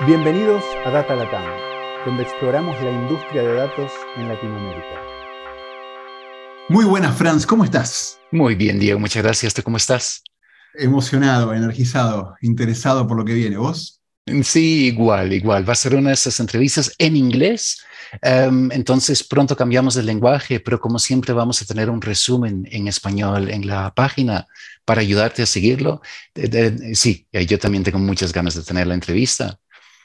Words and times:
Bienvenidos 0.00 0.64
a 0.84 0.90
Data 0.90 1.14
Latam, 1.14 1.44
donde 2.04 2.24
exploramos 2.24 2.74
la 2.82 2.90
industria 2.90 3.42
de 3.42 3.54
datos 3.54 3.92
en 4.16 4.26
Latinoamérica. 4.26 5.00
Muy 6.68 6.84
buenas, 6.84 7.16
Franz, 7.16 7.46
¿cómo 7.46 7.64
estás? 7.64 8.18
Muy 8.32 8.56
bien, 8.56 8.80
Diego, 8.80 8.98
muchas 8.98 9.22
gracias. 9.22 9.54
¿Tú 9.54 9.62
cómo 9.62 9.76
estás? 9.76 10.24
Emocionado, 10.74 11.54
energizado, 11.54 12.34
interesado 12.40 13.06
por 13.06 13.16
lo 13.16 13.24
que 13.24 13.34
viene. 13.34 13.56
¿Vos? 13.56 14.02
Sí, 14.42 14.86
igual, 14.86 15.32
igual. 15.32 15.66
Va 15.66 15.74
a 15.74 15.76
ser 15.76 15.94
una 15.94 16.08
de 16.08 16.14
esas 16.14 16.40
entrevistas 16.40 16.92
en 16.98 17.14
inglés. 17.14 17.80
Um, 18.20 18.72
entonces 18.72 19.22
pronto 19.22 19.56
cambiamos 19.56 19.94
el 19.96 20.06
lenguaje, 20.06 20.58
pero 20.58 20.80
como 20.80 20.98
siempre 20.98 21.32
vamos 21.32 21.62
a 21.62 21.66
tener 21.66 21.88
un 21.88 22.02
resumen 22.02 22.66
en 22.72 22.88
español 22.88 23.48
en 23.48 23.68
la 23.68 23.94
página 23.94 24.48
para 24.84 25.02
ayudarte 25.02 25.42
a 25.42 25.46
seguirlo. 25.46 26.02
De, 26.34 26.48
de, 26.48 26.94
sí, 26.96 27.28
yo 27.32 27.60
también 27.60 27.84
tengo 27.84 28.00
muchas 28.00 28.32
ganas 28.32 28.56
de 28.56 28.64
tener 28.64 28.88
la 28.88 28.94
entrevista. 28.94 29.60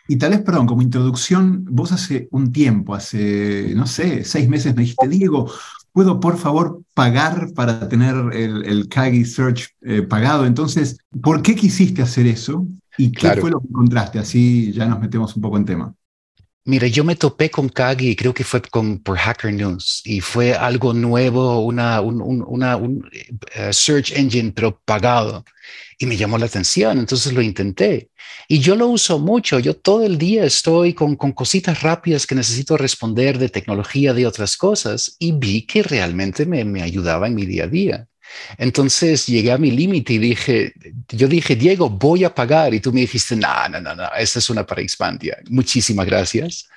Y 0.10 0.16
tal 0.16 0.32
vez, 0.32 0.42
perdón, 0.42 0.66
como 0.66 0.82
introducción, 0.82 1.66
vos 1.70 1.92
hace 1.92 2.28
un 2.32 2.52
tiempo, 2.52 2.96
hace, 2.96 3.74
no 3.76 3.86
sé, 3.86 4.24
seis 4.24 4.50
meses 4.50 4.76
me 4.76 4.82
dijiste, 4.82 5.08
Diego, 5.08 5.52
¿puedo 5.92 6.20
por 6.20 6.40
favor 6.40 6.82
pagar 6.96 7.54
para 7.54 7.88
tener 7.88 8.16
el, 8.34 8.66
el 8.66 8.90
Kagi 8.90 9.24
Search 9.24 9.76
eh, 9.82 10.02
pagado? 10.02 10.48
Entonces, 10.48 10.98
¿por 11.22 11.44
qué 11.44 11.54
quisiste 11.54 12.02
hacer 12.02 12.26
eso? 12.26 12.66
¿Y 12.98 13.12
qué 13.12 13.20
claro. 13.20 13.42
fue 13.42 13.52
lo 13.52 13.60
que 13.60 13.68
encontraste? 13.68 14.18
Así 14.18 14.72
ya 14.72 14.88
nos 14.88 15.00
metemos 15.00 15.36
un 15.36 15.44
poco 15.44 15.58
en 15.58 15.66
tema. 15.66 15.94
Mira, 16.66 16.88
yo 16.88 17.04
me 17.04 17.16
topé 17.16 17.50
con 17.50 17.70
Kagi, 17.70 18.16
creo 18.16 18.34
que 18.34 18.44
fue 18.44 18.62
con, 18.62 19.00
por 19.00 19.18
Hacker 19.18 19.54
News, 19.54 20.02
y 20.06 20.22
fue 20.22 20.54
algo 20.54 20.94
nuevo, 20.94 21.62
una, 21.62 22.00
un, 22.02 22.22
un, 22.22 22.44
una, 22.48 22.76
un 22.76 23.10
uh, 23.58 23.74
search 23.74 24.12
engine, 24.12 24.52
pero 24.52 24.80
pagado 24.86 25.44
y 26.02 26.06
me 26.06 26.16
llamó 26.16 26.38
la 26.38 26.46
atención, 26.46 26.98
entonces 26.98 27.34
lo 27.34 27.42
intenté. 27.42 28.10
Y 28.48 28.60
yo 28.60 28.76
lo 28.76 28.88
uso 28.88 29.20
mucho, 29.20 29.60
yo 29.60 29.76
todo 29.76 30.06
el 30.06 30.18
día 30.18 30.46
estoy 30.46 30.94
con, 30.94 31.18
con 31.18 31.34
cositas 31.34 31.82
rápidas 31.82 32.26
que 32.26 32.36
necesito 32.36 32.78
responder 32.78 33.38
de 33.38 33.50
tecnología, 33.50 34.14
de 34.14 34.26
otras 34.26 34.56
cosas, 34.56 35.18
y 35.20 35.34
vi 35.34 35.64
que 35.64 35.84
realmente 35.84 36.46
me, 36.46 36.64
me 36.64 36.82
ayudaba 36.82 37.28
en 37.28 37.36
mi 37.36 37.46
día 37.46 37.66
a 37.66 37.68
día. 37.68 38.09
Entonces 38.58 39.26
llegué 39.28 39.52
a 39.52 39.58
mi 39.58 39.72
límite 39.72 40.14
y 40.14 40.18
dije, 40.18 40.74
yo 41.10 41.28
dije, 41.28 41.56
Diego, 41.56 41.90
voy 41.90 42.24
a 42.24 42.34
pagar. 42.34 42.74
Y 42.74 42.80
tú 42.80 42.92
me 42.92 43.02
dijiste, 43.02 43.36
no, 43.36 43.70
no, 43.70 43.80
no, 43.82 43.96
no, 43.96 44.08
esta 44.18 44.40
es 44.40 44.50
una 44.50 44.66
para 44.66 44.82
Expandia. 44.82 45.38
Muchísimas 45.50 46.06
gracias. 46.06 46.68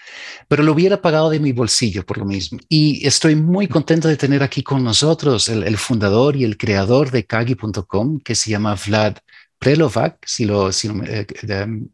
Pero 0.48 0.62
lo 0.62 0.72
hubiera 0.72 1.00
pagado 1.00 1.30
de 1.30 1.40
mi 1.40 1.52
bolsillo 1.52 2.04
por 2.04 2.18
lo 2.18 2.24
mismo. 2.24 2.58
Y 2.68 3.06
estoy 3.06 3.34
muy 3.34 3.68
contento 3.68 4.08
de 4.08 4.16
tener 4.16 4.42
aquí 4.42 4.62
con 4.62 4.82
nosotros 4.82 5.48
el, 5.48 5.62
el 5.62 5.78
fundador 5.78 6.36
y 6.36 6.44
el 6.44 6.56
creador 6.56 7.10
de 7.10 7.24
Kagi.com, 7.24 8.20
que 8.20 8.34
se 8.34 8.50
llama 8.50 8.76
Vlad 8.86 9.16
Prelovac, 9.62 10.18
si 10.26 10.44
lo, 10.44 10.72
si 10.72 10.88
lo 10.88 11.04
eh, 11.04 11.24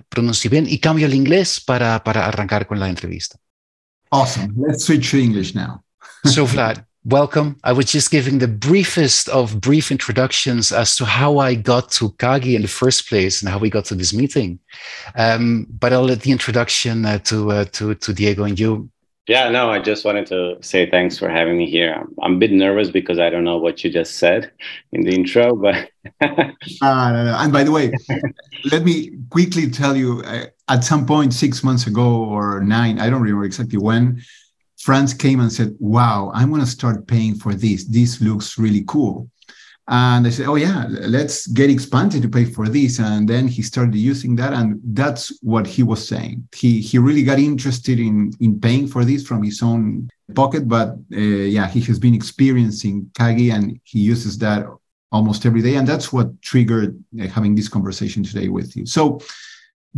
pronuncio 0.08 0.50
bien, 0.50 0.66
y 0.66 0.78
cambio 0.78 1.06
el 1.06 1.12
inglés 1.12 1.60
para, 1.60 2.02
para 2.02 2.26
arrancar 2.26 2.66
con 2.66 2.80
la 2.80 2.88
entrevista. 2.88 3.38
Awesome. 4.10 4.54
Let's 4.56 4.84
switch 4.84 5.10
to 5.10 5.18
English 5.18 5.54
now. 5.54 5.84
so, 6.24 6.46
Vlad, 6.46 6.87
welcome. 7.08 7.58
I 7.64 7.72
was 7.72 7.90
just 7.90 8.10
giving 8.10 8.38
the 8.38 8.48
briefest 8.48 9.28
of 9.30 9.60
brief 9.60 9.90
introductions 9.90 10.72
as 10.72 10.94
to 10.96 11.06
how 11.06 11.38
I 11.38 11.54
got 11.54 11.90
to 11.92 12.10
Kagi 12.10 12.54
in 12.54 12.62
the 12.62 12.68
first 12.68 13.08
place 13.08 13.40
and 13.40 13.50
how 13.50 13.58
we 13.58 13.70
got 13.70 13.86
to 13.86 13.94
this 13.94 14.12
meeting. 14.12 14.58
Um, 15.14 15.66
but 15.70 15.92
I'll 15.92 16.02
let 16.02 16.20
the 16.20 16.32
introduction 16.32 17.06
uh, 17.06 17.18
to, 17.18 17.50
uh, 17.50 17.64
to 17.72 17.94
to 17.94 18.12
Diego 18.12 18.44
and 18.44 18.58
you. 18.58 18.90
Yeah, 19.26 19.50
no, 19.50 19.70
I 19.70 19.78
just 19.78 20.06
wanted 20.06 20.26
to 20.28 20.56
say 20.62 20.88
thanks 20.88 21.18
for 21.18 21.28
having 21.28 21.58
me 21.58 21.68
here. 21.68 21.92
I'm, 21.92 22.14
I'm 22.22 22.34
a 22.36 22.38
bit 22.38 22.50
nervous 22.50 22.90
because 22.90 23.18
I 23.18 23.28
don't 23.28 23.44
know 23.44 23.58
what 23.58 23.84
you 23.84 23.90
just 23.90 24.16
said 24.16 24.50
in 24.92 25.02
the 25.02 25.14
intro, 25.14 25.54
but. 25.54 25.90
uh, 26.22 27.12
no, 27.12 27.24
no. 27.24 27.36
And 27.38 27.52
by 27.52 27.62
the 27.62 27.70
way, 27.70 27.92
let 28.72 28.84
me 28.84 29.12
quickly 29.28 29.70
tell 29.70 29.94
you 29.96 30.22
uh, 30.22 30.46
at 30.68 30.82
some 30.82 31.04
point 31.04 31.34
six 31.34 31.62
months 31.62 31.86
ago 31.86 32.24
or 32.24 32.62
nine, 32.62 32.98
I 32.98 33.10
don't 33.10 33.20
remember 33.20 33.44
exactly 33.44 33.78
when, 33.78 34.22
Franz 34.78 35.12
came 35.12 35.40
and 35.40 35.52
said, 35.52 35.74
Wow, 35.78 36.30
I'm 36.34 36.50
going 36.50 36.60
to 36.60 36.66
start 36.66 37.06
paying 37.06 37.34
for 37.34 37.54
this. 37.54 37.84
This 37.84 38.20
looks 38.20 38.58
really 38.58 38.84
cool. 38.86 39.28
And 39.88 40.26
I 40.26 40.30
said, 40.30 40.46
Oh, 40.46 40.54
yeah, 40.54 40.86
let's 40.88 41.46
get 41.46 41.70
expanded 41.70 42.22
to 42.22 42.28
pay 42.28 42.44
for 42.44 42.68
this. 42.68 43.00
And 43.00 43.28
then 43.28 43.48
he 43.48 43.62
started 43.62 43.94
using 43.96 44.36
that. 44.36 44.52
And 44.52 44.80
that's 44.84 45.36
what 45.42 45.66
he 45.66 45.82
was 45.82 46.06
saying. 46.06 46.46
He, 46.54 46.80
he 46.80 46.98
really 46.98 47.22
got 47.22 47.38
interested 47.38 47.98
in, 47.98 48.32
in 48.40 48.60
paying 48.60 48.86
for 48.86 49.04
this 49.04 49.26
from 49.26 49.42
his 49.42 49.62
own 49.62 50.08
pocket. 50.34 50.68
But 50.68 50.90
uh, 51.12 51.18
yeah, 51.18 51.66
he 51.68 51.80
has 51.82 51.98
been 51.98 52.14
experiencing 52.14 53.10
Kagi 53.14 53.52
and 53.52 53.80
he 53.84 54.00
uses 54.00 54.38
that 54.38 54.66
almost 55.10 55.46
every 55.46 55.62
day. 55.62 55.76
And 55.76 55.88
that's 55.88 56.12
what 56.12 56.40
triggered 56.42 57.02
uh, 57.20 57.26
having 57.26 57.54
this 57.54 57.68
conversation 57.68 58.22
today 58.22 58.48
with 58.48 58.76
you. 58.76 58.86
So, 58.86 59.20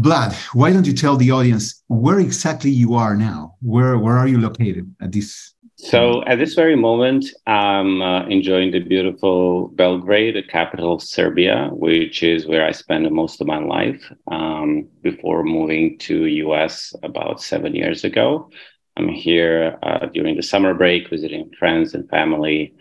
Vlad, 0.01 0.33
why 0.55 0.73
don't 0.73 0.87
you 0.87 0.95
tell 0.95 1.17
the 1.17 1.31
audience 1.31 1.83
where 1.89 2.21
exactly 2.21 2.71
you 2.71 2.95
are 2.95 3.15
now? 3.15 3.57
Where 3.61 3.99
where 3.99 4.17
are 4.17 4.27
you 4.27 4.41
located 4.41 4.95
at 5.03 5.13
this? 5.13 5.53
So 5.77 6.25
at 6.25 6.39
this 6.39 6.55
very 6.55 6.75
moment, 6.75 7.27
I'm 7.47 8.01
uh, 8.01 8.25
enjoying 8.27 8.71
the 8.71 8.81
beautiful 8.81 9.69
Belgrade, 9.69 10.37
the 10.37 10.43
capital 10.43 10.95
of 10.95 11.03
Serbia, 11.03 11.69
which 11.73 12.23
is 12.23 12.47
where 12.47 12.67
I 12.67 12.73
spent 12.73 13.11
most 13.13 13.43
of 13.43 13.47
my 13.47 13.59
life 13.59 14.03
um, 14.31 14.89
before 15.03 15.45
moving 15.45 15.99
to 16.01 16.27
US 16.45 16.95
about 17.03 17.43
seven 17.43 17.75
years 17.75 18.03
ago. 18.03 18.49
I'm 18.97 19.09
here 19.09 19.79
uh, 19.83 20.07
during 20.07 20.37
the 20.37 20.43
summer 20.43 20.73
break, 20.73 21.11
visiting 21.11 21.51
friends 21.59 21.95
and 21.95 22.09
family, 22.09 22.75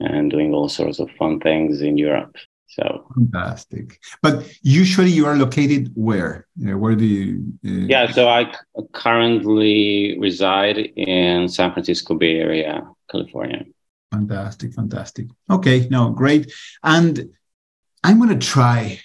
and 0.00 0.28
doing 0.28 0.52
all 0.52 0.68
sorts 0.68 0.98
of 0.98 1.08
fun 1.12 1.38
things 1.38 1.82
in 1.82 1.98
Europe. 1.98 2.36
So 2.74 3.06
fantastic. 3.14 4.00
But 4.20 4.50
usually 4.62 5.10
you 5.10 5.26
are 5.26 5.36
located 5.36 5.92
where? 5.94 6.48
where 6.56 6.96
do 6.96 7.04
you? 7.04 7.44
Uh... 7.64 7.86
Yeah, 7.86 8.10
so 8.10 8.28
I 8.28 8.52
currently 8.92 10.18
reside 10.18 10.78
in 10.78 11.48
San 11.48 11.72
Francisco 11.72 12.14
Bay 12.14 12.36
Area, 12.38 12.82
California. 13.08 13.64
Fantastic, 14.10 14.74
fantastic. 14.74 15.26
Okay, 15.48 15.86
no, 15.88 16.10
great. 16.10 16.52
And 16.82 17.30
I'm 18.02 18.18
going 18.18 18.36
to 18.36 18.46
try 18.46 18.98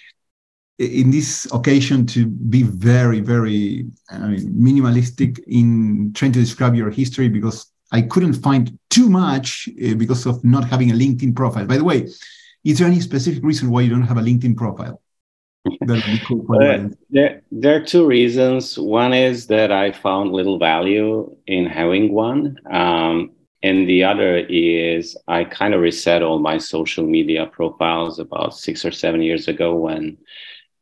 in 0.78 1.12
this 1.12 1.46
occasion 1.52 2.06
to 2.06 2.26
be 2.26 2.64
very, 2.64 3.20
very 3.20 3.86
I 4.10 4.18
mean, 4.18 4.52
minimalistic 4.52 5.38
in 5.46 6.12
trying 6.14 6.32
to 6.32 6.40
describe 6.40 6.74
your 6.74 6.90
history 6.90 7.28
because 7.28 7.66
I 7.92 8.02
couldn't 8.02 8.34
find 8.34 8.76
too 8.88 9.08
much 9.08 9.68
uh, 9.68 9.94
because 9.94 10.26
of 10.26 10.42
not 10.44 10.64
having 10.64 10.90
a 10.90 10.94
LinkedIn 10.94 11.36
profile. 11.36 11.66
By 11.66 11.76
the 11.76 11.84
way, 11.84 12.08
is 12.64 12.78
there 12.78 12.88
any 12.88 13.00
specific 13.00 13.42
reason 13.42 13.70
why 13.70 13.82
you 13.82 13.90
don't 13.90 14.02
have 14.02 14.18
a 14.18 14.22
LinkedIn 14.22 14.56
profile? 14.56 15.00
Cool 16.26 16.46
uh, 16.62 16.88
there, 17.10 17.42
there 17.52 17.76
are 17.76 17.84
two 17.84 18.06
reasons. 18.06 18.78
One 18.78 19.12
is 19.12 19.46
that 19.48 19.70
I 19.70 19.92
found 19.92 20.32
little 20.32 20.58
value 20.58 21.36
in 21.46 21.66
having 21.66 22.12
one. 22.14 22.56
Um, 22.70 23.32
and 23.62 23.86
the 23.86 24.04
other 24.04 24.38
is 24.38 25.18
I 25.28 25.44
kind 25.44 25.74
of 25.74 25.82
reset 25.82 26.22
all 26.22 26.38
my 26.38 26.56
social 26.56 27.04
media 27.06 27.46
profiles 27.46 28.18
about 28.18 28.56
six 28.56 28.86
or 28.86 28.90
seven 28.90 29.20
years 29.20 29.48
ago 29.48 29.74
when 29.74 30.16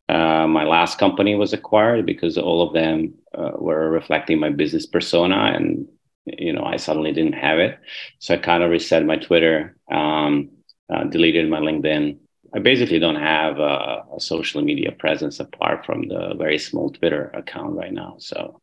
uh, 0.08 0.46
my 0.46 0.64
last 0.64 0.98
company 0.98 1.34
was 1.34 1.52
acquired 1.52 2.06
because 2.06 2.38
all 2.38 2.66
of 2.66 2.72
them 2.72 3.14
uh, 3.36 3.52
were 3.56 3.90
reflecting 3.90 4.38
my 4.38 4.48
business 4.48 4.86
persona 4.86 5.52
and 5.54 5.86
you 6.24 6.52
know 6.52 6.64
i 6.64 6.76
suddenly 6.76 7.12
didn't 7.12 7.34
have 7.34 7.58
it 7.58 7.78
so 8.18 8.34
i 8.34 8.38
kind 8.38 8.62
of 8.62 8.70
reset 8.70 9.04
my 9.04 9.16
twitter 9.16 9.76
um, 9.90 10.48
uh, 10.92 11.04
deleted 11.04 11.48
my 11.48 11.60
LinkedIn. 11.60 12.18
I 12.54 12.60
basically 12.60 12.98
don't 12.98 13.16
have 13.16 13.58
a, 13.58 14.04
a, 14.16 14.20
social 14.20 14.62
media 14.62 14.92
presence 14.92 15.38
apart 15.38 15.84
from 15.84 16.08
the 16.08 16.34
very 16.38 16.58
small 16.58 16.88
Twitter 16.90 17.30
account 17.34 17.74
right 17.74 17.92
now. 17.92 18.16
So, 18.18 18.60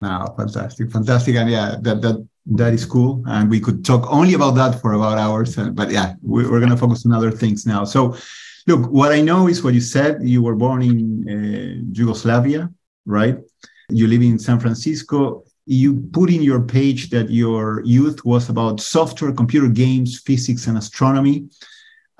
now, 0.00 0.26
fantastic, 0.36 0.92
fantastic, 0.92 1.34
and 1.34 1.50
yeah, 1.50 1.76
that 1.80 2.02
that 2.02 2.28
that 2.46 2.72
is 2.72 2.84
cool. 2.84 3.24
And 3.26 3.50
we 3.50 3.58
could 3.58 3.84
talk 3.84 4.06
only 4.12 4.34
about 4.34 4.52
that 4.52 4.80
for 4.80 4.92
about 4.92 5.18
hours. 5.18 5.58
Uh, 5.58 5.70
but 5.70 5.90
yeah, 5.90 6.14
we, 6.22 6.44
are 6.44 6.60
going 6.60 6.70
to 6.70 6.76
focus 6.76 7.04
on 7.04 7.12
other 7.12 7.32
things 7.32 7.66
now. 7.66 7.84
So, 7.84 8.16
look, 8.68 8.88
what 8.90 9.10
I 9.10 9.20
know 9.20 9.48
is 9.48 9.64
what 9.64 9.74
you 9.74 9.80
said. 9.80 10.18
You 10.22 10.42
were 10.42 10.54
born 10.54 10.82
in 10.82 10.98
uh, 11.28 11.98
Yugoslavia, 11.98 12.70
right? 13.06 13.38
You 13.88 14.06
live 14.06 14.22
in 14.22 14.38
San 14.38 14.60
Francisco 14.60 15.45
you 15.66 16.08
put 16.12 16.30
in 16.30 16.42
your 16.42 16.60
page 16.60 17.10
that 17.10 17.28
your 17.28 17.82
youth 17.84 18.24
was 18.24 18.48
about 18.48 18.80
software, 18.80 19.32
computer 19.32 19.68
games, 19.68 20.20
physics, 20.20 20.68
and 20.68 20.78
astronomy, 20.78 21.48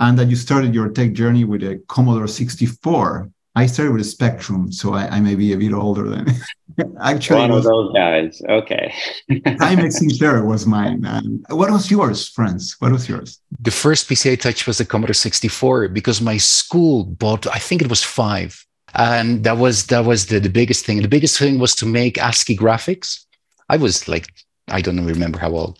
and 0.00 0.18
that 0.18 0.28
you 0.28 0.36
started 0.36 0.74
your 0.74 0.88
tech 0.88 1.12
journey 1.12 1.44
with 1.44 1.62
a 1.62 1.80
Commodore 1.86 2.26
64. 2.26 3.30
I 3.54 3.66
started 3.66 3.92
with 3.92 4.02
a 4.02 4.04
Spectrum, 4.04 4.70
so 4.70 4.92
I, 4.92 5.06
I 5.08 5.20
may 5.20 5.34
be 5.34 5.52
a 5.52 5.56
bit 5.56 5.72
older 5.72 6.10
than 6.10 6.26
actually. 7.00 7.40
One 7.40 7.52
of 7.52 7.62
those 7.62 7.92
guys. 7.94 8.42
Okay. 8.48 8.92
Timex 9.30 9.92
Sinclair 9.92 10.44
was 10.44 10.66
mine. 10.66 11.06
And 11.06 11.46
what 11.48 11.70
was 11.70 11.90
yours, 11.90 12.28
Franz? 12.28 12.76
What 12.80 12.92
was 12.92 13.08
yours? 13.08 13.40
The 13.60 13.70
first 13.70 14.10
PC 14.10 14.32
I 14.32 14.34
touched 14.34 14.66
was 14.66 14.78
the 14.78 14.84
Commodore 14.84 15.14
64 15.14 15.88
because 15.88 16.20
my 16.20 16.36
school 16.36 17.04
bought, 17.04 17.46
I 17.46 17.58
think 17.58 17.80
it 17.80 17.88
was 17.88 18.02
five. 18.02 18.62
And 18.94 19.44
that 19.44 19.58
was 19.58 19.86
that 19.86 20.04
was 20.04 20.26
the, 20.26 20.38
the 20.38 20.48
biggest 20.48 20.84
thing. 20.84 21.02
The 21.02 21.08
biggest 21.08 21.38
thing 21.38 21.58
was 21.58 21.74
to 21.76 21.86
make 21.86 22.18
ASCII 22.18 22.56
graphics 22.56 23.25
I 23.68 23.76
was 23.76 24.08
like, 24.08 24.32
I 24.68 24.80
don't 24.80 25.04
remember 25.04 25.38
how 25.38 25.50
old. 25.50 25.78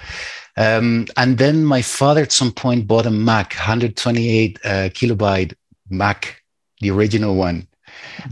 Um, 0.56 1.06
and 1.17 1.38
then 1.38 1.65
my 1.65 1.83
father 1.83 2.23
at 2.23 2.33
some 2.33 2.53
point 2.53 2.87
bought 2.87 3.06
a 3.06 3.11
Mac, 3.11 3.55
128 3.55 4.59
uh, 4.65 4.69
kilobyte 4.88 5.55
Mac, 5.91 6.43
the 6.81 6.91
original 6.91 7.37
one. 7.37 7.69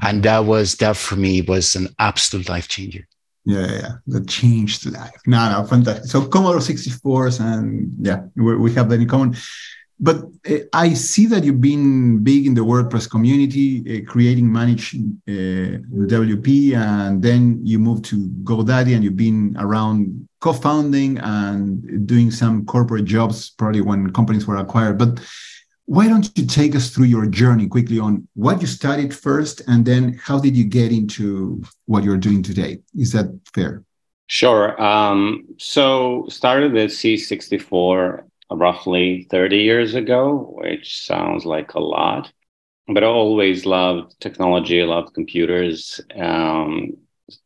and 0.02 0.22
that 0.22 0.44
was 0.44 0.76
that 0.76 0.96
for 0.96 1.16
me 1.16 1.40
was 1.40 1.74
an 1.74 1.88
absolute 1.98 2.48
life 2.48 2.68
changer 2.68 3.06
yeah, 3.44 3.72
yeah, 3.72 3.92
that 4.06 4.28
changed 4.28 4.86
life. 4.90 5.20
No, 5.26 5.50
no, 5.50 5.66
fantastic. 5.66 6.06
So 6.06 6.26
Commodore 6.26 6.60
64s, 6.60 7.40
and 7.40 7.92
yeah, 8.00 8.22
we 8.36 8.72
have 8.72 8.88
that 8.88 9.00
in 9.00 9.08
common. 9.08 9.36
But 10.00 10.24
uh, 10.50 10.56
I 10.72 10.94
see 10.94 11.26
that 11.26 11.44
you've 11.44 11.60
been 11.60 12.22
big 12.22 12.46
in 12.46 12.54
the 12.54 12.62
WordPress 12.62 13.08
community, 13.08 13.68
uh, 13.86 14.10
creating, 14.10 14.52
managing 14.52 15.20
uh, 15.28 15.78
WP, 16.08 16.76
and 16.76 17.22
then 17.22 17.60
you 17.64 17.78
moved 17.78 18.04
to 18.06 18.28
GoDaddy, 18.42 18.94
and 18.94 19.04
you've 19.04 19.16
been 19.16 19.56
around 19.58 20.28
co-founding 20.40 21.18
and 21.18 22.06
doing 22.06 22.30
some 22.30 22.66
corporate 22.66 23.04
jobs, 23.04 23.50
probably 23.50 23.80
when 23.80 24.12
companies 24.12 24.46
were 24.46 24.56
acquired. 24.56 24.98
But 24.98 25.20
why 25.86 26.08
don't 26.08 26.30
you 26.36 26.46
take 26.46 26.74
us 26.74 26.90
through 26.90 27.06
your 27.06 27.26
journey 27.26 27.66
quickly 27.66 27.98
on 27.98 28.26
what 28.34 28.60
you 28.60 28.66
studied 28.66 29.14
first 29.14 29.60
and 29.68 29.84
then 29.84 30.18
how 30.22 30.38
did 30.38 30.56
you 30.56 30.64
get 30.64 30.92
into 30.92 31.62
what 31.86 32.04
you're 32.04 32.16
doing 32.16 32.42
today? 32.42 32.80
Is 32.96 33.12
that 33.12 33.26
fair? 33.54 33.82
Sure. 34.26 34.80
Um, 34.80 35.44
so 35.58 36.26
started 36.30 36.74
at 36.76 36.90
C64 36.90 38.24
roughly 38.54 39.26
30 39.30 39.58
years 39.58 39.94
ago, 39.94 40.54
which 40.58 41.04
sounds 41.04 41.44
like 41.44 41.74
a 41.74 41.80
lot. 41.80 42.32
But 42.86 43.02
I 43.04 43.06
always 43.06 43.66
loved 43.66 44.18
technology, 44.20 44.82
loved 44.82 45.14
computers, 45.14 46.00
um, 46.16 46.96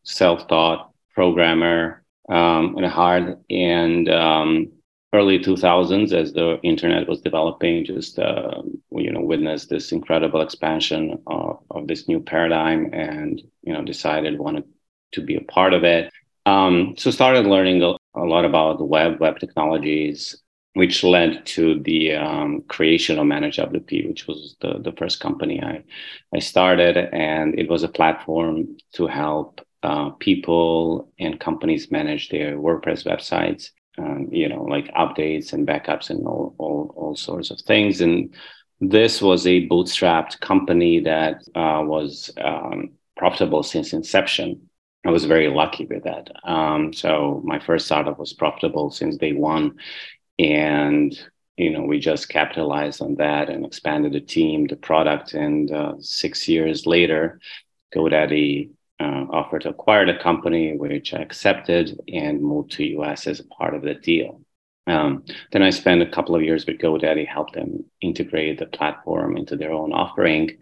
self 0.03 0.49
taught 0.49 0.91
programmer 1.15 2.03
um, 2.29 2.77
at 2.79 2.91
heart. 2.91 3.39
And 3.49 4.09
um, 4.09 4.73
early 5.13 5.39
2000s 5.39 6.13
as 6.13 6.33
the 6.33 6.61
internet 6.63 7.09
was 7.09 7.21
developing 7.21 7.85
just 7.85 8.19
uh, 8.19 8.63
you 8.91 9.11
know 9.11 9.21
witnessed 9.21 9.71
this 9.71 9.93
incredible 9.93 10.43
expansion 10.43 11.19
of, 11.27 11.61
of, 11.71 11.87
this 11.87 12.09
new 12.09 12.21
paradigm 12.21 12.91
and 12.93 13.41
you 13.63 13.73
know 13.73 13.83
decided 13.83 14.39
wanted 14.39 14.65
to 15.13 15.23
be 15.23 15.37
a 15.37 15.41
part 15.41 15.73
of 15.73 15.83
it 15.85 16.13
um, 16.45 16.95
so 16.99 17.11
started 17.11 17.47
learning 17.47 17.83
a, 17.83 17.95
a, 18.15 18.25
lot 18.25 18.45
about 18.45 18.79
the 18.79 18.85
web 18.85 19.19
web 19.19 19.39
technologies 19.39 20.37
which 20.79 21.03
led 21.03 21.45
to 21.45 21.81
the 21.81 22.15
um, 22.15 22.63
creation 22.75 23.19
of 23.19 23.27
ManageWP, 23.27 24.09
which 24.09 24.27
was 24.29 24.57
the, 24.61 24.79
the 24.79 24.93
first 24.93 25.21
company 25.21 25.63
I, 25.63 25.83
I 26.35 26.39
started. 26.39 26.97
And 26.97 27.59
it 27.59 27.69
was 27.69 27.83
a 27.83 27.95
platform 27.99 28.77
to 28.93 29.07
help 29.07 29.61
uh, 29.83 30.11
people 30.11 31.13
and 31.19 31.41
companies 31.41 31.91
manage 31.91 32.29
their 32.29 32.57
WordPress 32.57 33.01
websites 33.05 33.71
um, 33.99 34.29
you 34.31 34.49
know, 34.49 34.63
like 34.63 34.93
updates 34.95 35.53
and 35.53 35.67
backups 35.67 36.11
and 36.11 36.27
all, 36.27 36.55
all, 36.59 36.93
all 36.97 37.17
sorts 37.17 37.51
of 37.51 37.61
things. 37.61 38.01
And 38.01 38.35
this 38.81 39.21
was 39.21 39.47
a 39.47 39.67
bootstrapped 39.69 40.41
company 40.41 41.01
that 41.01 41.43
uh, 41.55 41.83
was 41.85 42.31
um, 42.43 42.91
profitable 43.17 43.63
since 43.63 43.93
inception. 43.93 44.69
I 45.07 45.11
was 45.11 45.25
very 45.25 45.49
lucky 45.49 45.87
with 45.87 46.05
that. 46.05 46.29
Um, 46.45 46.93
so 46.93 47.41
my 47.45 47.59
first 47.59 47.87
startup 47.87 48.19
was 48.19 48.33
profitable 48.33 48.91
since 48.91 49.17
day 49.17 49.33
one, 49.33 49.77
and 50.38 51.19
you 51.56 51.70
know 51.70 51.82
we 51.82 51.99
just 51.99 52.29
capitalized 52.29 53.02
on 53.02 53.17
that 53.17 53.50
and 53.50 53.64
expanded 53.64 54.12
the 54.12 54.20
team, 54.20 54.67
the 54.67 54.76
product, 54.76 55.35
and 55.35 55.70
uh, 55.70 55.94
six 56.00 56.49
years 56.49 56.87
later, 56.87 57.40
GoDaddy 57.94 58.70
uh, 59.00 59.25
offer 59.31 59.58
to 59.61 59.70
acquire 59.70 60.06
the 60.06 60.19
company, 60.19 60.76
which 60.76 61.14
I 61.14 61.19
accepted 61.19 62.00
and 62.08 62.43
moved 62.43 62.73
to 62.73 62.85
US 63.00 63.26
as 63.26 63.40
a 63.40 63.44
part 63.44 63.75
of 63.75 63.82
the 63.82 63.94
deal. 63.94 64.40
Um, 64.87 65.25
then 65.52 65.62
I 65.62 65.70
spent 65.70 66.02
a 66.02 66.06
couple 66.06 66.35
of 66.35 66.43
years 66.43 66.64
with 66.67 66.79
GoDaddy, 66.79 67.26
helped 67.26 67.55
them 67.55 67.85
integrate 68.00 68.58
the 68.58 68.67
platform 68.67 69.37
into 69.37 69.55
their 69.55 69.73
own 69.73 69.93
offering, 69.93 70.58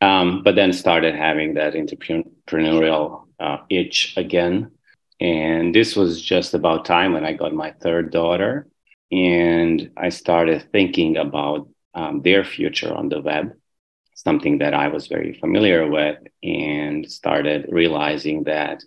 um, 0.00 0.42
but 0.42 0.54
then 0.54 0.72
started 0.72 1.14
having 1.14 1.54
that 1.54 1.74
entrepreneurial 1.74 3.26
uh, 3.38 3.58
itch 3.68 4.14
again. 4.16 4.72
And 5.20 5.74
this 5.74 5.94
was 5.94 6.22
just 6.22 6.54
about 6.54 6.86
time 6.86 7.12
when 7.12 7.26
I 7.26 7.34
got 7.34 7.52
my 7.52 7.72
third 7.72 8.10
daughter, 8.10 8.66
and 9.10 9.90
I 9.96 10.08
started 10.10 10.68
thinking 10.72 11.16
about 11.16 11.68
um, 11.94 12.22
their 12.22 12.44
future 12.44 12.92
on 12.92 13.08
the 13.08 13.20
web 13.20 13.52
something 14.14 14.58
that 14.58 14.74
I 14.74 14.88
was 14.88 15.06
very 15.06 15.32
familiar 15.32 15.88
with 15.88 16.18
and 16.42 17.10
started 17.10 17.66
realizing 17.70 18.44
that 18.44 18.82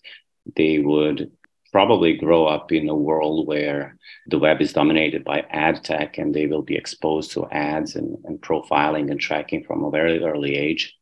they 0.55 0.77
would 0.77 1.31
probably 1.71 2.15
grow 2.15 2.45
up 2.45 2.71
in 2.71 2.87
a 2.87 2.95
world 2.95 3.47
where 3.47 3.97
the 4.27 4.37
web 4.37 4.61
is 4.61 4.73
dominated 4.73 5.23
by 5.23 5.39
ad 5.49 5.83
tech 5.83 6.19
and 6.19 6.33
they 6.33 6.45
will 6.45 6.61
be 6.61 6.75
exposed 6.75 7.31
to 7.31 7.49
ads 7.49 7.95
and, 7.95 8.15
and 8.25 8.39
profiling 8.41 9.09
and 9.09 9.19
tracking 9.19 9.63
from 9.63 9.83
a 9.83 9.89
very 9.89 10.23
early 10.23 10.55
age. 10.55 10.95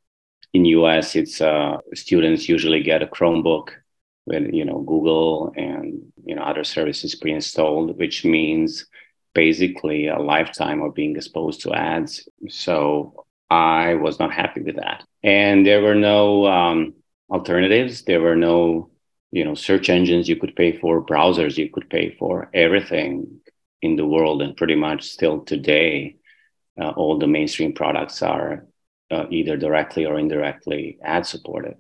In 0.54 0.64
US, 0.66 1.16
it's 1.18 1.42
uh, 1.42 1.78
students 1.94 2.48
usually 2.48 2.84
get 2.84 3.04
a 3.04 3.08
Chromebook 3.08 3.72
with 4.26 4.54
you 4.54 4.64
know 4.64 4.80
Google 4.80 5.52
and 5.58 6.14
you 6.24 6.36
know 6.36 6.44
other 6.44 6.64
services 6.64 7.16
pre-installed, 7.16 7.98
which 7.98 8.24
means 8.24 8.86
basically 9.34 10.08
a 10.08 10.20
lifetime 10.20 10.82
of 10.82 10.94
being 10.94 11.16
exposed 11.16 11.62
to 11.62 11.74
ads. 11.74 12.28
So 12.50 13.26
I 13.50 13.96
was 13.96 14.20
not 14.20 14.34
happy 14.34 14.62
with 14.62 14.78
that. 14.78 15.04
And 15.24 15.66
there 15.66 15.82
were 15.82 15.96
no 15.96 16.46
um, 16.48 16.94
alternatives. 17.30 18.04
There 18.04 18.22
were 18.22 18.36
no, 18.36 18.90
you 19.32 19.46
know, 19.46 19.56
search 19.56 19.90
engines 19.90 20.28
you 20.28 20.36
could 20.36 20.56
pay 20.56 20.78
for, 20.78 21.06
browsers 21.06 21.58
you 21.58 21.70
could 21.70 21.90
pay 21.90 22.16
for, 22.18 22.50
everything 22.54 23.42
in 23.82 23.96
the 23.96 24.06
world. 24.06 24.42
And 24.42 24.56
pretty 24.56 24.76
much 24.76 25.04
still 25.04 25.42
today, 25.42 26.18
uh, 26.80 26.90
all 26.90 27.18
the 27.18 27.28
mainstream 27.28 27.74
products 27.74 28.22
are 28.22 28.66
uh, 29.12 29.26
either 29.30 29.58
directly 29.58 30.06
or 30.06 30.18
indirectly 30.18 30.98
ad 31.04 31.26
supported. 31.26 31.76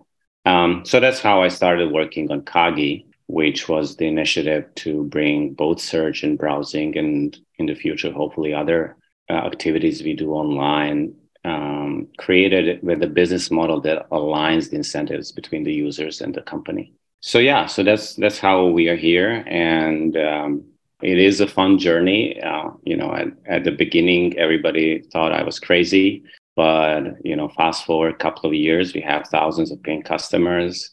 Um, 0.46 0.84
so 0.86 1.00
that's 1.00 1.20
how 1.22 1.44
I 1.44 1.50
started 1.50 1.92
working 1.92 2.32
on 2.32 2.42
Kagi, 2.42 3.06
which 3.32 3.70
was 3.70 3.96
the 3.96 4.08
initiative 4.08 4.66
to 4.76 5.06
bring 5.06 5.54
both 5.54 5.80
search 5.80 6.24
and 6.24 6.38
browsing 6.38 6.98
and 6.98 7.38
in 7.58 7.66
the 7.66 7.76
future, 7.76 8.12
hopefully, 8.12 8.54
other 8.54 8.98
uh, 9.30 9.34
activities 9.34 10.04
we 10.04 10.14
do 10.14 10.34
online 10.34 11.14
um, 11.46 12.08
created 12.18 12.84
with 12.84 13.02
a 13.02 13.08
business 13.08 13.50
model 13.50 13.80
that 13.82 14.10
aligns 14.10 14.70
the 14.70 14.76
incentives 14.76 15.32
between 15.32 15.64
the 15.64 15.74
users 15.74 16.20
and 16.20 16.36
the 16.36 16.42
company. 16.42 16.94
So 17.22 17.40
yeah, 17.40 17.68
so 17.68 17.84
that's 17.84 18.16
that's 18.16 18.40
how 18.40 18.66
we 18.66 18.90
are 18.90 18.98
here, 18.98 19.44
and 19.48 20.18
um, 20.18 20.66
it 21.02 21.18
is 21.18 21.40
a 21.40 21.48
fun 21.48 21.78
journey. 21.78 22.42
Uh, 22.42 22.72
you 22.84 22.98
know, 22.98 23.14
at, 23.14 23.28
at 23.46 23.64
the 23.64 23.72
beginning, 23.72 24.38
everybody 24.38 25.04
thought 25.14 25.32
I 25.32 25.44
was 25.44 25.60
crazy, 25.60 26.24
but 26.56 27.02
you 27.24 27.36
know, 27.36 27.48
fast 27.50 27.86
forward 27.86 28.14
a 28.14 28.18
couple 28.18 28.50
of 28.50 28.56
years, 28.56 28.94
we 28.94 29.02
have 29.02 29.28
thousands 29.28 29.72
of 29.72 29.82
paying 29.84 30.04
customers. 30.04 30.92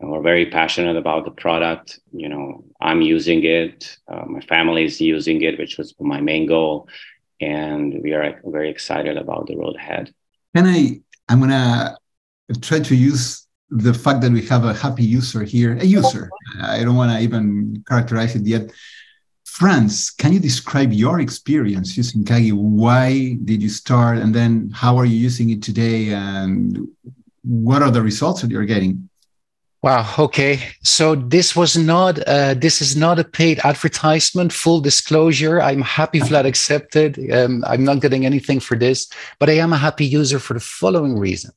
And 0.00 0.10
we're 0.10 0.22
very 0.22 0.46
passionate 0.46 0.96
about 0.96 1.24
the 1.24 1.32
product. 1.32 1.98
You 2.12 2.28
know, 2.28 2.64
I'm 2.80 3.02
using 3.02 3.44
it. 3.44 3.98
Uh, 4.06 4.24
my 4.26 4.40
family 4.40 4.84
is 4.84 5.00
using 5.00 5.42
it, 5.42 5.58
which 5.58 5.76
was 5.76 5.94
my 5.98 6.20
main 6.20 6.46
goal 6.46 6.88
and 7.40 8.00
we 8.02 8.12
are 8.12 8.40
very 8.44 8.70
excited 8.70 9.16
about 9.16 9.46
the 9.46 9.56
road 9.56 9.76
ahead. 9.76 10.12
Can 10.54 10.66
I? 10.66 11.00
I'm 11.28 11.40
gonna 11.40 11.96
try 12.60 12.80
to 12.80 12.94
use 12.94 13.46
the 13.70 13.92
fact 13.92 14.22
that 14.22 14.32
we 14.32 14.44
have 14.46 14.64
a 14.64 14.74
happy 14.74 15.04
user 15.04 15.42
here, 15.42 15.76
a 15.76 15.84
user. 15.84 16.30
I 16.62 16.82
don't 16.82 16.96
want 16.96 17.12
to 17.12 17.20
even 17.20 17.84
characterize 17.86 18.34
it 18.34 18.46
yet. 18.46 18.72
Franz, 19.44 20.10
can 20.10 20.32
you 20.32 20.40
describe 20.40 20.92
your 20.92 21.20
experience 21.20 21.96
using 21.96 22.24
Kagi? 22.24 22.52
Why 22.52 23.36
did 23.44 23.62
you 23.62 23.68
start, 23.68 24.18
and 24.18 24.34
then 24.34 24.70
how 24.72 24.96
are 24.96 25.04
you 25.04 25.16
using 25.16 25.50
it 25.50 25.62
today, 25.62 26.12
and 26.12 26.88
what 27.42 27.82
are 27.82 27.90
the 27.90 28.02
results 28.02 28.40
that 28.42 28.50
you're 28.50 28.64
getting? 28.64 29.07
Wow. 29.80 30.12
Okay. 30.18 30.60
So 30.82 31.14
this 31.14 31.54
was 31.54 31.76
not. 31.76 32.18
Uh, 32.26 32.54
this 32.54 32.82
is 32.82 32.96
not 32.96 33.20
a 33.20 33.24
paid 33.24 33.60
advertisement. 33.62 34.52
Full 34.52 34.80
disclosure. 34.80 35.62
I'm 35.62 35.82
happy 35.82 36.18
Vlad 36.18 36.46
accepted. 36.46 37.18
Um, 37.32 37.62
I'm 37.64 37.84
not 37.84 38.00
getting 38.00 38.26
anything 38.26 38.58
for 38.58 38.76
this, 38.76 39.08
but 39.38 39.48
I 39.48 39.52
am 39.52 39.72
a 39.72 39.78
happy 39.78 40.04
user 40.04 40.40
for 40.40 40.54
the 40.54 40.60
following 40.60 41.16
reason. 41.16 41.52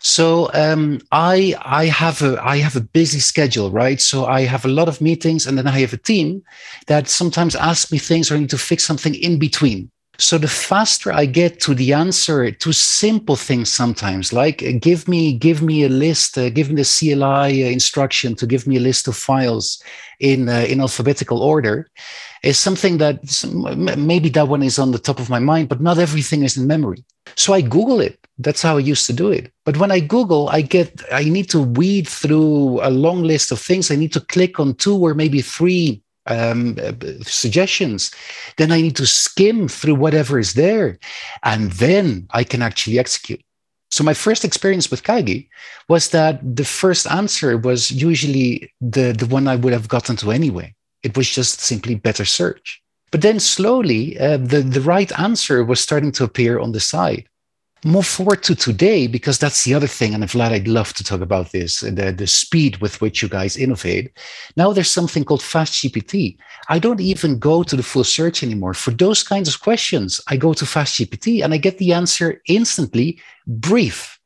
So 0.00 0.50
um, 0.54 1.00
I 1.12 1.54
I 1.60 1.84
have 1.86 2.22
a 2.22 2.42
I 2.42 2.56
have 2.58 2.76
a 2.76 2.80
busy 2.80 3.20
schedule, 3.20 3.70
right? 3.70 4.00
So 4.00 4.24
I 4.24 4.42
have 4.42 4.64
a 4.64 4.68
lot 4.68 4.88
of 4.88 5.02
meetings, 5.02 5.46
and 5.46 5.58
then 5.58 5.66
I 5.66 5.80
have 5.80 5.92
a 5.92 5.98
team 5.98 6.42
that 6.86 7.08
sometimes 7.08 7.54
ask 7.54 7.92
me 7.92 7.98
things 7.98 8.30
or 8.30 8.36
I 8.36 8.38
need 8.38 8.50
to 8.50 8.58
fix 8.58 8.84
something 8.84 9.14
in 9.14 9.38
between. 9.38 9.90
So 10.20 10.36
the 10.36 10.48
faster 10.48 11.10
I 11.10 11.24
get 11.24 11.60
to 11.60 11.74
the 11.74 11.94
answer 11.94 12.50
to 12.50 12.72
simple 12.74 13.36
things 13.36 13.72
sometimes, 13.72 14.34
like 14.34 14.62
uh, 14.62 14.72
give 14.78 15.08
me 15.08 15.32
give 15.32 15.62
me 15.62 15.84
a 15.84 15.88
list, 15.88 16.36
uh, 16.36 16.50
give 16.50 16.68
me 16.68 16.82
the 16.82 16.84
CLI 16.84 17.64
uh, 17.64 17.70
instruction 17.70 18.34
to 18.36 18.46
give 18.46 18.66
me 18.66 18.76
a 18.76 18.80
list 18.80 19.08
of 19.08 19.16
files 19.16 19.82
in 20.20 20.50
uh, 20.50 20.66
in 20.68 20.82
alphabetical 20.82 21.42
order, 21.42 21.88
is 22.42 22.58
something 22.58 22.98
that 22.98 23.16
maybe 23.96 24.28
that 24.28 24.48
one 24.48 24.62
is 24.62 24.78
on 24.78 24.92
the 24.92 24.98
top 24.98 25.20
of 25.20 25.30
my 25.30 25.38
mind, 25.38 25.70
but 25.70 25.80
not 25.80 25.98
everything 25.98 26.42
is 26.42 26.58
in 26.58 26.66
memory. 26.66 27.02
So 27.36 27.54
I 27.54 27.62
Google 27.62 28.00
it. 28.00 28.18
That's 28.38 28.60
how 28.60 28.76
I 28.76 28.80
used 28.80 29.06
to 29.06 29.14
do 29.14 29.30
it. 29.30 29.50
But 29.64 29.78
when 29.78 29.90
I 29.90 30.00
Google, 30.00 30.50
I 30.50 30.60
get 30.60 31.02
I 31.10 31.24
need 31.24 31.48
to 31.50 31.62
weed 31.62 32.06
through 32.06 32.80
a 32.82 32.90
long 32.90 33.22
list 33.22 33.52
of 33.52 33.58
things. 33.58 33.90
I 33.90 33.96
need 33.96 34.12
to 34.12 34.20
click 34.20 34.60
on 34.60 34.74
two 34.74 34.98
or 34.98 35.14
maybe 35.14 35.40
three 35.40 36.02
um, 36.26 36.76
suggestions, 37.22 38.10
then 38.56 38.72
I 38.72 38.80
need 38.80 38.96
to 38.96 39.06
skim 39.06 39.68
through 39.68 39.94
whatever 39.94 40.38
is 40.38 40.54
there, 40.54 40.98
and 41.42 41.72
then 41.72 42.26
I 42.30 42.44
can 42.44 42.62
actually 42.62 42.98
execute. 42.98 43.42
So 43.90 44.04
my 44.04 44.14
first 44.14 44.44
experience 44.44 44.90
with 44.90 45.02
Kagi 45.02 45.48
was 45.88 46.10
that 46.10 46.40
the 46.56 46.64
first 46.64 47.10
answer 47.10 47.58
was 47.58 47.90
usually 47.90 48.72
the, 48.80 49.12
the 49.12 49.26
one 49.26 49.48
I 49.48 49.56
would 49.56 49.72
have 49.72 49.88
gotten 49.88 50.16
to 50.16 50.30
anyway. 50.30 50.74
It 51.02 51.16
was 51.16 51.28
just 51.28 51.60
simply 51.60 51.96
better 51.96 52.24
search. 52.24 52.80
But 53.10 53.22
then 53.22 53.40
slowly, 53.40 54.18
uh, 54.20 54.36
the, 54.36 54.60
the 54.60 54.80
right 54.80 55.10
answer 55.18 55.64
was 55.64 55.80
starting 55.80 56.12
to 56.12 56.24
appear 56.24 56.60
on 56.60 56.70
the 56.70 56.78
side 56.78 57.28
move 57.84 58.06
forward 58.06 58.42
to 58.42 58.54
today 58.54 59.06
because 59.06 59.38
that's 59.38 59.64
the 59.64 59.74
other 59.74 59.86
thing 59.86 60.12
and 60.12 60.24
vlad 60.24 60.50
i'd 60.50 60.68
love 60.68 60.92
to 60.92 61.02
talk 61.02 61.20
about 61.20 61.52
this 61.52 61.82
uh, 61.82 61.90
the, 61.90 62.12
the 62.12 62.26
speed 62.26 62.76
with 62.78 63.00
which 63.00 63.22
you 63.22 63.28
guys 63.28 63.56
innovate. 63.56 64.12
Now 64.56 64.72
there's 64.72 64.90
something 64.90 65.24
called 65.24 65.42
fast 65.42 65.74
gpt 65.82 66.36
i 66.68 66.78
don't 66.78 67.00
even 67.00 67.38
go 67.38 67.62
to 67.62 67.76
the 67.76 67.82
full 67.82 68.04
search 68.04 68.42
anymore. 68.42 68.74
For 68.74 68.90
those 68.90 69.22
kinds 69.22 69.48
of 69.48 69.60
questions 69.60 70.20
i 70.28 70.36
go 70.36 70.52
to 70.52 70.66
fast 70.66 71.00
gpt 71.00 71.42
and 71.42 71.54
i 71.54 71.56
get 71.56 71.78
the 71.78 71.92
answer 71.92 72.42
instantly 72.48 73.18
brief 73.46 74.18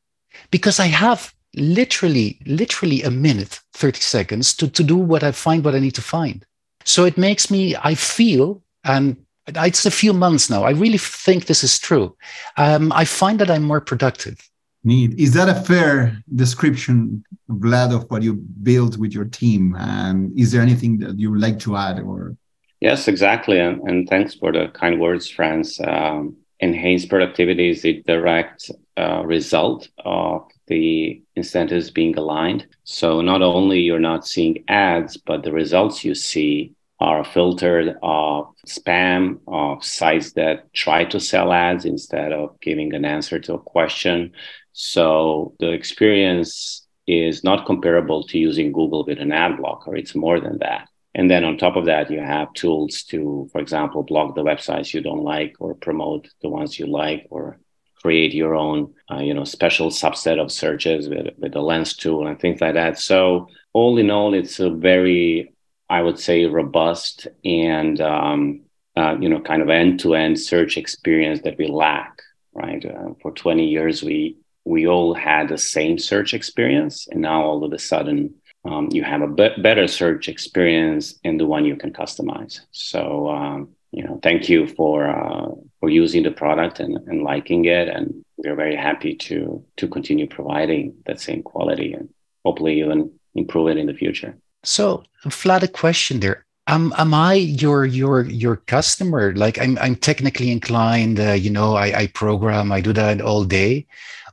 because 0.51 0.79
i 0.79 0.87
have 0.87 1.33
literally 1.55 2.39
literally 2.45 3.01
a 3.03 3.11
minute 3.11 3.61
30 3.73 4.01
seconds 4.01 4.53
to, 4.55 4.67
to 4.67 4.83
do 4.83 4.97
what 4.97 5.23
i 5.23 5.31
find 5.31 5.63
what 5.63 5.75
i 5.75 5.79
need 5.79 5.95
to 5.95 6.01
find. 6.01 6.45
So 6.83 7.05
it 7.05 7.17
makes 7.17 7.49
me 7.49 7.75
i 7.77 7.95
feel 7.95 8.61
and 8.83 9.24
it's 9.47 9.85
a 9.85 9.91
few 9.91 10.13
months 10.13 10.49
now. 10.49 10.63
I 10.63 10.71
really 10.71 10.97
think 10.97 11.45
this 11.45 11.63
is 11.63 11.79
true. 11.79 12.15
Um, 12.57 12.91
I 12.91 13.05
find 13.05 13.39
that 13.39 13.49
I'm 13.49 13.63
more 13.63 13.81
productive. 13.81 14.49
Neat. 14.83 15.17
Is 15.19 15.33
that 15.33 15.49
a 15.49 15.55
fair 15.55 16.23
description, 16.35 17.23
Vlad, 17.49 17.93
of 17.93 18.09
what 18.11 18.21
you 18.21 18.35
build 18.35 18.99
with 18.99 19.13
your 19.13 19.25
team? 19.25 19.75
And 19.77 20.37
is 20.37 20.51
there 20.51 20.61
anything 20.61 20.99
that 20.99 21.19
you 21.19 21.31
would 21.31 21.41
like 21.41 21.59
to 21.59 21.75
add? 21.75 21.99
Or 21.99 22.37
yes, 22.81 23.07
exactly. 23.07 23.59
And, 23.59 23.81
and 23.89 24.07
thanks 24.07 24.35
for 24.35 24.51
the 24.51 24.67
kind 24.73 24.99
words, 24.99 25.27
Franz. 25.27 25.79
Um, 25.83 26.37
enhanced 26.59 27.09
productivity 27.09 27.69
is 27.69 27.83
a 27.83 28.01
direct 28.03 28.69
uh, 28.97 29.23
result 29.25 29.89
of 30.05 30.49
the 30.67 31.21
incentives 31.35 31.89
being 31.89 32.15
aligned. 32.17 32.67
So 32.83 33.21
not 33.21 33.41
only 33.41 33.79
you're 33.79 33.99
not 33.99 34.27
seeing 34.27 34.63
ads, 34.67 35.17
but 35.17 35.43
the 35.43 35.51
results 35.51 36.03
you 36.03 36.15
see 36.15 36.73
are 36.99 37.23
filtered 37.25 37.95
of 38.01 38.54
spam, 38.67 39.39
of 39.47 39.83
sites 39.83 40.33
that 40.33 40.73
try 40.73 41.05
to 41.05 41.19
sell 41.19 41.51
ads 41.51 41.85
instead 41.85 42.31
of 42.31 42.59
giving 42.61 42.93
an 42.93 43.05
answer 43.05 43.39
to 43.39 43.53
a 43.53 43.59
question. 43.59 44.31
So 44.73 45.55
the 45.59 45.71
experience 45.71 46.85
is 47.07 47.43
not 47.43 47.65
comparable 47.65 48.23
to 48.27 48.37
using 48.37 48.71
Google 48.71 49.05
with 49.05 49.19
an 49.19 49.31
ad 49.31 49.57
blocker. 49.57 49.95
It's 49.95 50.15
more 50.15 50.39
than 50.39 50.57
that. 50.59 50.89
And 51.13 51.31
then 51.31 51.45
on 51.45 51.57
top 51.57 51.77
of 51.77 51.85
that, 51.85 52.11
you 52.11 52.19
have 52.19 52.51
tools 52.53 53.03
to, 53.03 53.47
for 53.51 53.61
example, 53.61 54.03
block 54.03 54.35
the 54.35 54.43
websites 54.43 54.93
you 54.93 55.01
don't 55.01 55.23
like 55.23 55.55
or 55.59 55.73
promote 55.75 56.27
the 56.41 56.49
ones 56.49 56.77
you 56.77 56.87
like 56.87 57.27
or 57.29 57.57
create 58.01 58.33
your 58.33 58.53
own, 58.53 58.93
uh, 59.09 59.19
you 59.19 59.33
know, 59.33 59.45
special 59.45 59.89
subset 59.89 60.39
of 60.39 60.51
searches 60.51 61.07
with, 61.07 61.27
with 61.37 61.53
the 61.53 61.61
lens 61.61 61.95
tool 61.95 62.27
and 62.27 62.39
things 62.39 62.59
like 62.59 62.73
that. 62.73 62.99
So 62.99 63.47
all 63.71 63.97
in 63.97 64.11
all, 64.11 64.33
it's 64.33 64.59
a 64.59 64.69
very 64.69 65.54
I 65.89 66.01
would 66.01 66.19
say, 66.19 66.45
robust 66.45 67.27
and 67.43 67.99
um, 68.01 68.61
uh, 68.97 69.17
you 69.19 69.29
know, 69.29 69.41
kind 69.41 69.61
of 69.61 69.69
end-to-end 69.69 70.39
search 70.39 70.77
experience 70.77 71.41
that 71.41 71.57
we 71.57 71.67
lack. 71.67 72.21
Right, 72.53 72.85
uh, 72.85 73.13
for 73.21 73.31
20 73.31 73.67
years, 73.67 74.01
we 74.01 74.37
we 74.63 74.87
all 74.87 75.13
had 75.13 75.49
the 75.49 75.57
same 75.57 75.99
search 75.99 76.33
experience, 76.33 77.07
and 77.11 77.21
now 77.21 77.43
all 77.43 77.63
of 77.65 77.73
a 77.73 77.79
sudden, 77.79 78.33
um, 78.63 78.89
you 78.91 79.03
have 79.03 79.21
a 79.21 79.27
be- 79.27 79.61
better 79.61 79.87
search 79.87 80.27
experience 80.27 81.19
and 81.23 81.39
the 81.39 81.45
one 81.45 81.65
you 81.65 81.75
can 81.75 81.91
customize. 81.91 82.61
So, 82.71 83.29
um, 83.29 83.69
you 83.91 84.03
know, 84.03 84.19
thank 84.23 84.49
you 84.49 84.67
for 84.67 85.07
uh, 85.07 85.51
for 85.79 85.89
using 85.89 86.23
the 86.23 86.31
product 86.31 86.79
and, 86.79 86.97
and 87.07 87.23
liking 87.23 87.65
it, 87.65 87.89
and 87.89 88.23
we're 88.37 88.55
very 88.55 88.75
happy 88.75 89.15
to 89.15 89.63
to 89.77 89.87
continue 89.87 90.27
providing 90.27 90.95
that 91.05 91.19
same 91.19 91.43
quality 91.43 91.93
and 91.93 92.09
hopefully 92.43 92.79
even 92.79 93.11
improve 93.35 93.67
it 93.67 93.77
in 93.77 93.87
the 93.87 93.93
future. 93.93 94.37
So, 94.65 95.03
Vlad, 95.25 95.63
a 95.63 95.67
question 95.67 96.19
there. 96.19 96.45
Um, 96.67 96.93
am 96.97 97.13
I 97.13 97.35
your 97.35 97.85
your 97.85 98.23
your 98.23 98.55
customer? 98.55 99.33
Like, 99.35 99.59
I'm 99.59 99.77
I'm 99.77 99.95
technically 99.95 100.51
inclined. 100.51 101.19
Uh, 101.19 101.33
you 101.33 101.51
know, 101.51 101.75
I, 101.75 101.99
I 102.01 102.07
program. 102.07 102.71
I 102.71 102.81
do 102.81 102.91
that 102.93 103.21
all 103.21 103.43
day, 103.43 103.85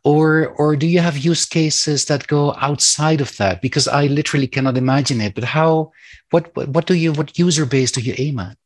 or 0.02 0.48
or 0.56 0.74
do 0.74 0.86
you 0.86 1.00
have 1.00 1.18
use 1.18 1.44
cases 1.44 2.06
that 2.06 2.26
go 2.26 2.54
outside 2.54 3.20
of 3.20 3.36
that? 3.36 3.60
Because 3.60 3.86
I 3.86 4.06
literally 4.06 4.46
cannot 4.46 4.78
imagine 4.78 5.20
it. 5.20 5.34
But 5.34 5.44
how? 5.44 5.92
What 6.30 6.56
what, 6.56 6.68
what 6.68 6.86
do 6.86 6.94
you? 6.94 7.12
What 7.12 7.38
user 7.38 7.66
base 7.66 7.92
do 7.92 8.00
you 8.00 8.14
aim 8.16 8.38
at? 8.38 8.56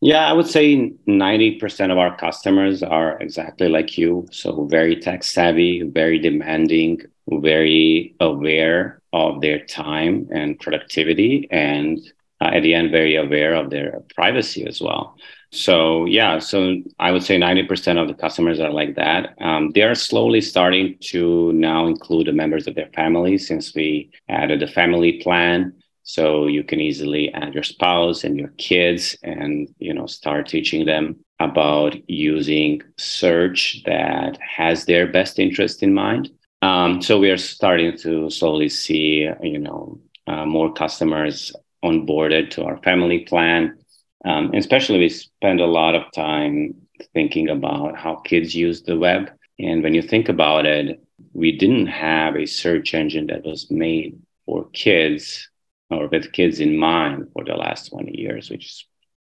Yeah, 0.00 0.28
I 0.28 0.34
would 0.34 0.46
say 0.46 0.92
90% 1.08 1.90
of 1.90 1.96
our 1.96 2.16
customers 2.16 2.82
are 2.82 3.18
exactly 3.18 3.68
like 3.68 3.96
you. 3.96 4.28
So, 4.30 4.66
very 4.66 4.96
tech 4.96 5.24
savvy, 5.24 5.82
very 5.82 6.18
demanding, 6.18 7.00
very 7.28 8.14
aware 8.20 9.00
of 9.12 9.40
their 9.40 9.64
time 9.64 10.28
and 10.32 10.58
productivity, 10.58 11.48
and 11.50 11.98
uh, 12.40 12.50
at 12.52 12.62
the 12.62 12.74
end, 12.74 12.90
very 12.90 13.16
aware 13.16 13.54
of 13.54 13.70
their 13.70 14.02
privacy 14.14 14.66
as 14.66 14.80
well. 14.80 15.16
So, 15.52 16.04
yeah, 16.04 16.38
so 16.38 16.82
I 16.98 17.12
would 17.12 17.22
say 17.22 17.38
90% 17.38 18.00
of 18.00 18.08
the 18.08 18.14
customers 18.14 18.60
are 18.60 18.70
like 18.70 18.96
that. 18.96 19.34
Um, 19.40 19.70
they 19.70 19.82
are 19.82 19.94
slowly 19.94 20.40
starting 20.40 20.96
to 21.12 21.52
now 21.52 21.86
include 21.86 22.26
the 22.26 22.32
members 22.32 22.66
of 22.66 22.74
their 22.74 22.90
family 22.94 23.38
since 23.38 23.74
we 23.74 24.10
added 24.28 24.60
the 24.60 24.66
family 24.66 25.20
plan 25.22 25.72
so 26.08 26.46
you 26.46 26.62
can 26.62 26.80
easily 26.80 27.34
add 27.34 27.52
your 27.52 27.64
spouse 27.64 28.22
and 28.22 28.38
your 28.38 28.52
kids 28.58 29.16
and 29.24 29.68
you 29.78 29.92
know 29.92 30.06
start 30.06 30.48
teaching 30.48 30.86
them 30.86 31.16
about 31.40 31.96
using 32.08 32.80
search 32.96 33.82
that 33.84 34.38
has 34.40 34.84
their 34.84 35.08
best 35.08 35.40
interest 35.40 35.82
in 35.82 35.92
mind 35.92 36.30
um, 36.62 37.02
so 37.02 37.18
we 37.18 37.30
are 37.30 37.36
starting 37.36 37.96
to 37.98 38.30
slowly 38.30 38.68
see 38.68 39.28
you 39.42 39.58
know 39.58 40.00
uh, 40.26 40.44
more 40.44 40.72
customers 40.72 41.52
onboarded 41.84 42.50
to 42.50 42.64
our 42.64 42.78
family 42.78 43.20
plan 43.20 43.78
um, 44.24 44.52
especially 44.54 44.98
we 44.98 45.08
spend 45.08 45.60
a 45.60 45.66
lot 45.66 45.94
of 45.94 46.10
time 46.12 46.74
thinking 47.12 47.48
about 47.48 47.96
how 47.96 48.16
kids 48.16 48.54
use 48.54 48.82
the 48.82 48.98
web 48.98 49.30
and 49.58 49.82
when 49.82 49.94
you 49.94 50.02
think 50.02 50.28
about 50.28 50.66
it 50.66 51.00
we 51.32 51.52
didn't 51.52 51.86
have 51.86 52.36
a 52.36 52.46
search 52.46 52.94
engine 52.94 53.26
that 53.26 53.44
was 53.44 53.70
made 53.70 54.18
for 54.44 54.68
kids 54.72 55.48
or 55.90 56.08
with 56.08 56.32
kids 56.32 56.60
in 56.60 56.76
mind 56.76 57.28
for 57.32 57.44
the 57.44 57.54
last 57.54 57.90
20 57.90 58.18
years, 58.18 58.50
which 58.50 58.66
is 58.66 58.86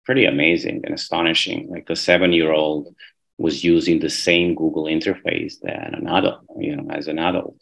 pretty 0.05 0.25
amazing 0.25 0.81
and 0.83 0.93
astonishing. 0.93 1.69
Like 1.69 1.89
a 1.89 1.95
seven 1.95 2.33
year 2.33 2.51
old 2.51 2.93
was 3.37 3.63
using 3.63 3.99
the 3.99 4.09
same 4.09 4.55
Google 4.55 4.85
interface 4.85 5.59
that 5.61 5.93
an 5.93 6.07
adult, 6.07 6.41
you 6.57 6.75
know, 6.75 6.89
as 6.91 7.07
an 7.07 7.19
adult. 7.19 7.57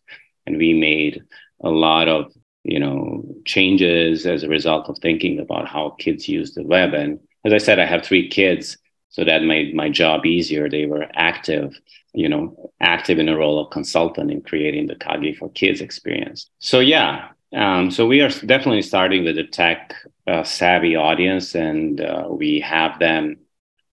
And 0.46 0.58
we 0.58 0.74
made 0.74 1.24
a 1.64 1.70
lot 1.70 2.08
of, 2.08 2.32
you 2.64 2.80
know, 2.80 3.24
changes 3.46 4.26
as 4.26 4.44
a 4.44 4.50
result 4.50 4.90
of 4.90 4.98
thinking 5.00 5.40
about 5.40 5.68
how 5.68 5.96
kids 6.00 6.28
use 6.28 6.54
the 6.54 6.64
web. 6.64 6.94
And 6.94 7.20
as 7.46 7.54
I 7.54 7.58
said, 7.58 7.80
I 7.80 7.86
have 7.86 8.04
three 8.04 8.28
kids. 8.28 8.78
So 9.10 9.24
that 9.26 9.44
made 9.44 9.76
my 9.76 9.90
job 9.90 10.26
easier. 10.26 10.70
They 10.70 10.86
were 10.86 11.06
active, 11.14 11.78
you 12.14 12.30
know, 12.30 12.72
active 12.80 13.20
in 13.20 13.30
a 13.30 13.38
role 13.38 13.60
of 13.60 13.72
consultant 13.72 14.32
in 14.32 14.42
creating 14.42 14.88
the 14.88 14.96
Kagi 14.96 15.38
for 15.38 15.50
Kids 15.50 15.82
experience. 15.82 16.50
So 16.60 16.80
yeah, 16.80 17.30
um, 17.54 17.92
so 17.92 18.08
we 18.08 18.22
are 18.22 18.30
definitely 18.30 18.82
starting 18.82 19.26
with 19.26 19.38
a 19.38 19.44
tech 19.44 19.96
uh, 20.28 20.44
savvy 20.44 20.96
audience, 20.96 21.56
and 21.56 22.00
uh, 22.00 22.28
we 22.30 22.62
have 22.62 23.00
them 23.00 23.38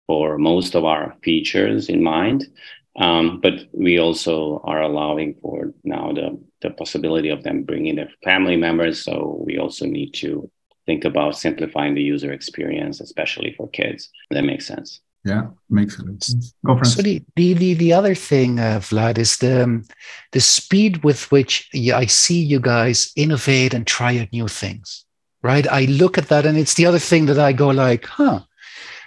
for 0.09 0.38
most 0.38 0.75
of 0.75 0.85
our 0.85 1.15
features 1.23 1.88
in 1.88 2.03
mind. 2.03 2.49
Um, 2.97 3.41
but 3.41 3.69
we 3.73 4.00
also 4.00 4.61
are 4.65 4.83
allowing 4.83 5.37
for 5.41 5.73
now 5.85 6.12
the, 6.12 6.37
the 6.62 6.71
possibility 6.71 7.29
of 7.29 7.45
them 7.45 7.62
bringing 7.62 7.95
their 7.95 8.11
family 8.25 8.57
members. 8.57 9.05
So 9.05 9.41
we 9.47 9.59
also 9.59 9.87
need 9.87 10.15
to 10.15 10.50
think 10.85 11.05
about 11.05 11.38
simplifying 11.38 11.95
the 11.95 12.03
user 12.03 12.33
experience, 12.33 13.00
especially 13.00 13.55
for 13.57 13.69
kids. 13.69 14.11
That 14.31 14.43
makes 14.43 14.67
sense. 14.67 15.00
Yeah, 15.25 15.49
makes 15.69 15.97
sense. 15.97 16.55
Go 16.65 16.79
for 16.79 16.85
So 16.85 17.03
the, 17.03 17.23
the, 17.37 17.53
the, 17.53 17.75
the 17.75 17.93
other 17.93 18.15
thing, 18.15 18.59
uh, 18.59 18.81
Vlad, 18.81 19.19
is 19.19 19.37
the, 19.37 19.65
um, 19.65 19.85
the 20.33 20.41
speed 20.41 21.05
with 21.05 21.31
which 21.31 21.69
I 21.75 22.07
see 22.07 22.41
you 22.41 22.59
guys 22.59 23.12
innovate 23.15 23.75
and 23.75 23.87
try 23.87 24.19
out 24.19 24.33
new 24.33 24.49
things, 24.49 25.05
right? 25.43 25.69
I 25.69 25.85
look 25.85 26.19
at 26.19 26.29
that 26.29 26.47
and 26.47 26.57
it's 26.57 26.75
the 26.75 26.87
other 26.87 26.99
thing 26.99 27.27
that 27.27 27.38
I 27.38 27.53
go 27.53 27.69
like, 27.69 28.07
huh. 28.07 28.41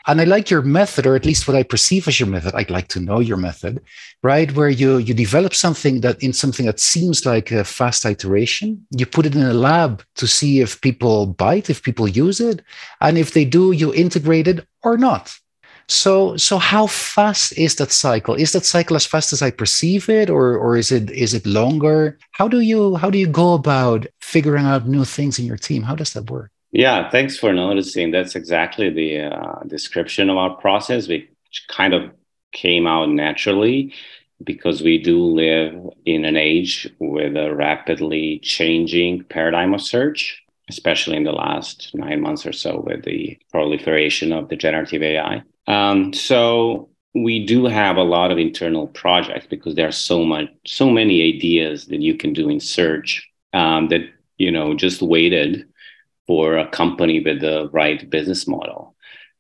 And 0.08 0.20
I 0.20 0.24
like 0.24 0.50
your 0.50 0.62
method, 0.62 1.05
or 1.05 1.15
at 1.15 1.25
least 1.25 1.48
what 1.48 1.58
I 1.58 1.63
perceive 1.63 2.08
as 2.08 2.20
your 2.20 2.29
method. 2.29 2.53
I'd 2.55 2.70
like 2.70 2.88
to 2.89 3.00
know 3.00 3.20
your 3.20 3.38
method, 3.38 3.81
right? 4.24 4.51
Where 4.51 4.70
you 4.70 4.98
you 4.98 5.13
develop 5.13 5.53
something 5.53 6.01
that 6.01 6.22
in 6.24 6.34
something 6.34 6.65
that 6.65 6.79
seems 6.79 7.25
like 7.25 7.51
a 7.51 7.63
fast 7.63 8.05
iteration, 8.05 8.86
you 8.98 9.05
put 9.05 9.25
it 9.25 9.36
in 9.36 9.43
a 9.43 9.53
lab 9.53 10.03
to 10.15 10.27
see 10.27 10.62
if 10.62 10.81
people 10.81 11.27
bite, 11.27 11.70
if 11.70 11.84
people 11.84 12.08
use 12.08 12.39
it, 12.39 12.62
and 13.00 13.17
if 13.17 13.34
they 13.34 13.46
do, 13.46 13.72
you 13.72 13.93
integrate 13.93 14.48
it 14.48 14.67
or 14.84 14.98
not 14.98 15.38
so, 15.91 16.38
so 16.38 16.58
how 16.58 16.88
fast 16.88 17.58
is 17.58 17.75
that 17.75 17.91
cycle? 17.91 18.34
Is 18.36 18.53
that 18.53 18.63
cycle 18.63 18.96
as 18.96 19.05
fast 19.05 19.34
as 19.34 19.41
I 19.41 19.51
perceive 19.51 20.08
it, 20.08 20.29
or 20.29 20.55
or 20.55 20.77
is 20.77 20.89
it 20.89 21.12
is 21.12 21.34
it 21.34 21.46
longer? 21.46 22.17
How 22.31 22.48
do 22.48 22.62
you 22.62 22.96
how 22.96 23.10
do 23.10 23.17
you 23.17 23.27
go 23.27 23.53
about 23.53 24.08
figuring 24.22 24.65
out 24.65 24.88
new 24.88 25.03
things 25.03 25.38
in 25.38 25.46
your 25.46 25.58
team? 25.58 25.84
How 25.84 25.96
does 25.96 26.13
that 26.13 26.31
work? 26.31 26.50
Yeah, 26.71 27.09
thanks 27.09 27.37
for 27.37 27.53
noticing. 27.53 28.11
That's 28.11 28.35
exactly 28.35 28.89
the 28.89 29.21
uh, 29.35 29.63
description 29.67 30.29
of 30.29 30.37
our 30.37 30.55
process. 30.55 31.07
We 31.07 31.29
kind 31.69 31.93
of 31.93 32.11
came 32.53 32.87
out 32.87 33.09
naturally. 33.09 33.93
because 34.43 34.83
we 34.83 34.99
do 34.99 35.23
live 35.25 35.73
in 36.05 36.25
an 36.25 36.37
age 36.37 36.89
with 36.99 37.37
a 37.37 37.55
rapidly 37.55 38.39
changing 38.43 39.23
paradigm 39.25 39.73
of 39.73 39.81
search, 39.81 40.43
especially 40.69 41.17
in 41.17 41.23
the 41.25 41.31
last 41.33 41.91
nine 41.95 42.21
months 42.21 42.45
or 42.45 42.53
so 42.53 42.81
with 42.87 43.05
the 43.05 43.39
proliferation 43.51 44.33
of 44.33 44.49
the 44.49 44.57
generative 44.57 45.03
AI. 45.03 45.43
Um, 45.67 46.13
so 46.13 46.89
we 47.15 47.45
do 47.45 47.65
have 47.67 47.97
a 47.97 48.03
lot 48.03 48.31
of 48.31 48.39
internal 48.39 48.87
projects 48.89 49.47
because 49.47 49.75
there 49.75 49.87
are 49.87 49.93
so 49.93 50.25
much, 50.25 50.49
so 50.67 50.89
many 50.91 51.23
ideas 51.35 51.87
that 51.87 52.01
you 52.01 52.15
can 52.17 52.33
do 52.33 52.49
in 52.49 52.59
search 52.59 53.29
um, 53.53 53.89
that 53.89 54.01
you 54.37 54.51
know 54.51 54.75
just 54.75 55.01
waited 55.01 55.65
for 56.31 56.57
a 56.57 56.65
company 56.69 57.19
with 57.19 57.41
the 57.41 57.69
right 57.73 58.09
business 58.09 58.47
model. 58.47 58.95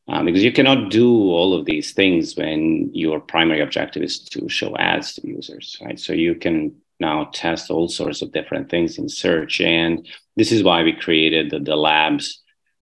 Um, 0.09 0.25
because 0.25 0.43
you 0.43 0.51
cannot 0.51 0.91
do 0.91 1.09
all 1.37 1.53
of 1.53 1.63
these 1.63 1.93
things 1.93 2.35
when 2.35 2.89
your 2.93 3.21
primary 3.21 3.61
objective 3.61 4.03
is 4.03 4.19
to 4.33 4.49
show 4.49 4.75
ads 4.75 5.13
to 5.13 5.25
users, 5.25 5.77
right? 5.81 5.97
So 5.97 6.11
you 6.11 6.35
can 6.35 6.75
now 6.99 7.29
test 7.33 7.71
all 7.71 7.87
sorts 7.87 8.21
of 8.21 8.33
different 8.33 8.69
things 8.69 8.97
in 8.97 9.07
search, 9.07 9.61
and 9.61 10.05
this 10.35 10.51
is 10.51 10.63
why 10.63 10.83
we 10.83 10.91
created 11.05 11.49
the, 11.49 11.59
the 11.59 11.77
labs, 11.77 12.41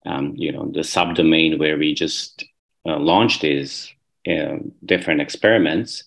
um, 0.05 0.33
you 0.35 0.51
know, 0.51 0.65
the 0.65 0.85
subdomain 0.97 1.57
where 1.57 1.77
we 1.77 1.93
just 1.93 2.43
uh, 2.85 2.99
launched 2.99 3.39
these 3.39 3.89
uh, 4.27 4.57
different 4.83 5.21
experiments 5.21 6.03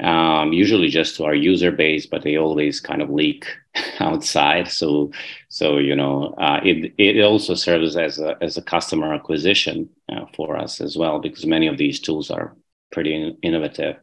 um, 0.00 0.52
usually 0.52 0.88
just 0.88 1.16
to 1.16 1.24
our 1.24 1.34
user 1.34 1.72
base, 1.72 2.06
but 2.06 2.22
they 2.22 2.36
always 2.36 2.80
kind 2.80 3.02
of 3.02 3.10
leak 3.10 3.46
outside. 4.00 4.68
So, 4.68 5.10
so 5.48 5.78
you 5.78 5.96
know, 5.96 6.34
uh, 6.38 6.60
it 6.62 6.94
it 6.98 7.22
also 7.22 7.54
serves 7.54 7.96
as 7.96 8.18
a 8.18 8.36
as 8.40 8.56
a 8.56 8.62
customer 8.62 9.12
acquisition 9.12 9.88
uh, 10.10 10.26
for 10.34 10.56
us 10.56 10.80
as 10.80 10.96
well, 10.96 11.18
because 11.18 11.46
many 11.46 11.66
of 11.66 11.78
these 11.78 12.00
tools 12.00 12.30
are 12.30 12.56
pretty 12.92 13.36
innovative 13.42 13.96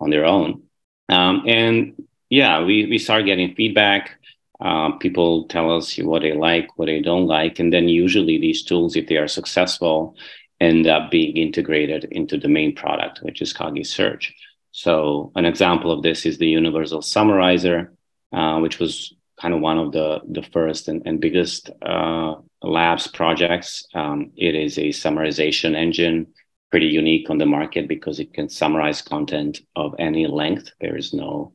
on 0.00 0.10
their 0.10 0.24
own. 0.24 0.62
Um, 1.08 1.44
and 1.46 2.02
yeah, 2.30 2.64
we 2.64 2.86
we 2.86 2.98
start 2.98 3.26
getting 3.26 3.54
feedback. 3.54 4.18
Uh, 4.58 4.92
people 4.92 5.44
tell 5.48 5.76
us 5.76 5.96
what 5.98 6.22
they 6.22 6.32
like, 6.32 6.78
what 6.78 6.86
they 6.86 7.02
don't 7.02 7.26
like, 7.26 7.58
and 7.58 7.72
then 7.72 7.88
usually 7.88 8.38
these 8.38 8.62
tools, 8.62 8.94
if 8.96 9.08
they 9.08 9.16
are 9.16 9.28
successful, 9.28 10.16
end 10.60 10.86
up 10.86 11.10
being 11.10 11.36
integrated 11.36 12.04
into 12.12 12.38
the 12.38 12.48
main 12.48 12.74
product, 12.74 13.20
which 13.22 13.42
is 13.42 13.52
Kagi 13.52 13.84
Search. 13.84 14.32
So 14.72 15.32
an 15.36 15.44
example 15.44 15.92
of 15.92 16.02
this 16.02 16.26
is 16.26 16.38
the 16.38 16.48
Universal 16.48 17.02
Summarizer, 17.02 17.92
uh, 18.32 18.58
which 18.58 18.78
was 18.78 19.14
kind 19.40 19.54
of 19.54 19.60
one 19.60 19.78
of 19.78 19.92
the, 19.92 20.20
the 20.28 20.42
first 20.42 20.88
and, 20.88 21.02
and 21.04 21.20
biggest 21.20 21.70
uh, 21.82 22.36
labs 22.62 23.06
projects. 23.06 23.86
Um, 23.94 24.32
it 24.36 24.54
is 24.54 24.78
a 24.78 24.88
summarization 24.88 25.74
engine, 25.74 26.28
pretty 26.70 26.86
unique 26.86 27.28
on 27.28 27.38
the 27.38 27.46
market 27.46 27.86
because 27.86 28.18
it 28.18 28.32
can 28.32 28.48
summarize 28.48 29.02
content 29.02 29.60
of 29.76 29.94
any 29.98 30.26
length. 30.26 30.70
There 30.80 30.96
is 30.96 31.12
no 31.12 31.52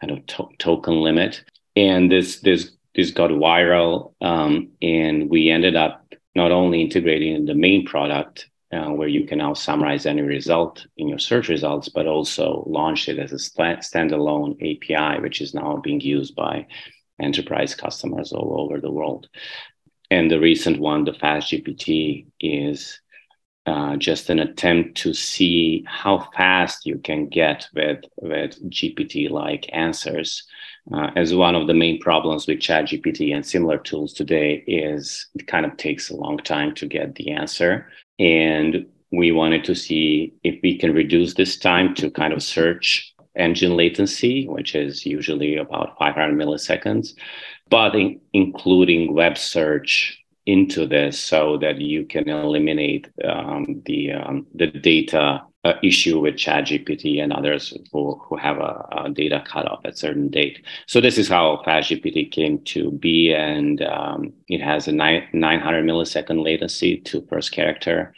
kind 0.00 0.12
of 0.12 0.26
to- 0.26 0.48
token 0.58 1.00
limit. 1.00 1.42
And 1.76 2.10
this, 2.10 2.40
this, 2.40 2.70
this 2.94 3.10
got 3.10 3.30
viral, 3.30 4.12
um, 4.20 4.70
and 4.82 5.30
we 5.30 5.50
ended 5.50 5.76
up 5.76 6.06
not 6.34 6.52
only 6.52 6.82
integrating 6.82 7.46
the 7.46 7.54
main 7.54 7.86
product 7.86 8.49
uh, 8.72 8.90
where 8.90 9.08
you 9.08 9.26
can 9.26 9.38
now 9.38 9.52
summarize 9.52 10.06
any 10.06 10.22
result 10.22 10.86
in 10.96 11.08
your 11.08 11.18
search 11.18 11.48
results, 11.48 11.88
but 11.88 12.06
also 12.06 12.64
launch 12.66 13.08
it 13.08 13.18
as 13.18 13.32
a 13.32 13.38
st- 13.38 13.80
standalone 13.80 14.54
API, 14.60 15.20
which 15.20 15.40
is 15.40 15.54
now 15.54 15.76
being 15.78 16.00
used 16.00 16.36
by 16.36 16.66
enterprise 17.20 17.74
customers 17.74 18.32
all 18.32 18.60
over 18.60 18.80
the 18.80 18.90
world. 18.90 19.28
And 20.10 20.30
the 20.30 20.40
recent 20.40 20.80
one, 20.80 21.04
the 21.04 21.12
FastGPT, 21.12 22.26
is 22.40 23.00
uh, 23.66 23.96
just 23.96 24.30
an 24.30 24.40
attempt 24.40 24.96
to 24.96 25.12
see 25.12 25.84
how 25.86 26.28
fast 26.36 26.86
you 26.86 26.98
can 26.98 27.28
get 27.28 27.68
with, 27.74 28.04
with 28.16 28.70
GPT-like 28.70 29.68
answers. 29.72 30.44
Uh, 30.92 31.10
as 31.14 31.34
one 31.34 31.54
of 31.54 31.66
the 31.66 31.74
main 31.74 32.00
problems 32.00 32.46
with 32.46 32.58
ChatGPT 32.58 33.34
and 33.34 33.44
similar 33.44 33.78
tools 33.78 34.12
today 34.12 34.64
is 34.66 35.28
it 35.34 35.46
kind 35.46 35.66
of 35.66 35.76
takes 35.76 36.10
a 36.10 36.16
long 36.16 36.38
time 36.38 36.74
to 36.76 36.86
get 36.86 37.14
the 37.14 37.30
answer. 37.30 37.86
And 38.20 38.86
we 39.10 39.32
wanted 39.32 39.64
to 39.64 39.74
see 39.74 40.34
if 40.44 40.60
we 40.62 40.78
can 40.78 40.92
reduce 40.92 41.34
this 41.34 41.56
time 41.56 41.94
to 41.96 42.10
kind 42.10 42.32
of 42.32 42.42
search 42.42 43.12
engine 43.34 43.76
latency, 43.76 44.46
which 44.46 44.74
is 44.74 45.06
usually 45.06 45.56
about 45.56 45.98
500 45.98 46.36
milliseconds, 46.36 47.14
but 47.70 47.94
in, 47.94 48.20
including 48.34 49.14
web 49.14 49.38
search 49.38 50.18
into 50.46 50.86
this 50.86 51.18
so 51.18 51.56
that 51.58 51.80
you 51.80 52.04
can 52.04 52.28
eliminate 52.28 53.08
um, 53.24 53.82
the 53.86 54.12
um, 54.12 54.46
the 54.54 54.66
data 54.66 55.42
uh, 55.64 55.74
issue 55.82 56.20
with 56.20 56.36
ChatGPT 56.36 57.22
and 57.22 57.32
others 57.32 57.76
who, 57.92 58.20
who 58.24 58.36
have 58.36 58.58
a, 58.58 59.04
a, 59.04 59.10
data 59.10 59.42
cutoff 59.46 59.80
at 59.84 59.98
certain 59.98 60.30
date. 60.30 60.64
So 60.86 61.00
this 61.00 61.18
is 61.18 61.28
how 61.28 61.62
FastGPT 61.66 62.30
came 62.30 62.60
to 62.64 62.90
be, 62.90 63.34
and 63.34 63.82
um, 63.82 64.32
it 64.48 64.62
has 64.62 64.88
a 64.88 64.92
nine, 64.92 65.28
900 65.32 65.84
millisecond 65.84 66.42
latency 66.42 66.98
to 67.02 67.26
first 67.28 67.52
character 67.52 68.14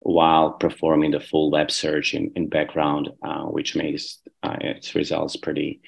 while 0.00 0.52
performing 0.52 1.10
the 1.10 1.20
full 1.20 1.50
web 1.50 1.70
search 1.70 2.14
in, 2.14 2.32
in 2.36 2.48
background, 2.48 3.10
uh, 3.22 3.42
which 3.42 3.76
makes 3.76 4.20
uh, 4.42 4.56
its 4.60 4.94
results 4.94 5.36
pretty 5.36 5.80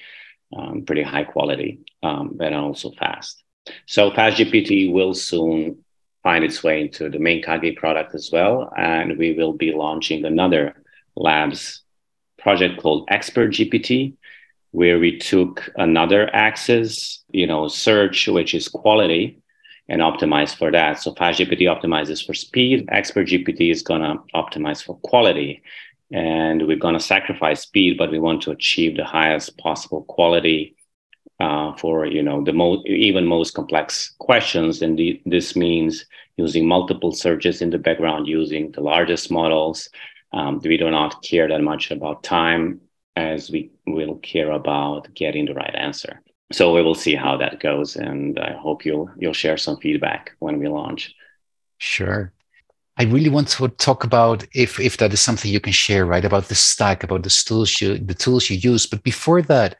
um, 0.55 0.83
pretty 0.85 1.03
high 1.03 1.23
quality, 1.23 1.79
um, 2.01 2.31
but 2.35 2.53
also 2.53 2.91
fast. 2.91 3.43
So 3.85 4.09
FastGPT 4.09 4.91
will 4.91 5.13
soon 5.13 5.83
find 6.23 6.43
its 6.43 6.63
way 6.63 6.81
into 6.81 7.09
the 7.09 7.19
main 7.19 7.43
Kagi 7.43 7.75
product 7.75 8.15
as 8.15 8.29
well, 8.31 8.71
and 8.75 9.17
we 9.17 9.33
will 9.33 9.53
be 9.53 9.71
launching 9.71 10.25
another 10.25 10.78
labs 11.19 11.81
project 12.39 12.81
called 12.81 13.07
Expert 13.09 13.51
GPT, 13.51 14.13
where 14.71 14.99
we 14.99 15.17
took 15.17 15.69
another 15.75 16.29
axis, 16.33 17.23
you 17.31 17.45
know, 17.45 17.67
search, 17.67 18.27
which 18.27 18.53
is 18.53 18.67
quality, 18.67 19.39
and 19.87 20.01
optimize 20.01 20.55
for 20.55 20.71
that. 20.71 21.01
So 21.01 21.13
FastGPT 21.13 21.61
optimizes 21.61 22.25
for 22.25 22.33
speed. 22.33 22.87
Expert 22.91 23.27
GPT 23.27 23.71
is 23.71 23.81
going 23.81 24.01
to 24.01 24.19
optimize 24.35 24.83
for 24.83 24.97
quality. 24.97 25.61
And 26.11 26.65
we're 26.67 26.77
going 26.77 26.93
to 26.93 26.99
sacrifice 26.99 27.61
speed, 27.61 27.97
but 27.97 28.11
we 28.11 28.19
want 28.19 28.41
to 28.43 28.51
achieve 28.51 28.97
the 28.97 29.05
highest 29.05 29.57
possible 29.57 30.03
quality 30.03 30.75
uh, 31.39 31.73
for 31.77 32.05
you 32.05 32.21
know 32.21 32.43
the 32.43 32.51
most 32.51 32.85
even 32.87 33.25
most 33.25 33.53
complex 33.53 34.13
questions. 34.19 34.81
And 34.81 34.97
the, 34.97 35.21
this 35.25 35.55
means 35.55 36.05
using 36.37 36.67
multiple 36.67 37.11
searches 37.11 37.61
in 37.61 37.69
the 37.69 37.77
background, 37.77 38.27
using 38.27 38.71
the 38.71 38.81
largest 38.81 39.31
models, 39.31 39.89
um, 40.31 40.59
we 40.63 40.77
do 40.77 40.89
not 40.91 41.23
care 41.23 41.47
that 41.47 41.61
much 41.61 41.91
about 41.91 42.23
time 42.23 42.81
as 43.15 43.49
we 43.49 43.71
will 43.87 44.15
care 44.17 44.51
about 44.51 45.13
getting 45.13 45.45
the 45.45 45.53
right 45.53 45.75
answer. 45.75 46.21
So 46.51 46.73
we 46.73 46.81
will 46.81 46.95
see 46.95 47.15
how 47.15 47.37
that 47.37 47.59
goes, 47.59 47.95
and 47.95 48.39
I 48.39 48.53
hope 48.53 48.85
you'll 48.85 49.09
you'll 49.17 49.33
share 49.33 49.57
some 49.57 49.77
feedback 49.77 50.31
when 50.39 50.59
we 50.59 50.67
launch. 50.67 51.13
Sure. 51.77 52.33
I 52.97 53.03
really 53.03 53.29
want 53.29 53.47
to 53.49 53.67
talk 53.69 54.03
about 54.03 54.45
if 54.53 54.79
if 54.79 54.97
that 54.97 55.13
is 55.13 55.21
something 55.21 55.51
you 55.51 55.59
can 55.59 55.73
share, 55.73 56.05
right? 56.05 56.25
About 56.25 56.45
the 56.45 56.55
stack, 56.55 57.03
about 57.03 57.23
the 57.23 57.29
tools 57.29 57.79
you 57.79 57.97
the 57.97 58.15
tools 58.15 58.49
you 58.49 58.57
use. 58.57 58.87
But 58.87 59.03
before 59.03 59.41
that, 59.43 59.77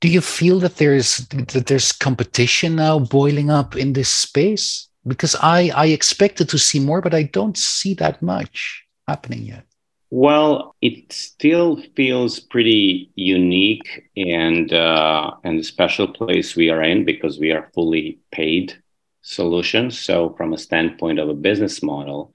do 0.00 0.08
you 0.08 0.20
feel 0.20 0.58
that 0.60 0.76
there's 0.76 1.18
that 1.28 1.66
there's 1.66 1.92
competition 1.92 2.76
now 2.76 2.98
boiling 2.98 3.50
up 3.50 3.76
in 3.76 3.92
this 3.92 4.10
space? 4.10 4.88
Because 5.06 5.36
I 5.36 5.70
I 5.74 5.86
expected 5.86 6.48
to 6.48 6.58
see 6.58 6.80
more, 6.80 7.00
but 7.00 7.14
I 7.14 7.22
don't 7.22 7.56
see 7.56 7.94
that 7.94 8.20
much 8.20 8.84
happening 9.06 9.44
yet. 9.44 9.64
Well, 10.12 10.74
it 10.82 11.12
still 11.12 11.80
feels 11.94 12.40
pretty 12.40 13.10
unique 13.14 14.08
and 14.16 14.72
uh, 14.72 15.32
and 15.44 15.60
a 15.60 15.62
special 15.64 16.08
place 16.08 16.56
we 16.56 16.68
are 16.68 16.82
in 16.82 17.04
because 17.04 17.38
we 17.38 17.52
are 17.52 17.70
fully 17.74 18.18
paid 18.32 18.74
solutions. 19.22 19.98
So, 20.00 20.34
from 20.36 20.52
a 20.52 20.58
standpoint 20.58 21.20
of 21.20 21.28
a 21.28 21.34
business 21.34 21.80
model, 21.82 22.34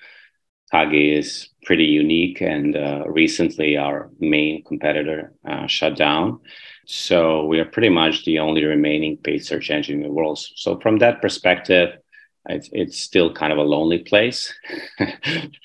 Kagi 0.73 1.17
is 1.17 1.49
pretty 1.65 1.85
unique. 1.85 2.41
And 2.41 2.77
uh, 2.77 3.03
recently, 3.07 3.77
our 3.77 4.09
main 4.19 4.63
competitor 4.63 5.33
uh, 5.47 5.67
shut 5.67 5.97
down. 5.97 6.39
So, 6.88 7.45
we 7.45 7.59
are 7.59 7.65
pretty 7.65 7.89
much 7.89 8.25
the 8.25 8.39
only 8.39 8.63
remaining 8.65 9.17
paid 9.17 9.45
search 9.45 9.69
engine 9.71 9.97
in 9.97 10.03
the 10.03 10.11
world. 10.13 10.39
So, 10.55 10.79
from 10.79 10.99
that 10.99 11.21
perspective, 11.21 11.97
it's, 12.47 12.69
it's 12.73 12.99
still 12.99 13.33
kind 13.33 13.51
of 13.51 13.59
a 13.59 13.63
lonely 13.63 13.99
place. 13.99 14.53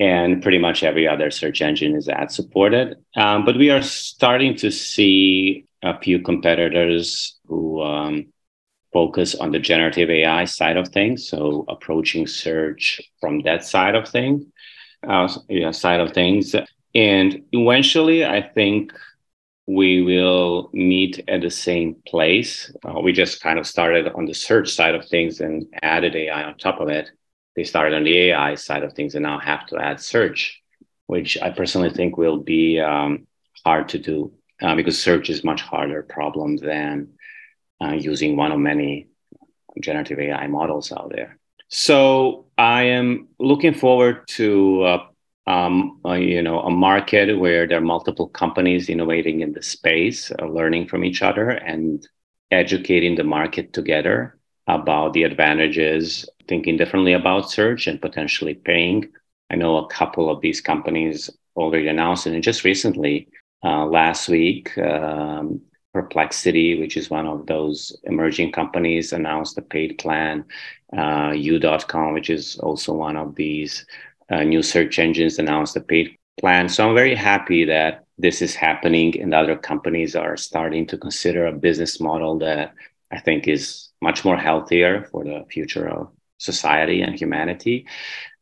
and 0.00 0.42
pretty 0.42 0.58
much 0.58 0.82
every 0.82 1.06
other 1.06 1.30
search 1.30 1.62
engine 1.62 1.94
is 1.94 2.08
ad 2.08 2.30
supported. 2.30 2.96
Um, 3.16 3.44
but 3.44 3.56
we 3.56 3.70
are 3.70 3.82
starting 3.82 4.56
to 4.56 4.70
see 4.70 5.66
a 5.82 5.98
few 6.00 6.20
competitors 6.20 7.38
who 7.46 7.82
um, 7.82 8.26
focus 8.92 9.34
on 9.34 9.52
the 9.52 9.58
generative 9.58 10.10
AI 10.10 10.44
side 10.46 10.76
of 10.76 10.88
things, 10.88 11.28
so 11.28 11.64
approaching 11.68 12.26
search 12.26 13.00
from 13.20 13.40
that 13.42 13.64
side 13.64 13.94
of 13.94 14.08
things, 14.08 14.44
uh, 15.06 15.28
yeah, 15.48 15.70
side 15.70 16.00
of 16.00 16.12
things, 16.12 16.54
and 16.94 17.42
eventually, 17.52 18.24
I 18.24 18.40
think 18.40 18.92
we 19.66 20.02
will 20.02 20.70
meet 20.72 21.24
at 21.26 21.40
the 21.40 21.50
same 21.50 21.96
place. 22.06 22.72
Uh, 22.84 23.00
we 23.00 23.12
just 23.12 23.40
kind 23.40 23.58
of 23.58 23.66
started 23.66 24.08
on 24.08 24.26
the 24.26 24.34
search 24.34 24.70
side 24.72 24.94
of 24.94 25.08
things 25.08 25.40
and 25.40 25.66
added 25.82 26.14
AI 26.14 26.44
on 26.44 26.56
top 26.58 26.80
of 26.80 26.88
it 26.88 27.10
they 27.56 27.64
started 27.64 27.94
on 27.94 28.04
the 28.04 28.30
AI 28.30 28.54
side 28.54 28.82
of 28.82 28.92
things 28.92 29.14
and 29.14 29.22
now 29.22 29.38
have 29.38 29.66
to 29.68 29.78
add 29.78 30.00
search, 30.00 30.62
which 31.06 31.38
I 31.40 31.50
personally 31.50 31.90
think 31.90 32.16
will 32.16 32.38
be 32.38 32.80
um, 32.80 33.26
hard 33.64 33.88
to 33.90 33.98
do 33.98 34.32
uh, 34.62 34.74
because 34.74 35.00
search 35.00 35.30
is 35.30 35.44
much 35.44 35.62
harder 35.62 36.02
problem 36.02 36.56
than 36.56 37.14
uh, 37.82 37.92
using 37.92 38.36
one 38.36 38.52
of 38.52 38.58
many 38.58 39.08
generative 39.80 40.18
AI 40.18 40.46
models 40.46 40.92
out 40.92 41.12
there. 41.14 41.38
So 41.68 42.46
I 42.56 42.84
am 42.84 43.28
looking 43.38 43.74
forward 43.74 44.26
to 44.28 44.82
uh, 44.82 45.06
um, 45.46 46.00
uh, 46.04 46.12
you 46.12 46.42
know 46.42 46.60
a 46.60 46.70
market 46.70 47.38
where 47.38 47.66
there 47.66 47.78
are 47.78 47.92
multiple 47.94 48.28
companies 48.28 48.88
innovating 48.88 49.40
in 49.40 49.52
the 49.52 49.62
space, 49.62 50.30
uh, 50.30 50.46
learning 50.46 50.88
from 50.88 51.04
each 51.04 51.22
other, 51.22 51.50
and 51.50 52.06
educating 52.50 53.16
the 53.16 53.24
market 53.24 53.72
together 53.72 54.38
about 54.66 55.12
the 55.12 55.24
advantages, 55.24 56.28
thinking 56.48 56.76
differently 56.76 57.12
about 57.12 57.50
search, 57.50 57.86
and 57.86 58.00
potentially 58.00 58.54
paying. 58.54 59.08
I 59.50 59.56
know 59.56 59.76
a 59.78 59.88
couple 59.88 60.30
of 60.30 60.40
these 60.40 60.60
companies 60.60 61.30
already 61.56 61.88
announced, 61.88 62.26
and 62.26 62.42
just 62.42 62.64
recently, 62.64 63.28
uh, 63.64 63.86
last 63.86 64.28
week, 64.28 64.76
um, 64.78 65.60
Perplexity, 65.94 66.76
which 66.80 66.96
is 66.96 67.08
one 67.08 67.28
of 67.28 67.46
those 67.46 67.96
emerging 68.02 68.50
companies, 68.50 69.12
announced 69.12 69.56
a 69.58 69.62
paid 69.62 69.96
plan. 69.98 70.44
Uh, 70.96 71.32
U.com, 71.36 72.14
which 72.14 72.30
is 72.30 72.58
also 72.58 72.92
one 72.92 73.16
of 73.16 73.36
these 73.36 73.86
uh, 74.28 74.42
new 74.42 74.60
search 74.60 74.98
engines, 74.98 75.38
announced 75.38 75.76
a 75.76 75.80
paid 75.80 76.16
plan. 76.40 76.68
So 76.68 76.88
I'm 76.88 76.96
very 76.96 77.14
happy 77.14 77.64
that 77.66 78.04
this 78.18 78.42
is 78.42 78.56
happening 78.56 79.20
and 79.20 79.32
other 79.32 79.56
companies 79.56 80.16
are 80.16 80.36
starting 80.36 80.86
to 80.88 80.98
consider 80.98 81.46
a 81.46 81.52
business 81.52 82.00
model 82.00 82.38
that 82.38 82.74
I 83.10 83.20
think 83.20 83.46
is 83.46 83.90
much 84.00 84.24
more 84.24 84.36
healthier 84.36 85.04
for 85.10 85.24
the 85.24 85.44
future 85.48 85.88
of 85.88 86.10
society 86.38 87.02
and 87.02 87.18
humanity 87.18 87.86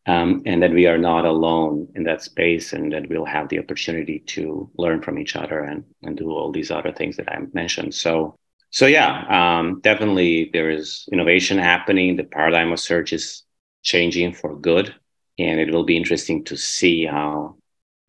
um, 0.07 0.43
and 0.47 0.63
that 0.63 0.73
we 0.73 0.87
are 0.87 0.99
not 0.99 1.25
alone 1.25 1.89
in 1.95 2.03
that 2.05 2.23
space 2.23 2.73
and 2.73 2.93
that 2.93 3.09
we'll 3.09 3.25
have 3.25 3.49
the 3.49 3.59
opportunity 3.59 4.19
to 4.19 4.69
learn 4.77 5.01
from 5.01 5.19
each 5.19 5.37
other 5.37 5.61
and, 5.61 5.85
and 6.03 6.17
do 6.17 6.31
all 6.31 6.51
these 6.51 6.71
other 6.71 6.93
things 6.93 7.17
that 7.17 7.31
i 7.31 7.39
mentioned. 7.53 7.95
So 7.95 8.37
so 8.71 8.87
yeah 8.87 9.59
um, 9.59 9.81
definitely 9.81 10.51
there 10.53 10.71
is 10.71 11.09
innovation 11.13 11.59
happening. 11.59 12.17
The 12.17 12.25
paradigm 12.25 12.73
of 12.73 12.81
search 12.81 13.13
is 13.13 13.45
changing 13.83 14.35
for 14.35 14.59
good 14.59 14.95
and 15.39 15.61
it 15.61 15.73
will 15.73 15.85
be 15.85 15.97
interesting 15.97 16.45
to 16.45 16.57
see 16.57 17.05
how 17.05 17.57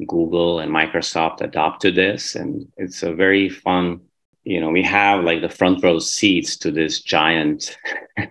google 0.08 0.60
and 0.60 0.72
microsoft 0.72 1.42
adopt 1.42 1.82
to 1.82 1.92
this. 1.92 2.36
And 2.36 2.68
it's 2.78 3.04
a 3.04 3.14
very 3.14 3.50
fun 3.50 4.02
you 4.44 4.60
know 4.60 4.70
we 4.70 4.84
have 4.84 5.24
like 5.24 5.42
the 5.42 5.50
front 5.50 5.84
row 5.84 6.00
seats 6.00 6.58
to 6.58 6.72
this 6.72 7.02
giant 7.02 7.78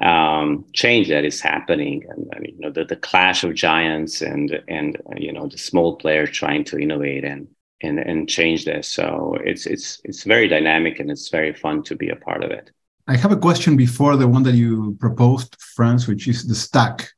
um, 0.00 0.64
change 0.72 1.08
that 1.08 1.24
is 1.24 1.40
happening, 1.40 2.04
and, 2.08 2.46
you 2.46 2.58
know 2.58 2.70
the, 2.70 2.84
the 2.84 2.96
clash 2.96 3.44
of 3.44 3.54
giants 3.54 4.22
and 4.22 4.62
and 4.68 4.96
you 5.16 5.32
know 5.32 5.46
the 5.46 5.58
small 5.58 5.96
players 5.96 6.30
trying 6.30 6.64
to 6.64 6.78
innovate 6.78 7.24
and 7.24 7.48
and 7.82 7.98
and 7.98 8.28
change 8.28 8.64
this. 8.64 8.88
So 8.88 9.36
it's 9.44 9.66
it's 9.66 10.00
it's 10.04 10.24
very 10.24 10.48
dynamic 10.48 11.00
and 11.00 11.10
it's 11.10 11.28
very 11.28 11.52
fun 11.52 11.82
to 11.84 11.96
be 11.96 12.08
a 12.08 12.16
part 12.16 12.42
of 12.42 12.50
it. 12.50 12.70
I 13.06 13.16
have 13.16 13.32
a 13.32 13.36
question 13.36 13.76
before 13.76 14.16
the 14.16 14.28
one 14.28 14.42
that 14.44 14.54
you 14.54 14.96
proposed, 15.00 15.56
Franz, 15.74 16.06
which 16.06 16.28
is 16.28 16.46
the 16.46 16.54
stack, 16.54 17.10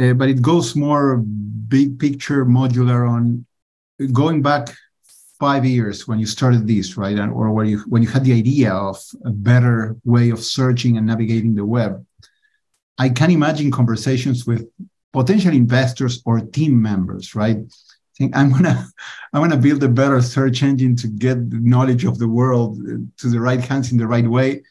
uh, 0.00 0.12
but 0.12 0.28
it 0.28 0.40
goes 0.40 0.76
more 0.76 1.16
big 1.16 1.98
picture, 1.98 2.44
modular 2.44 3.08
on 3.08 3.44
going 4.12 4.40
back 4.40 4.74
five 5.40 5.64
years 5.64 6.06
when 6.06 6.18
you 6.18 6.26
started 6.26 6.68
this, 6.68 6.96
right? 6.98 7.18
And, 7.18 7.32
or 7.32 7.50
when 7.50 7.66
you 7.66 7.78
when 7.88 8.02
you 8.02 8.08
had 8.08 8.24
the 8.24 8.34
idea 8.34 8.72
of 8.72 9.02
a 9.24 9.30
better 9.30 9.96
way 10.04 10.30
of 10.30 10.38
searching 10.38 10.98
and 10.98 11.06
navigating 11.06 11.54
the 11.54 11.64
web. 11.64 12.04
I 12.98 13.08
can 13.08 13.30
imagine 13.30 13.70
conversations 13.70 14.46
with 14.46 14.68
potential 15.14 15.52
investors 15.52 16.22
or 16.26 16.40
team 16.40 16.80
members, 16.80 17.34
right? 17.34 17.56
Think 18.18 18.36
I'm 18.36 18.52
gonna 18.52 18.86
I'm 19.32 19.40
gonna 19.40 19.56
build 19.56 19.82
a 19.82 19.88
better 19.88 20.20
search 20.20 20.62
engine 20.62 20.94
to 20.96 21.08
get 21.08 21.50
the 21.50 21.58
knowledge 21.58 22.04
of 22.04 22.18
the 22.18 22.28
world 22.28 22.78
uh, 22.86 22.98
to 23.16 23.30
the 23.30 23.40
right 23.40 23.60
hands 23.60 23.90
in 23.90 23.98
the 23.98 24.06
right 24.06 24.28
way. 24.28 24.62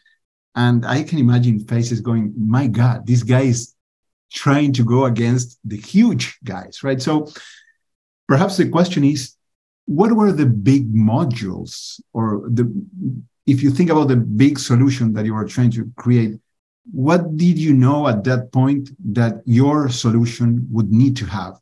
And 0.56 0.86
I 0.86 1.04
can 1.04 1.18
imagine 1.18 1.60
faces 1.60 2.02
going, 2.02 2.34
my 2.38 2.68
God, 2.68 3.08
this 3.08 3.24
guy 3.24 3.42
is 3.42 3.74
trying 4.32 4.74
to 4.74 4.84
go 4.84 5.06
against 5.06 5.58
the 5.66 5.78
huge 5.78 6.38
guys, 6.44 6.84
right? 6.84 7.02
So 7.02 7.32
perhaps 8.28 8.58
the 8.58 8.70
question 8.70 9.04
is 9.04 9.36
what 9.89 10.12
were 10.12 10.32
the 10.32 10.45
big 10.45 10.93
modules 10.93 11.99
or 12.13 12.43
the 12.58 12.65
if 13.47 13.63
you 13.63 13.71
think 13.71 13.89
about 13.89 14.08
the 14.08 14.15
big 14.15 14.60
solution 14.60 15.13
that 15.13 15.25
you 15.25 15.34
were 15.34 15.45
trying 15.45 15.71
to 15.71 15.89
create 15.95 16.34
what 16.91 17.21
did 17.38 17.58
you 17.58 17.73
know 17.73 18.08
at 18.08 18.23
that 18.23 18.52
point 18.52 18.89
that 19.13 19.41
your 19.45 19.89
solution 19.89 20.67
would 20.71 20.91
need 20.91 21.15
to 21.17 21.25
have? 21.25 21.56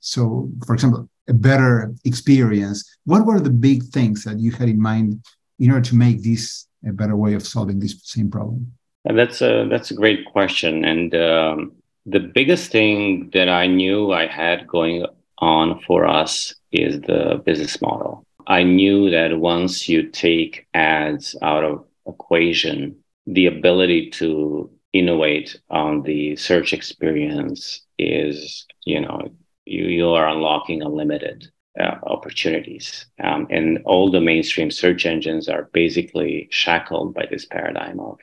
So 0.00 0.50
for 0.66 0.74
example 0.74 1.08
a 1.28 1.34
better 1.34 1.94
experience. 2.04 2.78
What 3.04 3.26
were 3.26 3.40
the 3.40 3.56
big 3.68 3.82
things 3.84 4.24
that 4.24 4.38
you 4.38 4.50
had 4.52 4.68
in 4.68 4.80
mind 4.80 5.24
in 5.58 5.70
order 5.70 5.84
to 5.90 5.94
make 5.94 6.22
this 6.22 6.66
a 6.86 6.92
better 6.92 7.16
way 7.16 7.34
of 7.34 7.46
solving 7.46 7.78
this 7.80 7.94
same 8.02 8.30
problem? 8.30 8.72
That's 9.04 9.42
a 9.42 9.68
that's 9.70 9.90
a 9.90 9.94
great 9.94 10.24
question. 10.24 10.84
And 10.84 11.14
um, 11.14 11.72
the 12.06 12.20
biggest 12.20 12.70
thing 12.70 13.30
that 13.32 13.48
i 13.48 13.66
knew 13.66 14.12
i 14.12 14.26
had 14.26 14.66
going 14.66 15.06
on 15.38 15.80
for 15.80 16.06
us 16.06 16.54
is 16.74 17.00
the 17.02 17.42
business 17.44 17.80
model. 17.80 18.26
I 18.46 18.62
knew 18.62 19.10
that 19.10 19.38
once 19.38 19.88
you 19.88 20.10
take 20.10 20.66
ads 20.74 21.34
out 21.40 21.64
of 21.64 21.86
equation, 22.06 22.96
the 23.26 23.46
ability 23.46 24.10
to 24.10 24.70
innovate 24.92 25.58
on 25.70 26.02
the 26.02 26.36
search 26.36 26.72
experience 26.72 27.80
is, 27.98 28.66
you 28.84 29.00
know, 29.00 29.30
you, 29.64 29.84
you 29.84 30.08
are 30.10 30.28
unlocking 30.28 30.82
unlimited 30.82 31.50
uh, 31.80 31.96
opportunities. 32.04 33.06
Um, 33.22 33.46
and 33.50 33.80
all 33.84 34.10
the 34.10 34.20
mainstream 34.20 34.70
search 34.70 35.06
engines 35.06 35.48
are 35.48 35.70
basically 35.72 36.48
shackled 36.50 37.14
by 37.14 37.26
this 37.30 37.46
paradigm 37.46 37.98
of, 37.98 38.18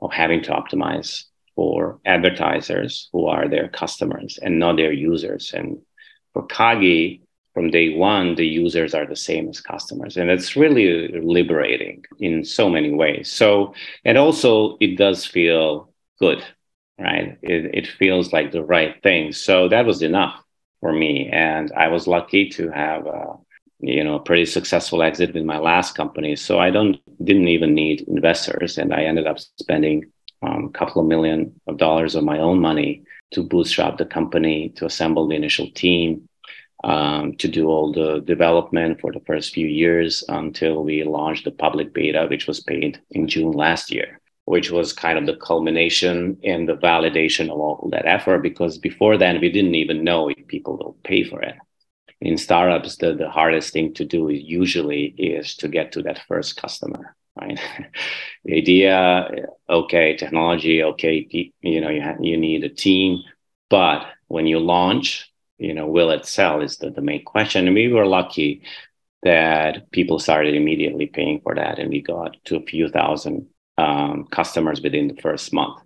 of 0.00 0.12
having 0.12 0.42
to 0.44 0.52
optimize 0.52 1.24
for 1.54 1.98
advertisers 2.04 3.08
who 3.12 3.26
are 3.26 3.48
their 3.48 3.68
customers 3.68 4.38
and 4.40 4.58
not 4.58 4.76
their 4.76 4.92
users. 4.92 5.52
And 5.52 5.78
for 6.32 6.46
Kagi, 6.46 7.22
from 7.56 7.70
day 7.70 7.96
one, 7.96 8.34
the 8.34 8.46
users 8.46 8.92
are 8.92 9.06
the 9.06 9.16
same 9.16 9.48
as 9.48 9.62
customers. 9.62 10.18
And 10.18 10.28
it's 10.28 10.56
really 10.56 11.08
liberating 11.08 12.04
in 12.18 12.44
so 12.44 12.68
many 12.68 12.92
ways. 12.92 13.32
So, 13.32 13.72
and 14.04 14.18
also 14.18 14.76
it 14.78 14.98
does 14.98 15.24
feel 15.24 15.90
good, 16.20 16.44
right? 16.98 17.38
It, 17.40 17.70
it 17.72 17.86
feels 17.86 18.30
like 18.30 18.52
the 18.52 18.62
right 18.62 19.02
thing. 19.02 19.32
So 19.32 19.70
that 19.70 19.86
was 19.86 20.02
enough 20.02 20.38
for 20.82 20.92
me. 20.92 21.30
And 21.32 21.72
I 21.74 21.88
was 21.88 22.06
lucky 22.06 22.50
to 22.50 22.68
have 22.72 23.06
you 23.80 24.04
know, 24.04 24.18
pretty 24.18 24.44
successful 24.44 25.02
exit 25.02 25.32
with 25.32 25.44
my 25.44 25.56
last 25.56 25.94
company. 25.94 26.36
So 26.36 26.58
I 26.58 26.68
don't, 26.68 26.98
didn't 27.24 27.48
even 27.48 27.72
need 27.72 28.02
investors. 28.02 28.76
And 28.76 28.92
I 28.92 29.04
ended 29.04 29.26
up 29.26 29.38
spending 29.38 30.12
um, 30.42 30.66
a 30.66 30.78
couple 30.78 31.00
of 31.00 31.08
million 31.08 31.58
of 31.66 31.78
dollars 31.78 32.16
of 32.16 32.22
my 32.22 32.38
own 32.38 32.60
money 32.60 33.04
to 33.30 33.42
bootstrap 33.42 33.96
the 33.96 34.04
company, 34.04 34.68
to 34.76 34.84
assemble 34.84 35.26
the 35.26 35.36
initial 35.36 35.70
team, 35.70 36.28
um, 36.84 37.34
to 37.36 37.48
do 37.48 37.68
all 37.68 37.92
the 37.92 38.20
development 38.20 39.00
for 39.00 39.12
the 39.12 39.20
first 39.20 39.52
few 39.52 39.66
years 39.66 40.24
until 40.28 40.84
we 40.84 41.02
launched 41.04 41.44
the 41.44 41.50
public 41.50 41.92
beta, 41.92 42.26
which 42.28 42.46
was 42.46 42.60
paid 42.60 43.00
in 43.10 43.28
June 43.28 43.52
last 43.52 43.90
year, 43.90 44.20
which 44.44 44.70
was 44.70 44.92
kind 44.92 45.18
of 45.18 45.26
the 45.26 45.36
culmination 45.36 46.38
and 46.44 46.68
the 46.68 46.76
validation 46.76 47.44
of 47.44 47.58
all 47.58 47.88
that 47.92 48.06
effort. 48.06 48.42
Because 48.42 48.78
before 48.78 49.16
then, 49.16 49.40
we 49.40 49.50
didn't 49.50 49.74
even 49.74 50.04
know 50.04 50.28
if 50.28 50.46
people 50.46 50.76
will 50.76 50.96
pay 51.02 51.24
for 51.24 51.42
it. 51.42 51.56
In 52.20 52.38
startups, 52.38 52.96
the, 52.96 53.14
the 53.14 53.28
hardest 53.30 53.72
thing 53.72 53.92
to 53.94 54.04
do 54.04 54.28
is 54.28 54.42
usually 54.42 55.14
is 55.18 55.56
to 55.56 55.68
get 55.68 55.92
to 55.92 56.02
that 56.02 56.22
first 56.28 56.56
customer 56.60 57.16
right? 57.40 57.60
the 58.44 58.54
idea, 58.56 59.28
okay, 59.68 60.16
technology, 60.16 60.82
okay, 60.82 61.52
you 61.60 61.80
know, 61.80 61.90
you, 61.90 62.02
ha- 62.02 62.16
you 62.20 62.36
need 62.36 62.64
a 62.64 62.68
team, 62.68 63.22
but 63.68 64.06
when 64.28 64.46
you 64.46 64.58
launch, 64.58 65.30
you 65.58 65.74
know, 65.74 65.86
will 65.86 66.10
it 66.10 66.26
sell 66.26 66.60
is 66.60 66.78
the, 66.78 66.90
the 66.90 67.00
main 67.00 67.24
question. 67.24 67.66
And 67.66 67.74
we 67.74 67.92
were 67.92 68.06
lucky 68.06 68.62
that 69.22 69.90
people 69.90 70.18
started 70.18 70.54
immediately 70.54 71.06
paying 71.06 71.40
for 71.40 71.54
that. 71.54 71.78
And 71.78 71.90
we 71.90 72.02
got 72.02 72.36
to 72.44 72.56
a 72.56 72.62
few 72.62 72.88
thousand 72.88 73.46
um, 73.78 74.26
customers 74.30 74.80
within 74.80 75.08
the 75.08 75.20
first 75.20 75.52
month, 75.52 75.80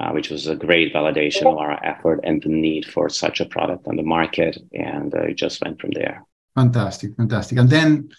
uh, 0.00 0.10
which 0.10 0.30
was 0.30 0.46
a 0.46 0.56
great 0.56 0.92
validation 0.92 1.46
of 1.50 1.58
our 1.58 1.82
effort 1.84 2.20
and 2.24 2.42
the 2.42 2.48
need 2.48 2.84
for 2.84 3.08
such 3.08 3.40
a 3.40 3.46
product 3.46 3.86
on 3.86 3.96
the 3.96 4.02
market. 4.02 4.58
And 4.72 5.14
uh, 5.14 5.22
it 5.22 5.34
just 5.34 5.62
went 5.64 5.80
from 5.80 5.90
there. 5.92 6.24
Fantastic, 6.54 7.16
fantastic. 7.16 7.58
And 7.58 7.70
then 7.70 8.10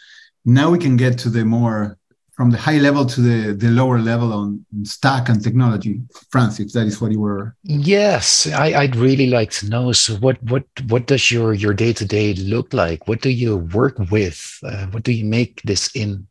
now 0.45 0.71
we 0.71 0.79
can 0.79 0.97
get 0.97 1.19
to 1.19 1.29
the 1.29 1.45
more 1.45 1.97
from 2.35 2.49
the 2.49 2.57
high 2.57 2.79
level 2.79 3.05
to 3.05 3.21
the, 3.21 3.53
the 3.53 3.69
lower 3.69 3.99
level 3.99 4.33
on 4.33 4.65
stack 4.83 5.29
and 5.29 5.43
technology 5.43 6.01
franz 6.31 6.59
if 6.59 6.73
that 6.73 6.87
is 6.87 6.99
what 6.99 7.11
you 7.11 7.19
were 7.19 7.55
yes 7.63 8.47
I, 8.47 8.73
i'd 8.81 8.95
really 8.95 9.27
like 9.27 9.51
to 9.51 9.69
know. 9.69 9.91
So 9.91 10.15
what 10.15 10.41
what 10.43 10.63
what 10.87 11.07
does 11.07 11.31
your 11.31 11.53
your 11.53 11.73
day-to-day 11.73 12.35
look 12.35 12.73
like? 12.73 13.07
What 13.07 13.21
do 13.21 13.29
you 13.29 13.57
work 13.57 13.97
with? 14.11 14.59
Uh, 14.63 14.87
what 14.87 15.03
do 15.03 15.11
you 15.11 15.25
make 15.25 15.61
this 15.63 15.93
in? 15.95 16.27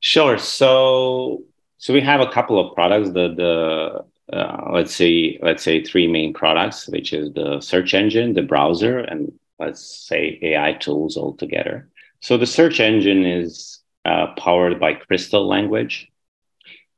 Sure. 0.00 0.38
So 0.38 1.42
so 1.78 1.94
we 1.94 2.00
have 2.00 2.20
a 2.20 2.30
couple 2.30 2.58
of 2.58 2.74
products. 2.74 3.10
The 3.10 3.34
the 3.34 4.36
uh, 4.36 4.70
let's 4.72 4.94
say 4.94 5.38
let's 5.42 5.62
say 5.62 5.82
three 5.82 6.06
main 6.06 6.32
products 6.32 6.88
which 6.88 7.12
is 7.12 7.32
the 7.34 7.60
search 7.60 7.92
engine 7.92 8.32
the 8.32 8.42
browser 8.42 9.00
and 9.00 9.30
let's 9.58 9.82
say 10.08 10.38
ai 10.42 10.72
tools 10.74 11.18
all 11.18 11.34
together 11.34 11.90
so 12.20 12.38
the 12.38 12.46
search 12.46 12.80
engine 12.80 13.26
is 13.26 13.81
uh, 14.04 14.28
powered 14.36 14.80
by 14.80 14.94
Crystal 14.94 15.46
language, 15.46 16.10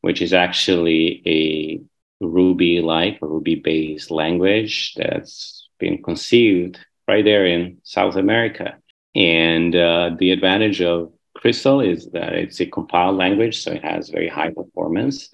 which 0.01 0.23
is 0.23 0.33
actually 0.33 1.23
a 1.27 1.81
Ruby 2.25 2.81
like 2.81 3.19
or 3.21 3.29
Ruby 3.29 3.57
based 3.57 4.11
language 4.11 4.95
that's 4.97 5.69
been 5.79 6.03
conceived 6.03 6.79
right 7.07 7.25
there 7.25 7.47
in 7.47 7.79
South 7.83 8.17
America. 8.17 8.77
And 9.15 9.75
uh, 9.77 10.11
the 10.19 10.31
advantage 10.31 10.81
of 10.81 11.13
Crystal 11.37 11.81
is 11.81 12.11
that 12.13 12.33
it's 12.33 12.61
a 12.61 12.67
compiled 12.67 13.17
language, 13.17 13.63
so 13.63 13.73
it 13.73 13.85
has 13.85 14.09
very 14.09 14.29
high 14.29 14.51
performance. 14.51 15.31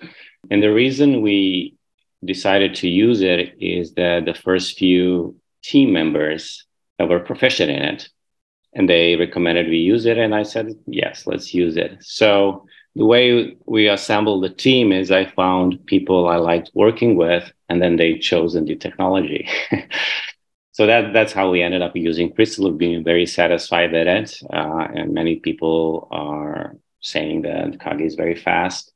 And 0.50 0.62
the 0.62 0.72
reason 0.72 1.22
we 1.22 1.76
decided 2.24 2.74
to 2.76 2.88
use 2.88 3.20
it 3.20 3.54
is 3.60 3.94
that 3.94 4.24
the 4.24 4.34
first 4.34 4.78
few 4.78 5.36
team 5.62 5.92
members 5.92 6.66
that 6.98 7.08
were 7.08 7.20
proficient 7.20 7.70
in 7.70 7.82
it 7.82 8.08
and 8.74 8.88
they 8.88 9.16
recommended 9.16 9.68
we 9.68 9.78
use 9.78 10.06
it 10.06 10.18
and 10.18 10.34
i 10.34 10.42
said 10.42 10.74
yes 10.86 11.26
let's 11.26 11.52
use 11.54 11.76
it. 11.76 11.96
So 12.00 12.66
the 12.96 13.04
way 13.04 13.56
we 13.66 13.88
assembled 13.88 14.42
the 14.42 14.50
team 14.50 14.92
is 14.92 15.10
i 15.10 15.24
found 15.24 15.84
people 15.86 16.28
i 16.28 16.36
liked 16.36 16.70
working 16.74 17.16
with 17.16 17.52
and 17.68 17.80
then 17.80 17.96
they 17.96 18.18
chose 18.18 18.54
the 18.54 18.76
technology. 18.76 19.48
So 20.72 20.86
that 20.86 21.12
that's 21.12 21.34
how 21.34 21.50
we 21.50 21.60
ended 21.60 21.82
up 21.82 21.94
using 21.94 22.32
crystal 22.32 22.70
being 22.72 23.04
very 23.04 23.26
satisfied 23.26 23.92
with 23.92 24.06
it. 24.06 24.40
Uh, 24.50 24.88
and 24.94 25.12
many 25.12 25.36
people 25.36 26.08
are 26.10 26.74
saying 27.00 27.42
that 27.42 27.78
kagi 27.78 28.06
is 28.06 28.14
very 28.14 28.34
fast 28.34 28.90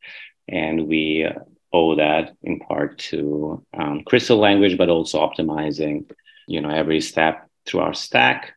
and 0.48 0.86
we 0.88 1.28
owe 1.72 1.94
that 1.96 2.36
in 2.42 2.58
part 2.60 2.98
to 2.98 3.62
um, 3.76 4.02
crystal 4.06 4.38
language 4.38 4.78
but 4.78 4.88
also 4.88 5.20
optimizing 5.20 6.10
you 6.46 6.60
know 6.60 6.70
every 6.70 7.00
step 7.00 7.48
through 7.66 7.80
our 7.80 7.94
stack 7.94 8.52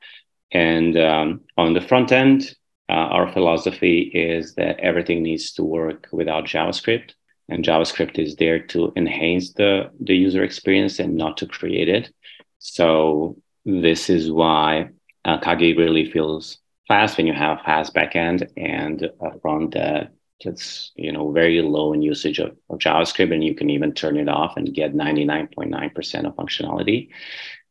and 0.52 0.98
um, 0.98 1.42
on 1.58 1.74
the 1.74 1.82
front 1.82 2.12
end, 2.12 2.56
uh, 2.90 2.94
our 2.94 3.32
philosophy 3.32 4.00
is 4.14 4.56
that 4.56 4.80
everything 4.80 5.24
needs 5.24 5.52
to 5.54 5.64
work 5.64 6.08
without 6.12 6.46
JavaScript. 6.46 7.12
And 7.50 7.64
JavaScript 7.64 8.18
is 8.18 8.36
there 8.36 8.60
to 8.68 8.94
enhance 8.96 9.54
the, 9.54 9.92
the 10.00 10.16
user 10.16 10.44
experience 10.44 11.00
and 11.00 11.16
not 11.16 11.38
to 11.38 11.48
create 11.48 11.90
it. 11.90 12.14
So 12.60 13.38
this 13.66 14.10
is 14.10 14.32
why 14.32 14.90
uh, 15.26 15.40
Kagi 15.40 15.78
really 15.78 16.10
feels 16.10 16.58
fast 16.88 17.18
when 17.18 17.28
you 17.28 17.34
have 17.34 17.62
fast 17.62 17.94
backend 17.94 18.50
and 18.56 19.04
a 19.04 19.40
front 19.40 19.74
that 19.74 20.12
that's 20.44 20.92
you 20.96 21.12
know 21.12 21.32
very 21.32 21.62
low 21.62 21.94
in 21.94 22.02
usage 22.02 22.40
of, 22.40 22.56
of 22.70 22.80
JavaScript, 22.80 23.34
and 23.34 23.44
you 23.44 23.56
can 23.56 23.70
even 23.70 23.94
turn 23.94 24.18
it 24.18 24.30
off 24.30 24.56
and 24.56 24.74
get 24.74 24.94
99.9% 24.94 26.26
of 26.26 26.36
functionality. 26.36 27.10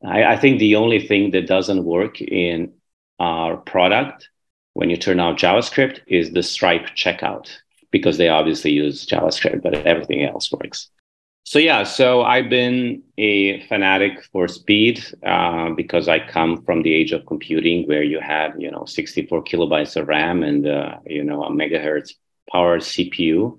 I, 0.04 0.24
I 0.24 0.36
think 0.36 0.58
the 0.58 0.76
only 0.76 1.06
thing 1.06 1.30
that 1.32 1.46
doesn't 1.46 1.84
work 1.84 2.20
in 2.20 2.72
our 3.18 3.56
product 3.56 4.28
when 4.74 4.90
you 4.90 4.96
turn 4.96 5.20
out 5.20 5.38
JavaScript 5.38 6.00
is 6.06 6.32
the 6.32 6.42
Stripe 6.42 6.88
checkout 6.94 7.48
because 7.90 8.18
they 8.18 8.28
obviously 8.28 8.72
use 8.72 9.06
JavaScript, 9.06 9.62
but 9.62 9.74
everything 9.74 10.24
else 10.24 10.52
works. 10.52 10.90
So 11.44 11.60
yeah, 11.60 11.84
so 11.84 12.22
I've 12.22 12.50
been 12.50 13.04
a 13.18 13.64
fanatic 13.68 14.24
for 14.32 14.48
speed 14.48 15.02
uh, 15.24 15.70
because 15.70 16.08
I 16.08 16.18
come 16.18 16.62
from 16.64 16.82
the 16.82 16.92
age 16.92 17.12
of 17.12 17.24
computing 17.24 17.86
where 17.86 18.02
you 18.02 18.18
had 18.18 18.54
you 18.58 18.68
know 18.70 18.84
64 18.84 19.44
kilobytes 19.44 19.94
of 19.96 20.08
RAM 20.08 20.42
and 20.42 20.66
uh, 20.66 20.98
you 21.06 21.22
know 21.22 21.44
a 21.44 21.50
megahertz 21.50 22.14
powered 22.50 22.80
CPU, 22.80 23.58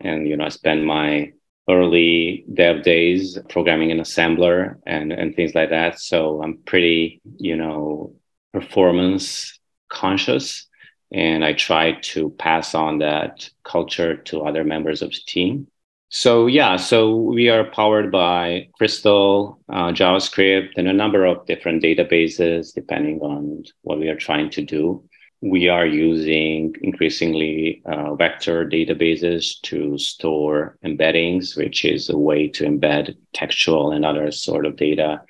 and 0.00 0.26
you 0.26 0.36
know 0.36 0.46
I 0.46 0.48
spent 0.48 0.84
my 0.84 1.32
early 1.68 2.44
dev 2.52 2.82
days 2.82 3.38
programming 3.48 3.90
in 3.90 3.98
assembler 3.98 4.76
and 4.86 5.12
and 5.12 5.36
things 5.36 5.54
like 5.54 5.70
that. 5.70 6.00
So 6.00 6.42
i'm 6.42 6.58
pretty 6.58 7.20
you 7.38 7.56
know 7.56 8.14
performance 8.52 9.58
conscious. 9.88 10.66
And 11.10 11.44
i 11.44 11.52
try 11.54 11.92
to 12.12 12.30
pass 12.30 12.74
on 12.74 12.98
that 12.98 13.48
culture 13.64 14.16
to 14.28 14.42
other 14.42 14.64
members 14.64 15.00
of 15.02 15.10
the 15.10 15.20
team. 15.26 15.68
So 16.10 16.46
yeah 16.46 16.76
so 16.76 17.16
we 17.16 17.48
are 17.48 17.64
powered 17.64 18.10
by 18.10 18.68
crystal 18.74 19.60
uh, 19.68 19.90
javascript 19.92 20.72
and 20.76 20.88
a 20.88 20.92
number 20.92 21.24
of 21.24 21.46
different 21.46 21.82
databases 21.82 22.74
depending 22.74 23.20
on 23.20 23.64
what 23.82 23.98
we 23.98 24.08
are 24.08 24.16
trying 24.16 24.50
to 24.50 24.62
do 24.62 25.07
we 25.40 25.68
are 25.68 25.86
using 25.86 26.74
increasingly 26.82 27.82
uh, 27.86 28.14
vector 28.14 28.68
databases 28.68 29.60
to 29.62 29.96
store 29.96 30.76
embeddings, 30.84 31.56
which 31.56 31.84
is 31.84 32.10
a 32.10 32.18
way 32.18 32.48
to 32.48 32.64
embed 32.64 33.16
textual 33.32 33.92
and 33.92 34.04
other 34.04 34.32
sort 34.32 34.66
of 34.66 34.76
data 34.76 35.22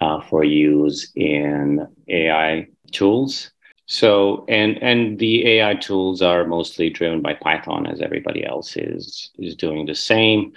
uh, 0.00 0.20
for 0.20 0.44
use 0.44 1.10
in 1.16 1.86
AI 2.08 2.66
tools. 2.92 3.50
So, 3.86 4.44
and 4.48 4.76
and 4.82 5.18
the 5.18 5.46
AI 5.48 5.74
tools 5.74 6.20
are 6.20 6.46
mostly 6.46 6.90
driven 6.90 7.22
by 7.22 7.32
Python, 7.32 7.86
as 7.86 8.02
everybody 8.02 8.44
else 8.44 8.76
is 8.76 9.30
is 9.38 9.56
doing 9.56 9.86
the 9.86 9.94
same. 9.94 10.52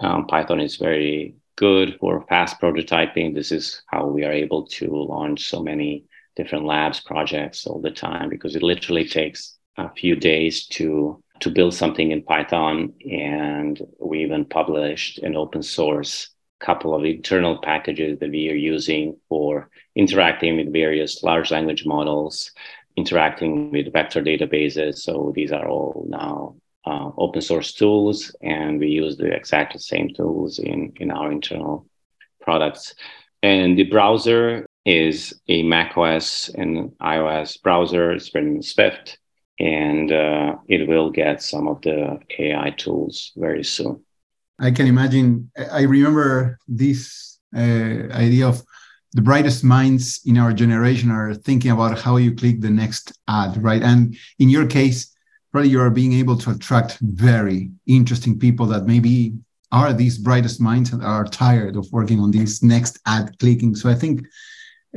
Um, 0.00 0.26
Python 0.26 0.58
is 0.58 0.76
very 0.76 1.36
good 1.54 1.96
for 2.00 2.26
fast 2.28 2.60
prototyping. 2.60 3.34
This 3.34 3.52
is 3.52 3.82
how 3.86 4.06
we 4.06 4.24
are 4.24 4.32
able 4.32 4.66
to 4.66 4.90
launch 4.90 5.48
so 5.48 5.62
many 5.62 6.06
different 6.36 6.64
labs 6.64 7.00
projects 7.00 7.66
all 7.66 7.80
the 7.80 7.90
time 7.90 8.28
because 8.28 8.56
it 8.56 8.62
literally 8.62 9.06
takes 9.06 9.56
a 9.76 9.90
few 9.90 10.16
days 10.16 10.66
to 10.66 11.22
to 11.40 11.50
build 11.50 11.74
something 11.74 12.12
in 12.12 12.22
Python. 12.22 12.92
And 13.10 13.80
we 13.98 14.22
even 14.22 14.44
published 14.44 15.18
an 15.18 15.34
open 15.36 15.62
source 15.62 16.28
couple 16.62 16.94
of 16.94 17.04
internal 17.04 17.58
packages 17.58 18.18
that 18.20 18.30
we 18.30 18.48
are 18.48 18.54
using 18.54 19.16
for 19.28 19.68
interacting 19.96 20.56
with 20.56 20.72
various 20.72 21.22
large 21.22 21.50
language 21.50 21.84
models, 21.84 22.52
interacting 22.96 23.72
with 23.72 23.92
vector 23.92 24.22
databases. 24.22 24.98
So 24.98 25.32
these 25.34 25.52
are 25.52 25.68
all 25.68 26.06
now 26.08 26.54
uh, 26.86 27.10
open 27.18 27.42
source 27.42 27.72
tools, 27.72 28.34
and 28.40 28.78
we 28.78 28.88
use 28.88 29.16
the 29.16 29.32
exact 29.32 29.80
same 29.80 30.14
tools 30.14 30.58
in, 30.58 30.92
in 30.96 31.10
our 31.10 31.30
internal 31.30 31.86
products. 32.40 32.94
And 33.42 33.76
the 33.76 33.84
browser 33.84 34.66
is 34.84 35.40
a 35.48 35.62
macOS 35.62 36.48
and 36.50 36.92
iOS 37.00 37.60
browser. 37.62 38.12
It's 38.12 38.34
written 38.34 38.56
in 38.56 38.62
Swift, 38.62 39.18
and 39.58 40.10
uh, 40.12 40.56
it 40.68 40.88
will 40.88 41.10
get 41.10 41.42
some 41.42 41.68
of 41.68 41.80
the 41.82 42.18
AI 42.38 42.70
tools 42.70 43.32
very 43.36 43.64
soon. 43.64 44.02
I 44.58 44.70
can 44.70 44.86
imagine. 44.86 45.50
I 45.70 45.82
remember 45.82 46.58
this 46.68 47.38
uh, 47.56 48.08
idea 48.12 48.48
of 48.48 48.62
the 49.12 49.22
brightest 49.22 49.62
minds 49.62 50.20
in 50.24 50.38
our 50.38 50.52
generation 50.52 51.10
are 51.10 51.34
thinking 51.34 51.70
about 51.70 51.98
how 51.98 52.16
you 52.16 52.34
click 52.34 52.60
the 52.60 52.70
next 52.70 53.12
ad, 53.28 53.62
right? 53.62 53.82
And 53.82 54.16
in 54.38 54.48
your 54.48 54.66
case, 54.66 55.14
probably 55.52 55.70
you 55.70 55.80
are 55.80 55.90
being 55.90 56.14
able 56.14 56.36
to 56.38 56.50
attract 56.50 56.98
very 57.00 57.70
interesting 57.86 58.38
people 58.38 58.66
that 58.66 58.86
maybe 58.86 59.34
are 59.70 59.92
these 59.92 60.18
brightest 60.18 60.60
minds 60.60 60.92
and 60.92 61.04
are 61.04 61.24
tired 61.24 61.76
of 61.76 61.90
working 61.92 62.20
on 62.20 62.30
these 62.30 62.62
next 62.62 62.98
ad 63.06 63.38
clicking. 63.38 63.74
So 63.74 63.88
I 63.88 63.94
think 63.94 64.26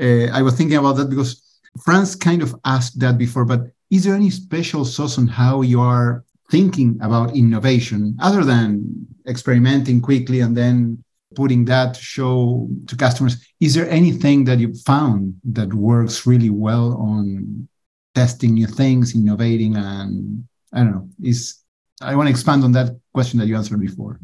uh, 0.01 0.27
I 0.33 0.41
was 0.41 0.55
thinking 0.55 0.77
about 0.77 0.93
that 0.97 1.09
because 1.09 1.41
Franz 1.83 2.15
kind 2.15 2.41
of 2.41 2.55
asked 2.65 2.99
that 2.99 3.17
before, 3.17 3.45
but 3.45 3.71
is 3.91 4.03
there 4.03 4.15
any 4.15 4.29
special 4.29 4.85
sauce 4.85 5.17
on 5.17 5.27
how 5.27 5.61
you 5.61 5.81
are 5.81 6.23
thinking 6.51 6.97
about 7.01 7.35
innovation 7.35 8.17
other 8.21 8.43
than 8.43 9.07
experimenting 9.27 10.01
quickly 10.01 10.39
and 10.41 10.55
then 10.55 11.03
putting 11.35 11.65
that 11.65 11.95
show 11.95 12.67
to 12.87 12.95
customers? 12.95 13.45
Is 13.59 13.73
there 13.73 13.89
anything 13.89 14.45
that 14.45 14.59
you 14.59 14.73
found 14.73 15.35
that 15.43 15.73
works 15.73 16.25
really 16.25 16.49
well 16.49 16.97
on 16.97 17.67
testing 18.13 18.53
new 18.53 18.67
things, 18.67 19.15
innovating, 19.15 19.75
and 19.75 20.47
I 20.73 20.79
don't 20.79 20.91
know? 20.91 21.09
Is 21.21 21.59
I 22.01 22.15
want 22.15 22.27
to 22.27 22.31
expand 22.31 22.63
on 22.63 22.71
that 22.73 22.97
question 23.13 23.39
that 23.39 23.47
you 23.47 23.55
answered 23.55 23.79
before. 23.79 24.19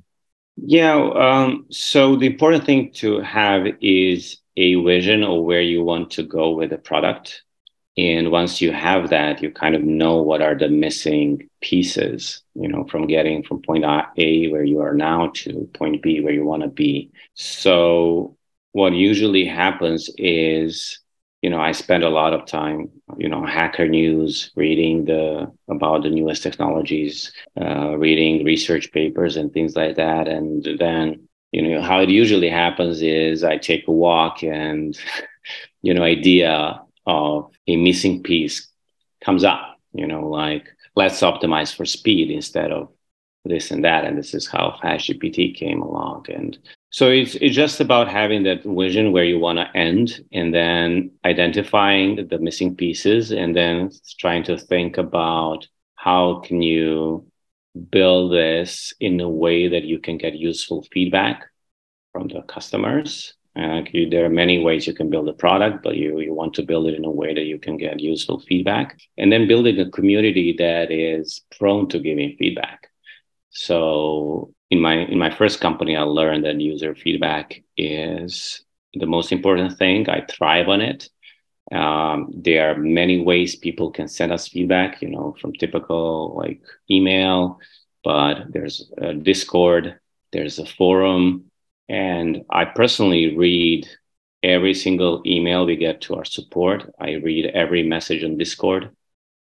Yeah. 0.64 0.96
Um, 0.96 1.66
so 1.72 2.16
the 2.16 2.28
important 2.28 2.66
thing 2.66 2.92
to 2.96 3.20
have 3.22 3.66
is 3.82 4.38
a 4.58 4.76
vision 4.76 5.24
of 5.24 5.44
where 5.44 5.62
you 5.62 5.84
want 5.84 6.12
to 6.12 6.24
go 6.24 6.52
with 6.52 6.70
the 6.70 6.78
product. 6.78 7.42
And 7.98 8.32
once 8.32 8.62
you 8.62 8.72
have 8.72 9.10
that, 9.10 9.42
you 9.42 9.52
kind 9.52 9.76
of 9.76 9.84
know 9.84 10.22
what 10.22 10.42
are 10.42 10.56
the 10.56 10.70
missing 10.70 11.50
pieces, 11.62 12.44
you 12.54 12.68
know, 12.68 12.86
from 12.86 13.08
getting 13.08 13.44
from 13.44 13.62
point 13.62 13.84
A 13.86 14.48
where 14.50 14.64
you 14.64 14.80
are 14.82 14.94
now 14.94 15.32
to 15.36 15.70
point 15.74 16.02
B 16.02 16.22
where 16.22 16.34
you 16.34 16.46
want 16.46 16.62
to 16.64 16.70
be. 16.70 17.12
So 17.34 18.38
what 18.72 18.94
usually 18.94 19.46
happens 19.46 20.10
is, 20.18 21.00
you 21.42 21.50
know, 21.50 21.60
I 21.60 21.72
spend 21.72 22.04
a 22.04 22.10
lot 22.10 22.34
of 22.34 22.46
time, 22.46 22.90
you 23.18 23.28
know, 23.28 23.46
hacker 23.46 23.88
news, 23.88 24.52
reading 24.56 25.06
the 25.06 25.52
about 25.70 26.04
the 26.04 26.10
newest 26.10 26.44
technologies, 26.44 27.32
uh, 27.60 27.98
reading 27.98 28.46
research 28.46 28.92
papers 28.92 29.38
and 29.38 29.52
things 29.52 29.76
like 29.76 29.96
that, 29.96 30.28
and 30.28 30.68
then 30.80 31.28
you 31.52 31.62
know 31.62 31.82
how 31.82 32.00
it 32.00 32.10
usually 32.10 32.50
happens 32.50 33.02
is 33.02 33.44
i 33.44 33.58
take 33.58 33.86
a 33.90 33.92
walk 33.92 34.42
and 34.42 34.98
you 35.82 35.94
know 35.94 36.02
idea 36.02 36.80
of 37.06 37.52
a 37.68 37.76
missing 37.76 38.24
piece 38.24 38.70
comes 39.20 39.44
up 39.44 39.78
you 39.92 40.08
know 40.08 40.30
like 40.30 40.70
let's 40.96 41.20
optimize 41.22 41.76
for 41.76 41.84
speed 41.84 42.32
instead 42.32 42.72
of 42.72 42.90
this 43.46 43.72
and 43.72 43.84
that. 43.84 44.06
And 44.06 44.18
this 44.18 44.34
is 44.34 44.48
how 44.48 44.78
fast 44.82 45.10
gpt 45.10 45.56
came 45.56 45.82
along. 45.82 46.26
And 46.30 46.58
so 46.92 47.10
it's, 47.10 47.36
it's 47.36 47.56
just 47.56 47.80
about 47.80 48.08
having 48.08 48.44
that 48.44 48.64
vision 48.64 49.12
where 49.12 49.24
you 49.24 49.40
want 49.40 49.58
to 49.58 49.78
end 49.78 50.24
and 50.32 50.54
then 50.54 51.12
identifying 51.26 52.28
the 52.28 52.38
missing 52.38 52.76
pieces 52.76 53.32
and 53.32 53.56
then 53.56 53.90
trying 54.20 54.44
to 54.44 54.58
think 54.58 54.98
about 54.98 55.68
how 55.96 56.42
can 56.46 56.62
you 56.62 57.26
build 57.90 58.34
this 58.34 58.94
in 59.00 59.20
a 59.22 59.30
way 59.30 59.70
that 59.70 59.86
you 59.86 60.00
can 60.00 60.18
get 60.18 60.36
useful 60.36 60.86
feedback 60.92 61.46
from 62.12 62.28
the 62.28 62.42
customers 62.44 63.34
uh, 63.56 63.82
you, 63.92 64.10
there 64.10 64.26
are 64.26 64.30
many 64.30 64.64
ways 64.64 64.88
you 64.88 64.94
can 64.94 65.10
build 65.10 65.28
a 65.28 65.34
product, 65.34 65.84
but 65.84 65.98
you, 65.98 66.20
you 66.20 66.34
want 66.34 66.54
to 66.54 66.64
build 66.64 66.88
it 66.88 66.96
in 66.96 67.04
a 67.04 67.12
way 67.12 67.34
that 67.34 67.44
you 67.44 67.60
can 67.60 67.76
get 67.76 68.00
useful 68.00 68.40
feedback. 68.40 68.98
And 69.18 69.32
then 69.32 69.48
building 69.48 69.80
a 69.80 69.90
community 69.90 70.56
that 70.58 70.90
is 70.90 71.42
prone 71.58 71.90
to 71.90 72.00
giving 72.00 72.38
feedback. 72.38 72.88
So 73.50 74.54
in 74.72 74.80
my 74.80 74.94
in 74.94 75.20
my 75.20 75.30
first 75.30 75.60
company, 75.60 75.96
I 75.96 76.04
learned 76.04 76.46
that 76.46 76.60
user 76.60 76.96
feedback 76.96 77.62
is 77.78 78.64
the 78.94 79.06
most 79.06 79.32
important 79.32 79.78
thing. 79.78 80.10
I 80.10 80.26
thrive 80.26 80.70
on 80.70 80.82
it. 80.82 81.10
Um, 81.72 82.32
there 82.34 82.72
are 82.72 82.78
many 82.78 83.22
ways 83.22 83.56
people 83.56 83.92
can 83.92 84.08
send 84.08 84.32
us 84.32 84.48
feedback, 84.48 85.02
you 85.02 85.10
know, 85.10 85.36
from 85.40 85.54
typical 85.54 86.36
like 86.38 86.62
email, 86.90 87.60
but 88.04 88.52
there's 88.52 88.92
a 88.98 89.14
Discord, 89.14 90.00
there's 90.32 90.60
a 90.60 90.66
forum, 90.66 91.52
and 91.88 92.44
I 92.50 92.66
personally 92.66 93.38
read 93.38 93.88
every 94.44 94.74
single 94.74 95.22
email 95.26 95.66
we 95.66 95.76
get 95.76 96.02
to 96.02 96.16
our 96.16 96.26
support. 96.26 96.94
I 97.00 97.12
read 97.16 97.46
every 97.48 97.84
message 97.84 98.24
on 98.24 98.38
Discord. 98.38 98.90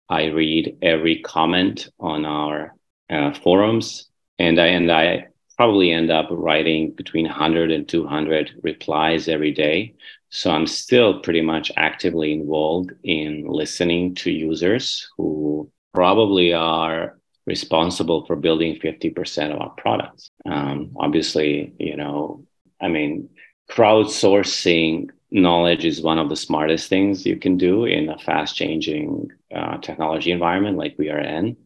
I 0.09 0.25
read 0.25 0.77
every 0.81 1.21
comment 1.21 1.89
on 1.99 2.25
our 2.25 2.75
uh, 3.09 3.33
forums. 3.33 4.08
And 4.39 4.59
I, 4.59 4.67
and 4.67 4.91
I 4.91 5.27
probably 5.57 5.91
end 5.91 6.09
up 6.09 6.27
writing 6.31 6.91
between 6.91 7.25
100 7.25 7.69
and 7.69 7.87
200 7.87 8.61
replies 8.63 9.27
every 9.27 9.51
day. 9.51 9.93
So 10.29 10.51
I'm 10.51 10.65
still 10.67 11.19
pretty 11.19 11.41
much 11.41 11.69
actively 11.75 12.31
involved 12.31 12.93
in 13.03 13.45
listening 13.45 14.15
to 14.15 14.31
users 14.31 15.09
who 15.17 15.69
probably 15.93 16.53
are 16.53 17.19
responsible 17.45 18.25
for 18.25 18.37
building 18.37 18.79
50% 18.79 19.53
of 19.53 19.59
our 19.59 19.71
products. 19.71 20.31
Um, 20.45 20.91
obviously, 20.97 21.73
you 21.77 21.97
know, 21.97 22.45
I 22.79 22.87
mean, 22.87 23.29
crowdsourcing 23.69 25.09
knowledge 25.31 25.83
is 25.83 26.01
one 26.01 26.19
of 26.19 26.29
the 26.29 26.37
smartest 26.37 26.87
things 26.87 27.25
you 27.25 27.35
can 27.35 27.57
do 27.57 27.83
in 27.83 28.07
a 28.07 28.17
fast 28.17 28.55
changing 28.55 29.27
uh, 29.53 29.77
technology 29.79 30.31
environment 30.31 30.77
like 30.77 30.95
we 30.97 31.09
are 31.09 31.19
in. 31.19 31.57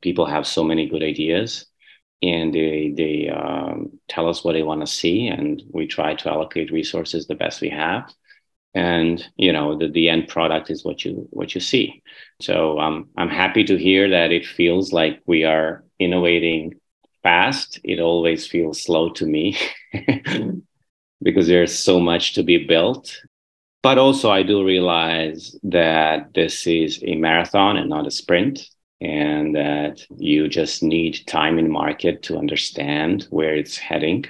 People 0.00 0.26
have 0.26 0.48
so 0.48 0.64
many 0.64 0.88
good 0.88 1.04
ideas 1.04 1.66
and 2.22 2.54
they, 2.54 2.94
they 2.96 3.28
um, 3.28 3.98
tell 4.08 4.28
us 4.28 4.42
what 4.42 4.52
they 4.52 4.62
want 4.62 4.80
to 4.80 4.86
see 4.86 5.26
and 5.26 5.62
we 5.70 5.86
try 5.86 6.14
to 6.14 6.30
allocate 6.30 6.72
resources 6.72 7.26
the 7.26 7.34
best 7.34 7.60
we 7.60 7.70
have. 7.70 8.12
And 8.74 9.24
you 9.36 9.52
know 9.54 9.78
the, 9.78 9.88
the 9.88 10.10
end 10.10 10.28
product 10.28 10.70
is 10.70 10.84
what 10.84 11.02
you 11.02 11.26
what 11.30 11.54
you 11.54 11.62
see. 11.62 12.02
So 12.42 12.78
um, 12.78 13.08
i'm 13.16 13.30
happy 13.30 13.64
to 13.64 13.78
hear 13.78 14.10
that 14.10 14.32
it 14.32 14.44
feels 14.44 14.92
like 14.92 15.22
we 15.26 15.44
are 15.44 15.82
innovating 15.98 16.74
fast. 17.22 17.80
It 17.84 18.00
always 18.00 18.46
feels 18.46 18.82
slow 18.82 19.08
to 19.14 19.24
me 19.24 19.56
because 21.22 21.46
there's 21.46 21.78
so 21.78 21.98
much 21.98 22.34
to 22.34 22.42
be 22.42 22.66
built. 22.66 23.18
But 23.82 23.96
also 23.96 24.30
i 24.30 24.42
do 24.42 24.62
realize 24.64 25.56
that 25.62 26.34
this 26.34 26.66
is 26.66 27.02
a 27.02 27.14
marathon 27.16 27.78
and 27.78 27.88
not 27.88 28.06
a 28.06 28.10
sprint 28.10 28.68
and 29.00 29.54
that 29.54 30.06
you 30.16 30.48
just 30.48 30.82
need 30.82 31.26
time 31.26 31.58
in 31.58 31.70
market 31.70 32.22
to 32.22 32.38
understand 32.38 33.26
where 33.30 33.54
it's 33.54 33.76
heading 33.76 34.24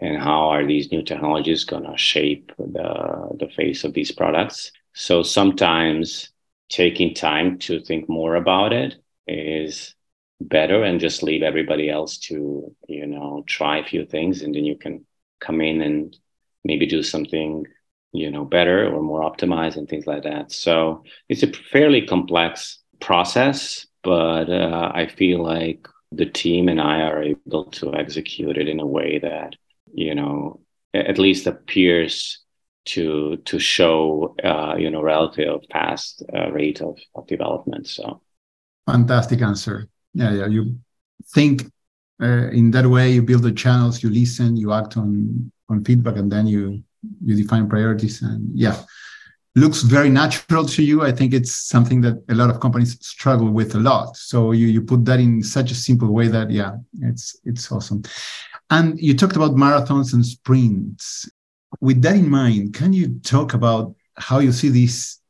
and 0.00 0.20
how 0.20 0.48
are 0.48 0.66
these 0.66 0.90
new 0.92 1.02
technologies 1.02 1.64
going 1.64 1.84
to 1.84 1.96
shape 1.96 2.52
the, 2.58 3.36
the 3.38 3.48
face 3.56 3.84
of 3.84 3.94
these 3.94 4.12
products. 4.12 4.72
So 4.94 5.22
sometimes 5.22 6.30
taking 6.68 7.14
time 7.14 7.58
to 7.58 7.80
think 7.80 8.08
more 8.08 8.34
about 8.34 8.72
it 8.72 8.96
is 9.26 9.94
better 10.40 10.84
and 10.84 11.00
just 11.00 11.22
leave 11.22 11.42
everybody 11.42 11.90
else 11.90 12.18
to, 12.18 12.74
you 12.88 13.06
know, 13.06 13.44
try 13.46 13.78
a 13.78 13.84
few 13.84 14.04
things 14.04 14.42
and 14.42 14.54
then 14.54 14.64
you 14.64 14.76
can 14.76 15.04
come 15.40 15.60
in 15.60 15.80
and 15.80 16.16
maybe 16.64 16.86
do 16.86 17.02
something, 17.02 17.66
you 18.12 18.30
know, 18.30 18.44
better 18.44 18.92
or 18.92 19.02
more 19.02 19.22
optimized 19.22 19.76
and 19.76 19.88
things 19.88 20.06
like 20.06 20.22
that. 20.24 20.52
So 20.52 21.04
it's 21.28 21.42
a 21.42 21.52
fairly 21.52 22.06
complex 22.06 22.78
process, 23.00 23.86
but 24.08 24.48
uh, 24.48 24.90
I 24.94 25.06
feel 25.06 25.42
like 25.42 25.86
the 26.12 26.24
team 26.24 26.70
and 26.70 26.80
I 26.80 27.02
are 27.02 27.22
able 27.22 27.64
to 27.72 27.94
execute 27.94 28.56
it 28.56 28.66
in 28.66 28.80
a 28.80 28.86
way 28.86 29.18
that 29.18 29.50
you 29.92 30.14
know 30.14 30.60
at 30.94 31.18
least 31.18 31.46
appears 31.46 32.38
to 32.92 33.36
to 33.44 33.58
show 33.58 34.34
uh, 34.42 34.76
you 34.78 34.90
know 34.90 35.02
relative 35.02 35.60
fast 35.70 36.22
uh, 36.34 36.50
rate 36.50 36.80
of, 36.80 36.96
of 37.14 37.26
development 37.26 37.86
so. 37.86 38.22
Fantastic 38.86 39.42
answer. 39.42 39.86
Yeah 40.14 40.32
yeah 40.32 40.46
you 40.46 40.62
think 41.34 41.70
uh, 42.22 42.48
in 42.60 42.70
that 42.70 42.86
way 42.86 43.12
you 43.12 43.22
build 43.22 43.42
the 43.42 43.52
channels 43.52 44.02
you 44.02 44.08
listen 44.08 44.56
you 44.56 44.72
act 44.72 44.96
on 44.96 45.52
on 45.68 45.84
feedback 45.84 46.16
and 46.16 46.32
then 46.32 46.46
you 46.46 46.82
you 47.26 47.34
define 47.42 47.68
priorities 47.68 48.22
and 48.22 48.40
yeah 48.54 48.76
looks 49.58 49.82
very 49.82 50.10
natural 50.10 50.64
to 50.64 50.82
you 50.82 51.02
i 51.02 51.12
think 51.12 51.32
it's 51.32 51.54
something 51.54 52.00
that 52.00 52.22
a 52.28 52.34
lot 52.34 52.50
of 52.50 52.60
companies 52.60 52.98
struggle 53.04 53.50
with 53.50 53.74
a 53.74 53.78
lot 53.78 54.16
so 54.16 54.52
you 54.52 54.66
you 54.66 54.82
put 54.82 55.04
that 55.04 55.20
in 55.20 55.42
such 55.42 55.70
a 55.70 55.74
simple 55.74 56.12
way 56.12 56.28
that 56.28 56.50
yeah 56.50 56.72
it's 57.02 57.36
it's 57.44 57.70
awesome 57.72 58.02
and 58.70 59.00
you 59.00 59.16
talked 59.16 59.36
about 59.36 59.52
marathons 59.52 60.12
and 60.12 60.24
sprints. 60.24 61.28
With 61.80 62.02
that 62.02 62.16
in 62.16 62.28
mind, 62.28 62.74
can 62.74 62.92
you 62.92 63.18
talk 63.20 63.54
about 63.54 63.94
how 64.16 64.40
you 64.40 64.52
see 64.52 64.68
this 64.68 65.20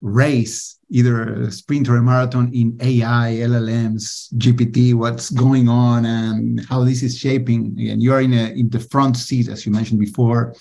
race, 0.00 0.78
either 0.90 1.44
a 1.44 1.50
sprint 1.50 1.88
or 1.88 1.96
a 1.96 2.02
marathon, 2.02 2.52
in 2.54 2.78
AI, 2.80 3.36
LLMs, 3.40 4.32
GPT, 4.34 4.94
what's 4.94 5.30
going 5.30 5.68
on, 5.68 6.06
and 6.06 6.64
how 6.66 6.84
this 6.84 7.02
is 7.02 7.18
shaping? 7.18 7.76
And 7.78 8.02
you 8.02 8.12
are 8.12 8.20
in, 8.20 8.32
a, 8.32 8.52
in 8.52 8.68
the 8.70 8.80
front 8.80 9.16
seat, 9.16 9.48
as 9.48 9.66
you 9.66 9.72
mentioned 9.72 10.00
before, 10.00 10.54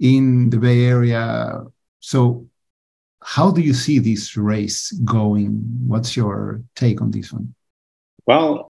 in 0.00 0.50
the 0.50 0.58
Bay 0.58 0.84
Area. 0.84 1.62
So, 2.04 2.46
how 3.22 3.50
do 3.50 3.62
you 3.62 3.72
see 3.72 3.98
this 3.98 4.36
race 4.36 4.92
going? 5.06 5.52
What's 5.86 6.14
your 6.14 6.62
take 6.76 7.00
on 7.00 7.10
this 7.10 7.32
one? 7.32 7.54
Well, 8.26 8.70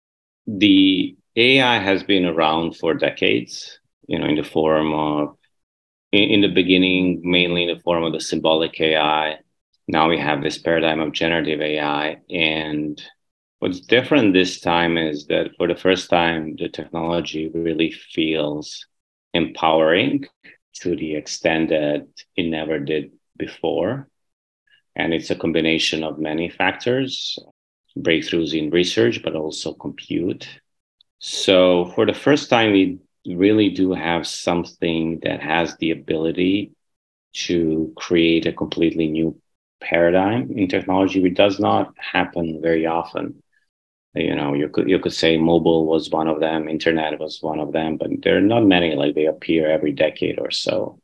the 0.48 1.16
AI 1.36 1.78
has 1.78 2.02
been 2.02 2.24
around 2.24 2.76
for 2.76 2.92
decades, 2.92 3.78
you 4.08 4.18
know, 4.18 4.26
in 4.26 4.34
the 4.34 4.42
form 4.42 4.92
of, 4.92 5.36
in, 6.10 6.22
in, 6.22 6.40
the 6.40 6.48
beginning, 6.48 7.20
mainly 7.22 7.68
in 7.68 7.76
the 7.76 7.80
form 7.84 8.02
of 8.02 8.12
the 8.12 8.20
symbolic 8.20 8.80
AI. 8.80 9.38
Now 9.86 10.08
we 10.08 10.18
have 10.18 10.42
this 10.42 10.58
paradigm 10.58 10.98
of 10.98 11.12
generative 11.12 11.60
AI. 11.60 12.16
And 12.30 13.00
what's 13.60 13.78
different 13.78 14.32
this 14.32 14.58
time 14.58 14.98
is 14.98 15.26
that 15.26 15.52
for 15.56 15.68
the 15.68 15.76
first 15.76 16.10
time, 16.10 16.56
the 16.58 16.68
technology 16.68 17.48
really 17.54 17.92
feels 17.92 18.84
empowering 19.34 20.26
to 20.80 20.96
the 20.96 21.14
extent 21.14 21.68
that 21.68 22.08
it 22.36 22.50
never 22.50 22.80
did 22.80 23.12
before. 23.40 24.08
And 24.96 25.14
it's 25.14 25.30
a 25.30 25.36
combination 25.36 26.04
of 26.04 26.18
many 26.20 26.50
factors 26.50 27.38
breakthroughs 27.98 28.56
in 28.56 28.70
research, 28.70 29.22
but 29.22 29.34
also 29.34 29.74
compute 29.74 30.48
so 31.20 31.86
for 31.94 32.06
the 32.06 32.14
first 32.14 32.48
time, 32.48 32.72
we 32.72 32.98
really 33.26 33.68
do 33.68 33.92
have 33.92 34.26
something 34.26 35.20
that 35.22 35.40
has 35.42 35.76
the 35.76 35.90
ability 35.90 36.72
to 37.34 37.92
create 37.96 38.46
a 38.46 38.52
completely 38.52 39.08
new 39.08 39.38
paradigm 39.80 40.50
in 40.56 40.68
technology, 40.68 41.20
which 41.22 41.34
does 41.34 41.60
not 41.60 41.94
happen 41.98 42.60
very 42.62 42.86
often. 42.86 43.42
You 44.14 44.34
know, 44.34 44.54
you 44.54 44.68
could 44.70 44.88
you 44.88 44.98
could 44.98 45.12
say 45.12 45.36
mobile 45.36 45.86
was 45.86 46.10
one 46.10 46.26
of 46.28 46.40
them, 46.40 46.68
internet 46.68 47.20
was 47.20 47.42
one 47.42 47.60
of 47.60 47.72
them, 47.72 47.98
but 47.98 48.10
there 48.22 48.38
are 48.38 48.40
not 48.40 48.64
many. 48.64 48.96
Like 48.96 49.14
they 49.14 49.26
appear 49.26 49.70
every 49.70 49.92
decade 49.92 50.38
or 50.40 50.50
so. 50.50 51.00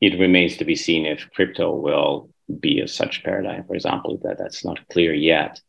It 0.00 0.18
remains 0.18 0.56
to 0.58 0.64
be 0.64 0.76
seen 0.76 1.06
if 1.06 1.30
crypto 1.34 1.74
will 1.74 2.30
be 2.60 2.80
a 2.80 2.88
such 2.88 3.24
paradigm. 3.24 3.64
For 3.64 3.74
example, 3.74 4.20
that 4.22 4.38
that's 4.38 4.64
not 4.64 4.88
clear 4.88 5.12
yet 5.12 5.60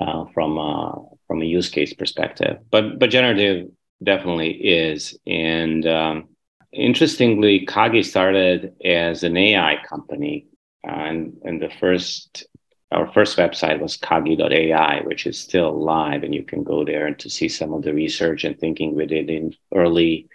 uh, 0.00 0.24
from 0.34 0.58
uh, 0.58 0.92
from 1.26 1.42
a 1.42 1.46
use 1.46 1.68
case 1.68 1.92
perspective. 1.94 2.58
But 2.70 2.98
but 2.98 3.10
generative 3.10 3.68
definitely 4.02 4.50
is. 4.50 5.18
And 5.26 5.86
um, 5.86 6.28
interestingly, 6.72 7.66
Kagi 7.66 8.04
started 8.04 8.74
as 8.84 9.22
an 9.22 9.36
AI 9.36 9.76
company, 9.88 10.46
and 10.82 11.38
and 11.44 11.60
the 11.60 11.70
first 11.80 12.46
our 12.92 13.12
first 13.12 13.36
website 13.36 13.80
was 13.80 13.96
kagi.ai, 13.96 15.00
which 15.04 15.26
is 15.26 15.38
still 15.38 15.82
live, 15.82 16.22
and 16.22 16.34
you 16.34 16.44
can 16.44 16.62
go 16.62 16.84
there 16.84 17.06
and 17.06 17.18
to 17.18 17.28
see 17.28 17.48
some 17.48 17.72
of 17.72 17.82
the 17.82 17.92
research 17.92 18.44
and 18.44 18.58
thinking 18.58 18.94
we 18.94 19.06
did 19.06 19.28
in 19.30 19.52
early 19.74 20.28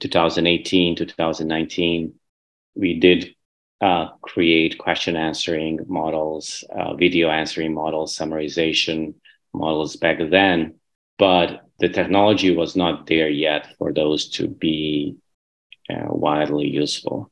2018 0.00 0.96
2019. 0.96 2.14
We 2.76 3.00
did 3.00 3.34
uh, 3.80 4.08
create 4.22 4.78
question 4.78 5.16
answering 5.16 5.80
models, 5.86 6.64
uh, 6.70 6.94
video 6.94 7.30
answering 7.30 7.74
models, 7.74 8.16
summarization 8.16 9.14
models 9.52 9.96
back 9.96 10.18
then, 10.30 10.74
but 11.18 11.62
the 11.78 11.88
technology 11.88 12.54
was 12.54 12.76
not 12.76 13.06
there 13.06 13.28
yet 13.28 13.74
for 13.78 13.92
those 13.92 14.28
to 14.30 14.48
be 14.48 15.16
uh, 15.90 16.06
widely 16.08 16.66
useful 16.66 17.30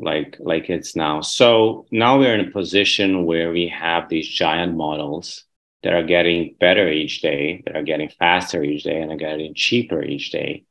like 0.00 0.36
like 0.40 0.70
it's 0.70 0.96
now. 0.96 1.20
So 1.20 1.86
now 1.90 2.18
we're 2.18 2.34
in 2.34 2.48
a 2.48 2.50
position 2.50 3.26
where 3.26 3.52
we 3.52 3.68
have 3.68 4.08
these 4.08 4.28
giant 4.28 4.76
models 4.76 5.44
that 5.82 5.92
are 5.92 6.04
getting 6.04 6.56
better 6.58 6.88
each 6.90 7.20
day, 7.20 7.62
that 7.66 7.76
are 7.76 7.82
getting 7.82 8.08
faster 8.08 8.62
each 8.62 8.84
day, 8.84 9.00
and 9.00 9.12
are 9.12 9.16
getting 9.16 9.54
cheaper 9.54 10.02
each 10.02 10.30
day, 10.30 10.64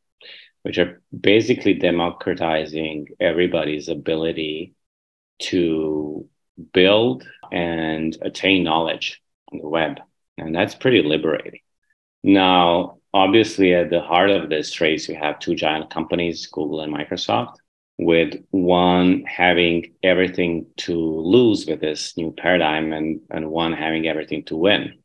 which 0.69 0.77
are 0.77 1.01
basically 1.19 1.73
democratizing 1.73 3.07
everybody's 3.19 3.89
ability 3.89 4.75
to 5.39 6.29
build 6.73 7.27
and 7.51 8.15
attain 8.21 8.63
knowledge 8.63 9.19
on 9.51 9.57
the 9.57 9.67
web. 9.67 9.99
And 10.37 10.53
that's 10.53 10.75
pretty 10.75 11.01
liberating. 11.01 11.61
Now, 12.23 12.99
obviously, 13.11 13.73
at 13.73 13.89
the 13.89 13.99
heart 13.99 14.29
of 14.29 14.47
this 14.51 14.79
race, 14.79 15.09
you 15.09 15.15
have 15.15 15.39
two 15.39 15.55
giant 15.55 15.89
companies, 15.89 16.45
Google 16.45 16.81
and 16.81 16.93
Microsoft, 16.93 17.55
with 17.97 18.35
one 18.51 19.23
having 19.23 19.95
everything 20.03 20.67
to 20.85 20.93
lose 20.93 21.65
with 21.65 21.81
this 21.81 22.15
new 22.15 22.31
paradigm 22.31 22.93
and, 22.93 23.21
and 23.31 23.49
one 23.49 23.73
having 23.73 24.07
everything 24.07 24.43
to 24.43 24.55
win. 24.55 24.99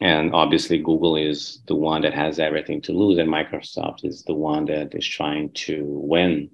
And 0.00 0.34
obviously, 0.34 0.78
Google 0.78 1.16
is 1.16 1.62
the 1.66 1.74
one 1.74 2.02
that 2.02 2.12
has 2.12 2.38
everything 2.38 2.82
to 2.82 2.92
lose, 2.92 3.18
and 3.18 3.30
Microsoft 3.30 4.04
is 4.04 4.22
the 4.24 4.34
one 4.34 4.66
that 4.66 4.94
is 4.94 5.06
trying 5.06 5.50
to 5.52 5.84
win 5.84 6.50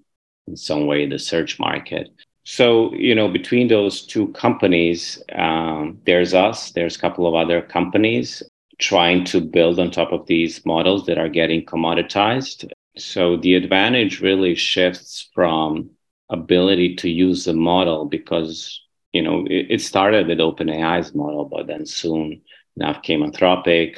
in 0.47 0.57
some 0.57 0.87
way 0.87 1.07
the 1.07 1.19
search 1.19 1.59
market. 1.59 2.09
So, 2.45 2.93
you 2.95 3.15
know, 3.15 3.29
between 3.29 3.69
those 3.69 4.05
two 4.07 4.29
companies, 4.29 5.23
um, 5.33 6.01
there's 6.07 6.35
us, 6.35 6.73
there's 6.73 6.97
a 6.97 6.99
couple 6.99 7.27
of 7.27 7.35
other 7.35 7.63
companies 7.63 8.43
trying 8.79 9.25
to 9.25 9.41
build 9.41 9.79
on 9.79 9.91
top 9.91 10.13
of 10.13 10.27
these 10.27 10.65
models 10.67 11.07
that 11.07 11.19
are 11.19 11.29
getting 11.29 11.65
commoditized. 11.65 12.69
So 12.97 13.37
the 13.37 13.55
advantage 13.55 14.21
really 14.21 14.55
shifts 14.55 15.31
from 15.35 15.91
ability 16.31 16.97
to 16.97 17.09
use 17.09 17.45
the 17.45 17.53
model 17.53 18.07
because, 18.07 18.81
you 19.13 19.23
know, 19.23 19.47
it, 19.47 19.67
it 19.71 19.81
started 19.81 20.27
with 20.27 20.39
OpenAI's 20.39 21.15
model, 21.15 21.45
but 21.45 21.69
then 21.69 21.87
soon 21.87 22.43
now 22.77 22.93
came 22.95 23.23
Anthropic. 23.23 23.97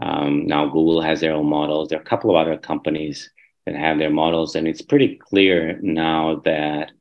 Um, 0.00 0.46
now 0.46 0.66
Google 0.66 1.02
has 1.02 1.20
their 1.20 1.32
own 1.32 1.46
models. 1.46 1.88
There 1.88 1.98
are 1.98 2.02
a 2.02 2.04
couple 2.04 2.30
of 2.30 2.36
other 2.36 2.56
companies 2.56 3.30
that 3.66 3.74
have 3.74 3.98
their 3.98 4.10
models, 4.10 4.54
and 4.54 4.66
it's 4.66 4.82
pretty 4.82 5.16
clear 5.16 5.78
now 5.82 6.42
that 6.44 6.92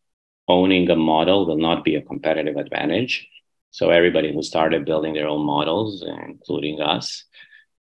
owning 0.47 0.89
a 0.89 0.95
model 0.95 1.45
will 1.45 1.57
not 1.57 1.83
be 1.83 1.95
a 1.95 2.01
competitive 2.01 2.57
advantage. 2.57 3.27
So 3.71 3.89
everybody 3.89 4.33
who 4.33 4.43
started 4.43 4.85
building 4.85 5.13
their 5.13 5.27
own 5.27 5.45
models, 5.45 6.03
including 6.03 6.81
us, 6.81 7.23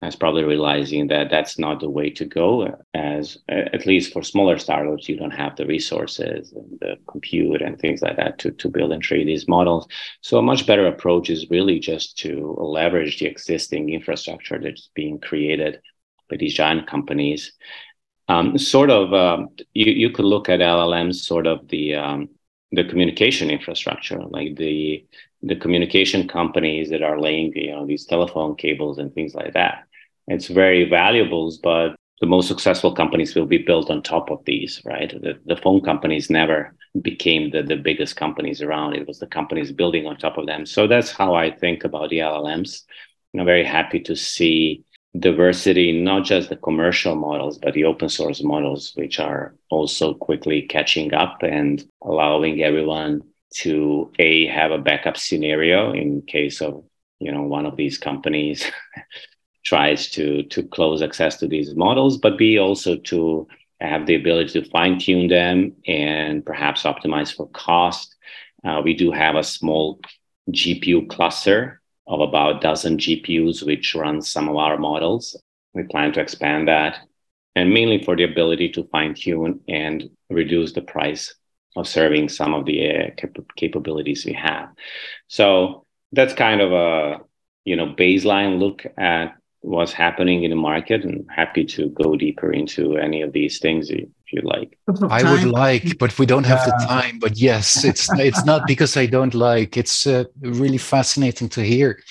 is 0.03 0.17
probably 0.17 0.43
realizing 0.43 1.07
that 1.09 1.31
that's 1.31 1.59
not 1.59 1.81
the 1.81 1.89
way 1.89 2.11
to 2.11 2.25
go. 2.25 2.77
As 2.95 3.39
at 3.49 3.87
least 3.87 4.13
for 4.13 4.23
smaller 4.23 4.59
startups, 4.59 5.09
you 5.09 5.17
don't 5.17 5.31
have 5.31 5.57
the 5.57 5.67
resources 5.67 6.53
and 6.53 6.79
the 6.81 6.97
compute 7.09 7.63
and 7.63 7.79
things 7.79 8.03
like 8.03 8.17
that 8.17 8.39
to, 8.41 8.51
to 8.53 8.69
build 8.69 8.93
and 8.93 9.03
trade 9.03 9.29
these 9.29 9.49
models. 9.49 9.87
So 10.21 10.39
a 10.39 10.43
much 10.43 10.67
better 10.67 10.87
approach 10.87 11.31
is 11.31 11.51
really 11.51 11.79
just 11.79 12.19
to 12.19 12.57
leverage 12.59 13.19
the 13.19 13.27
existing 13.27 13.91
infrastructure 13.91 14.59
that's 14.59 14.91
being 14.95 15.21
created 15.21 15.81
by 16.29 16.37
these 16.37 16.55
giant 16.55 16.89
companies. 16.89 17.53
Um, 18.29 18.59
sort 18.59 18.91
of, 18.91 19.13
um, 19.13 19.51
you, 19.75 19.93
you 19.93 20.11
could 20.11 20.25
look 20.25 20.49
at 20.49 20.61
LLMs 20.61 21.17
sort 21.17 21.47
of 21.47 21.69
the 21.69 21.95
um, 21.97 22.29
the 22.73 22.85
communication 22.85 23.51
infrastructure, 23.51 24.19
like 24.19 24.57
the 24.57 25.07
the 25.43 25.57
communication 25.57 26.29
companies 26.29 26.89
that 26.91 27.03
are 27.03 27.21
laying 27.21 27.53
you 27.55 27.73
know 27.73 27.87
these 27.87 28.07
telephone 28.07 28.57
cables 28.57 28.99
and 28.99 29.13
things 29.13 29.35
like 29.35 29.53
that. 29.53 29.85
It's 30.29 30.49
very 30.49 30.89
valuable, 30.89 31.53
but 31.63 31.97
the 32.21 32.27
most 32.27 32.47
successful 32.47 32.95
companies 32.95 33.35
will 33.35 33.47
be 33.47 33.59
built 33.59 33.91
on 33.91 34.03
top 34.03 34.31
of 34.31 34.45
these, 34.45 34.81
right? 34.85 35.11
The, 35.11 35.41
the 35.45 35.57
phone 35.57 35.81
companies 35.81 36.31
never 36.31 36.75
became 37.01 37.51
the, 37.51 37.63
the 37.63 37.77
biggest 37.77 38.17
companies 38.17 38.63
around. 38.63 38.95
It 38.95 39.09
was 39.09 39.19
the 39.19 39.27
companies 39.27 39.73
building 39.73 40.07
on 40.07 40.17
top 40.17 40.39
of 40.39 40.47
them. 40.47 40.65
So 40.65 40.87
that's 40.87 41.11
how 41.11 41.35
I 41.35 41.51
think 41.51 41.85
about 41.85 42.11
the 42.11 42.21
LLMs. 42.21 42.83
I'm 43.37 43.45
very 43.45 43.65
happy 43.65 43.99
to 44.01 44.15
see 44.15 44.85
diversity, 45.19 46.01
not 46.01 46.25
just 46.25 46.49
the 46.49 46.57
commercial 46.57 47.17
models, 47.17 47.59
but 47.59 47.75
the 47.75 47.85
open 47.85 48.09
source 48.09 48.43
models, 48.43 48.93
which 48.95 49.19
are 49.19 49.55
also 49.71 50.15
quickly 50.15 50.63
catching 50.63 51.13
up 51.15 51.39
and 51.43 51.85
allowing 52.03 52.63
everyone 52.63 53.23
to 53.55 54.11
a 54.19 54.47
have 54.47 54.71
a 54.71 54.79
backup 54.79 55.17
scenario 55.17 55.93
in 55.93 56.23
case 56.23 56.63
of 56.63 56.85
you 57.19 57.31
know 57.31 57.43
one 57.43 57.67
of 57.67 57.77
these 57.77 57.99
companies 57.99 58.65
tries 59.65 60.11
to 60.11 60.43
to 60.45 60.63
close 60.63 61.03
access 61.03 61.37
to 61.39 61.47
these 61.47 61.75
models, 61.75 62.19
but 62.19 62.39
b 62.39 62.59
also 62.59 62.97
to 62.97 63.47
have 63.81 64.07
the 64.07 64.15
ability 64.15 64.61
to 64.61 64.71
fine 64.71 64.99
tune 64.99 65.29
them 65.29 65.73
and 65.87 66.45
perhaps 66.45 66.85
optimize 66.85 67.35
for 67.35 67.49
cost. 67.49 68.15
Uh, 68.65 68.81
we 68.85 68.95
do 68.95 69.11
have 69.11 69.35
a 69.35 69.43
small 69.43 70.01
GPU 70.51 71.09
cluster 71.09 71.81
of 72.07 72.21
about 72.21 72.57
a 72.57 72.61
dozen 72.61 72.97
GPUs, 72.97 73.65
which 73.65 73.95
runs 73.95 74.31
some 74.31 74.49
of 74.49 74.57
our 74.57 74.79
models. 74.79 75.37
We 75.75 75.85
plan 75.85 76.13
to 76.13 76.21
expand 76.21 76.69
that, 76.69 76.99
and 77.57 77.73
mainly 77.73 78.03
for 78.03 78.17
the 78.17 78.25
ability 78.25 78.71
to 78.71 78.85
fine 78.85 79.15
tune 79.15 79.61
and 79.69 80.11
reduce 80.31 80.73
the 80.73 80.83
price 80.83 81.35
of 81.77 81.89
serving 81.89 82.29
some 82.29 82.55
of 82.55 82.67
the 82.67 82.91
uh, 82.91 83.11
cap- 83.17 83.37
capabilities 83.57 84.25
we 84.25 84.35
have. 84.35 84.69
So 85.29 85.87
that's 86.13 86.35
kind 86.35 86.61
of 86.61 86.73
a 86.73 87.21
you 87.65 87.77
know 87.77 87.95
baseline 87.95 88.59
look 88.59 88.85
at 88.99 89.37
what's 89.63 89.93
happening 89.93 90.43
in 90.45 90.51
the 90.51 90.57
market, 90.57 91.05
and 91.05 91.27
happy 91.35 91.65
to 91.65 91.89
go 91.91 92.17
deeper 92.17 92.53
into 92.53 92.97
any 92.97 93.23
of 93.23 93.33
these 93.33 93.59
things 93.59 93.91
if 93.91 94.09
you 94.31 94.43
like. 94.43 94.77
I 95.09 95.23
would 95.23 95.45
like, 95.45 95.99
but 95.99 96.19
we 96.19 96.27
don't 96.27 96.45
have 96.45 96.61
yeah. 96.67 96.67
the 96.67 96.87
time. 96.87 97.19
But 97.19 97.39
yes, 97.39 97.85
it's 97.85 98.09
it's 98.19 98.45
not 98.45 98.67
because 98.67 98.97
I 98.97 99.07
don't 99.07 99.35
like. 99.35 99.77
It's 99.77 100.07
uh, 100.07 100.25
really 100.41 100.79
fascinating 100.79 101.49
to 101.51 101.63
hear, 101.63 102.03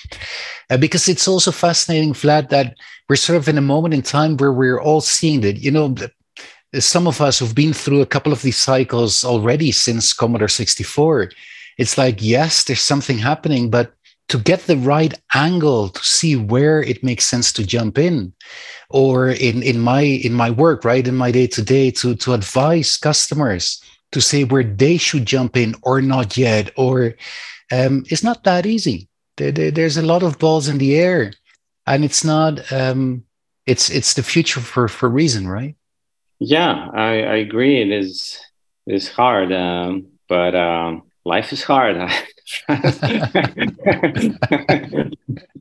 uh, 0.70 0.78
because 0.78 1.08
it's 1.08 1.28
also 1.28 1.52
fascinating, 1.52 2.14
Vlad, 2.14 2.48
that 2.48 2.74
we're 3.08 3.16
sort 3.16 3.36
of 3.36 3.48
in 3.48 3.58
a 3.58 3.62
moment 3.62 3.94
in 3.94 4.02
time 4.02 4.36
where 4.36 4.52
we're 4.52 4.80
all 4.80 5.00
seeing 5.00 5.42
that. 5.42 5.58
You 5.58 5.70
know, 5.70 5.94
some 6.78 7.06
of 7.06 7.20
us 7.20 7.38
who've 7.38 7.54
been 7.54 7.74
through 7.74 8.00
a 8.00 8.06
couple 8.06 8.32
of 8.32 8.42
these 8.42 8.56
cycles 8.56 9.24
already 9.24 9.72
since 9.72 10.12
Commodore 10.12 10.48
64. 10.48 11.30
It's 11.78 11.98
like 11.98 12.22
yes, 12.22 12.64
there's 12.64 12.80
something 12.80 13.18
happening, 13.18 13.70
but 13.70 13.92
to 14.32 14.38
get 14.38 14.60
the 14.60 14.78
right 14.78 15.12
angle 15.34 15.90
to 15.90 16.02
see 16.02 16.36
where 16.36 16.82
it 16.82 17.04
makes 17.04 17.26
sense 17.26 17.52
to 17.52 17.66
jump 17.66 17.98
in 17.98 18.32
or 18.88 19.28
in 19.28 19.62
in 19.62 19.78
my 19.78 20.00
in 20.00 20.32
my 20.32 20.48
work 20.48 20.86
right 20.86 21.06
in 21.06 21.14
my 21.14 21.30
day 21.30 21.46
to 21.46 21.60
day 21.60 21.90
to 21.90 22.14
to 22.14 22.32
advise 22.32 22.96
customers 22.96 23.82
to 24.10 24.22
say 24.22 24.44
where 24.44 24.64
they 24.64 24.96
should 24.96 25.26
jump 25.26 25.54
in 25.54 25.74
or 25.82 26.00
not 26.00 26.38
yet 26.38 26.70
or 26.78 27.12
um, 27.72 28.04
it's 28.08 28.24
not 28.24 28.44
that 28.44 28.64
easy. 28.64 29.08
There, 29.36 29.52
there, 29.52 29.70
there's 29.70 29.98
a 29.98 30.08
lot 30.12 30.22
of 30.22 30.38
balls 30.38 30.66
in 30.66 30.78
the 30.78 30.96
air 30.96 31.32
and 31.86 32.02
it's 32.02 32.24
not 32.24 32.72
um, 32.72 33.24
it's 33.66 33.90
it's 33.90 34.14
the 34.14 34.22
future 34.22 34.60
for 34.60 34.88
for 34.88 35.10
reason 35.10 35.46
right? 35.46 35.76
Yeah 36.38 36.88
i, 36.94 37.22
I 37.34 37.36
agree. 37.36 37.82
It 37.82 37.92
is 37.92 38.40
it's 38.86 39.08
hard 39.08 39.52
um, 39.52 40.06
but 40.26 40.54
um, 40.54 41.02
life 41.22 41.52
is 41.52 41.62
hard 41.62 41.96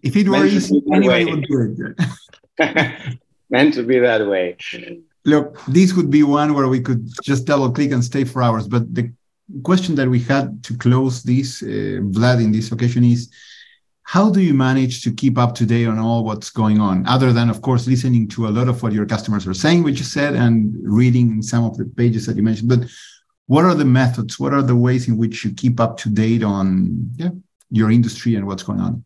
if 0.04 0.16
it 0.16 0.28
were 0.28 0.46
easy 0.46 0.82
anybody 0.92 1.26
would 1.26 1.44
do 1.44 1.96
it 1.96 3.18
meant 3.52 3.74
to 3.76 3.84
be 3.84 4.00
that 4.00 4.26
way. 4.26 4.58
Look, 5.26 5.64
this 5.68 5.94
would 5.94 6.10
be 6.10 6.24
one 6.24 6.54
where 6.56 6.68
we 6.68 6.80
could 6.80 7.08
just 7.22 7.46
double 7.46 7.72
click 7.72 7.92
and 7.92 8.04
stay 8.04 8.24
for 8.24 8.42
hours. 8.42 8.68
But 8.68 8.94
the 8.96 9.12
question 9.64 9.94
that 9.96 10.10
we 10.10 10.20
had 10.20 10.64
to 10.64 10.78
close 10.78 11.22
this, 11.22 11.62
uh, 11.62 12.02
Vlad, 12.16 12.44
in 12.44 12.52
this 12.52 12.72
occasion 12.72 13.04
is 13.04 13.30
how 14.04 14.30
do 14.30 14.42
you 14.42 14.54
manage 14.54 15.04
to 15.04 15.14
keep 15.14 15.38
up 15.38 15.54
to 15.56 15.66
date 15.66 15.86
on 15.86 16.00
all 16.00 16.24
what's 16.24 16.50
going 16.50 16.80
on, 16.80 17.06
other 17.06 17.32
than, 17.32 17.50
of 17.50 17.62
course, 17.62 17.88
listening 17.88 18.28
to 18.30 18.48
a 18.48 18.50
lot 18.58 18.68
of 18.68 18.82
what 18.82 18.94
your 18.94 19.06
customers 19.06 19.46
are 19.48 19.54
saying, 19.54 19.84
which 19.84 20.00
you 20.00 20.06
said, 20.06 20.34
and 20.34 20.76
reading 20.82 21.42
some 21.42 21.64
of 21.64 21.78
the 21.78 21.86
pages 21.86 22.26
that 22.26 22.36
you 22.36 22.44
mentioned? 22.44 22.70
But 22.70 22.89
what 23.52 23.66
are 23.66 23.76
the 23.76 23.84
methods? 23.84 24.39
What 24.39 24.54
are 24.54 24.62
the 24.62 24.78
ways 24.78 25.10
in 25.10 25.18
which 25.18 25.43
you 25.43 25.52
keep 25.54 25.82
up 25.82 25.97
to 25.97 26.10
date 26.10 26.41
on 26.41 27.12
yeah, 27.18 27.32
your 27.70 27.91
industry 27.91 28.36
and 28.36 28.47
what's 28.47 28.64
going 28.64 28.80
on? 28.80 29.04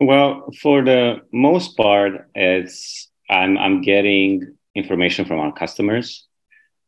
Well, 0.00 0.48
for 0.62 0.82
the 0.82 1.20
most 1.34 1.76
part, 1.76 2.30
it's 2.34 3.10
I'm, 3.28 3.58
I'm 3.58 3.82
getting 3.82 4.56
information 4.74 5.26
from 5.26 5.38
our 5.38 5.52
customers. 5.52 6.26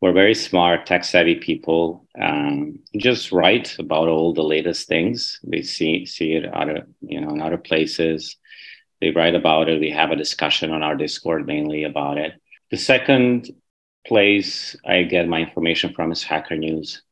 We're 0.01 0.15
very 0.15 0.35
smart, 0.35 0.87
tech 0.87 1.05
savvy 1.05 1.35
people. 1.35 2.07
Um, 2.19 2.79
just 2.97 3.31
write 3.31 3.79
about 3.79 4.09
all 4.09 4.33
the 4.33 4.51
latest 4.55 4.89
things. 4.89 5.39
They 5.45 5.61
see 5.61 6.07
see 6.07 6.33
it 6.33 6.47
other 6.47 6.87
you 7.03 7.21
know 7.21 7.29
in 7.29 7.43
other 7.43 7.59
places. 7.59 8.37
They 9.03 9.11
write 9.11 9.35
about 9.35 9.69
it. 9.69 9.81
We 9.81 9.91
have 9.91 10.13
a 10.13 10.23
discussion 10.25 10.73
on 10.73 10.83
our 10.83 10.97
Discord 10.97 11.47
mainly 11.47 11.85
about 11.85 12.17
it. 12.17 12.33
The 12.71 12.79
second 12.79 13.51
place 14.07 14.77
I 14.85 15.03
get 15.03 15.29
my 15.29 15.41
information 15.41 15.93
from 15.93 16.13
is 16.13 16.23
Hacker 16.23 16.57
News, 16.57 17.03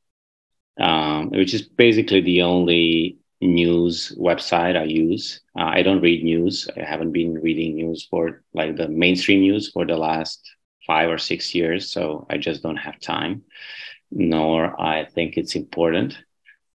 um, 0.80 1.30
which 1.30 1.54
is 1.54 1.62
basically 1.62 2.20
the 2.20 2.42
only 2.42 3.18
news 3.40 4.14
website 4.18 4.76
I 4.76 4.84
use. 4.84 5.40
Uh, 5.58 5.64
I 5.64 5.82
don't 5.82 6.00
read 6.00 6.24
news. 6.24 6.68
I 6.76 6.84
haven't 6.84 7.12
been 7.12 7.34
reading 7.34 7.76
news 7.76 8.06
for 8.10 8.42
like 8.54 8.76
the 8.76 8.88
mainstream 8.88 9.40
news 9.40 9.70
for 9.70 9.84
the 9.84 9.96
last 9.96 10.40
five 10.86 11.10
or 11.10 11.18
six 11.18 11.54
years. 11.54 11.90
So 11.90 12.26
I 12.30 12.38
just 12.38 12.62
don't 12.62 12.76
have 12.76 13.00
time, 13.00 13.42
nor 14.10 14.80
I 14.80 15.06
think 15.06 15.36
it's 15.36 15.56
important. 15.56 16.18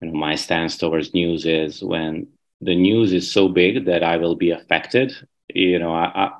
Know, 0.01 0.11
my 0.13 0.35
stance 0.35 0.77
towards 0.77 1.13
news 1.13 1.45
is 1.45 1.83
when 1.83 2.27
the 2.61 2.75
news 2.75 3.13
is 3.13 3.31
so 3.31 3.47
big 3.49 3.85
that 3.85 4.03
I 4.03 4.17
will 4.17 4.35
be 4.35 4.51
affected 4.51 5.13
you 5.55 5.79
know, 5.79 5.93
I, 5.93 6.11
I, 6.25 6.31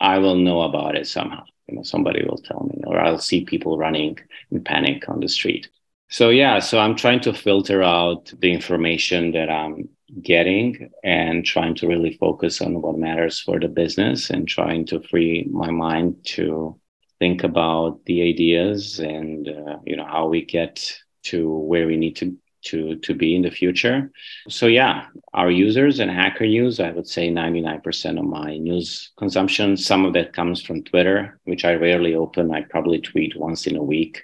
I 0.00 0.18
will 0.18 0.36
know 0.36 0.62
about 0.62 0.96
it 0.96 1.06
somehow. 1.06 1.44
You 1.72 1.78
know, 1.78 1.82
somebody 1.84 2.22
will 2.22 2.36
tell 2.36 2.68
me, 2.70 2.82
or 2.86 3.00
I'll 3.00 3.18
see 3.18 3.46
people 3.46 3.78
running 3.78 4.18
in 4.50 4.62
panic 4.62 5.08
on 5.08 5.20
the 5.20 5.28
street. 5.28 5.70
So 6.10 6.28
yeah, 6.28 6.58
so 6.58 6.78
I'm 6.78 6.96
trying 6.96 7.20
to 7.20 7.32
filter 7.32 7.82
out 7.82 8.30
the 8.38 8.52
information 8.52 9.32
that 9.32 9.48
I'm 9.48 9.88
getting 10.20 10.90
and 11.02 11.46
trying 11.46 11.74
to 11.76 11.86
really 11.86 12.18
focus 12.18 12.60
on 12.60 12.82
what 12.82 12.98
matters 12.98 13.40
for 13.40 13.58
the 13.58 13.68
business 13.68 14.28
and 14.28 14.46
trying 14.46 14.84
to 14.88 15.00
free 15.00 15.48
my 15.50 15.70
mind 15.70 16.16
to 16.36 16.78
think 17.18 17.42
about 17.42 18.04
the 18.04 18.28
ideas 18.28 18.98
and 18.98 19.48
uh, 19.48 19.78
you 19.86 19.96
know 19.96 20.04
how 20.04 20.28
we 20.28 20.44
get 20.44 20.94
to 21.22 21.50
where 21.50 21.86
we 21.86 21.96
need 21.96 22.16
to 22.16 22.36
to 22.62 22.96
to 22.96 23.14
be 23.14 23.34
in 23.34 23.42
the 23.42 23.50
future. 23.50 24.10
So 24.48 24.66
yeah, 24.66 25.06
our 25.34 25.50
users 25.50 26.00
and 26.00 26.10
Hacker 26.10 26.46
News, 26.46 26.80
I 26.80 26.90
would 26.90 27.08
say 27.08 27.30
99% 27.30 28.18
of 28.18 28.24
my 28.24 28.56
news 28.56 29.10
consumption. 29.16 29.76
Some 29.76 30.04
of 30.04 30.12
that 30.14 30.32
comes 30.32 30.62
from 30.62 30.82
Twitter, 30.82 31.38
which 31.44 31.64
I 31.64 31.74
rarely 31.74 32.14
open. 32.14 32.54
I 32.54 32.62
probably 32.62 33.00
tweet 33.00 33.36
once 33.36 33.66
in 33.66 33.76
a 33.76 33.82
week, 33.82 34.22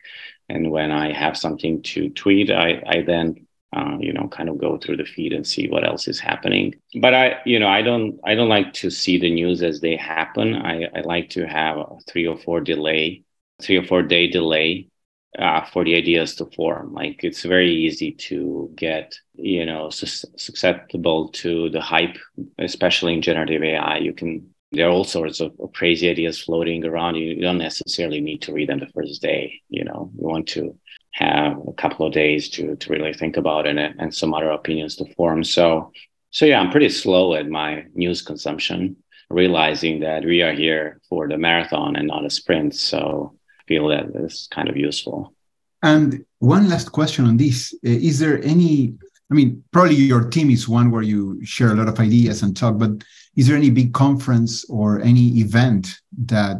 and 0.48 0.70
when 0.70 0.90
I 0.90 1.12
have 1.12 1.36
something 1.36 1.82
to 1.82 2.10
tweet, 2.10 2.50
I 2.50 2.82
I 2.86 3.02
then 3.02 3.46
uh, 3.72 3.96
you 4.00 4.12
know 4.12 4.28
kind 4.28 4.48
of 4.48 4.58
go 4.58 4.78
through 4.78 4.96
the 4.98 5.04
feed 5.04 5.32
and 5.32 5.46
see 5.46 5.68
what 5.68 5.86
else 5.86 6.08
is 6.08 6.20
happening. 6.20 6.74
But 7.00 7.14
I 7.14 7.40
you 7.44 7.58
know 7.58 7.68
I 7.68 7.82
don't 7.82 8.18
I 8.24 8.34
don't 8.34 8.48
like 8.48 8.72
to 8.74 8.90
see 8.90 9.18
the 9.18 9.30
news 9.30 9.62
as 9.62 9.80
they 9.80 9.96
happen. 9.96 10.54
I 10.54 10.84
I 10.94 11.00
like 11.00 11.30
to 11.30 11.46
have 11.46 11.76
a 11.76 11.96
three 12.08 12.26
or 12.26 12.36
four 12.36 12.60
delay, 12.60 13.24
three 13.62 13.76
or 13.76 13.84
four 13.84 14.02
day 14.02 14.28
delay 14.28 14.88
uh, 15.36 15.64
for 15.66 15.84
the 15.84 15.94
ideas 15.94 16.34
to 16.36 16.46
form. 16.46 16.94
Like 16.94 17.22
it's 17.24 17.42
very 17.42 17.72
easy 17.72 18.12
to 18.12 18.70
get, 18.74 19.14
you 19.34 19.66
know, 19.66 19.90
su- 19.90 20.28
susceptible 20.36 21.28
to 21.28 21.70
the 21.70 21.80
hype, 21.80 22.16
especially 22.58 23.14
in 23.14 23.22
generative 23.22 23.62
AI. 23.62 23.98
You 23.98 24.12
can, 24.12 24.48
there 24.72 24.88
are 24.88 24.90
all 24.90 25.04
sorts 25.04 25.40
of, 25.40 25.52
of, 25.60 25.72
crazy 25.72 26.08
ideas 26.08 26.40
floating 26.40 26.84
around. 26.84 27.16
You, 27.16 27.34
you 27.34 27.42
don't 27.42 27.58
necessarily 27.58 28.20
need 28.20 28.42
to 28.42 28.52
read 28.52 28.68
them 28.68 28.80
the 28.80 28.86
first 28.86 29.22
day. 29.22 29.60
You 29.68 29.84
know, 29.84 30.10
you 30.18 30.26
want 30.26 30.48
to 30.48 30.78
have 31.12 31.58
a 31.66 31.72
couple 31.72 32.06
of 32.06 32.12
days 32.12 32.48
to, 32.50 32.76
to 32.76 32.92
really 32.92 33.12
think 33.12 33.36
about 33.36 33.66
it 33.66 33.76
and, 33.76 34.00
and 34.00 34.14
some 34.14 34.34
other 34.34 34.50
opinions 34.50 34.96
to 34.96 35.14
form. 35.14 35.44
So, 35.44 35.92
so 36.30 36.46
yeah, 36.46 36.60
I'm 36.60 36.70
pretty 36.70 36.90
slow 36.90 37.34
at 37.34 37.48
my 37.48 37.84
news 37.94 38.22
consumption, 38.22 38.96
realizing 39.30 40.00
that 40.00 40.24
we 40.24 40.42
are 40.42 40.52
here 40.52 41.00
for 41.08 41.28
the 41.28 41.38
marathon 41.38 41.96
and 41.96 42.06
not 42.06 42.24
a 42.24 42.30
sprint. 42.30 42.74
So 42.74 43.37
feel 43.68 43.88
that 43.88 44.06
is 44.16 44.48
kind 44.50 44.68
of 44.68 44.76
useful. 44.76 45.34
And 45.82 46.24
one 46.40 46.68
last 46.68 46.90
question 46.90 47.26
on 47.26 47.36
this: 47.36 47.72
uh, 47.86 47.90
Is 47.90 48.18
there 48.18 48.42
any? 48.42 48.94
I 49.30 49.34
mean, 49.34 49.62
probably 49.72 49.94
your 49.94 50.28
team 50.30 50.50
is 50.50 50.68
one 50.68 50.90
where 50.90 51.02
you 51.02 51.44
share 51.44 51.72
a 51.72 51.74
lot 51.74 51.88
of 51.88 52.00
ideas 52.00 52.42
and 52.42 52.56
talk, 52.56 52.78
but 52.78 52.92
is 53.36 53.46
there 53.46 53.56
any 53.56 53.70
big 53.70 53.92
conference 53.92 54.64
or 54.70 55.00
any 55.00 55.38
event 55.38 56.00
that 56.24 56.56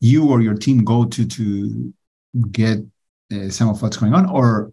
you 0.00 0.30
or 0.30 0.40
your 0.40 0.54
team 0.54 0.84
go 0.84 1.04
to 1.04 1.26
to 1.26 1.92
get 2.52 2.78
uh, 3.32 3.48
some 3.48 3.68
of 3.68 3.82
what's 3.82 3.96
going 3.96 4.14
on, 4.14 4.26
or 4.26 4.72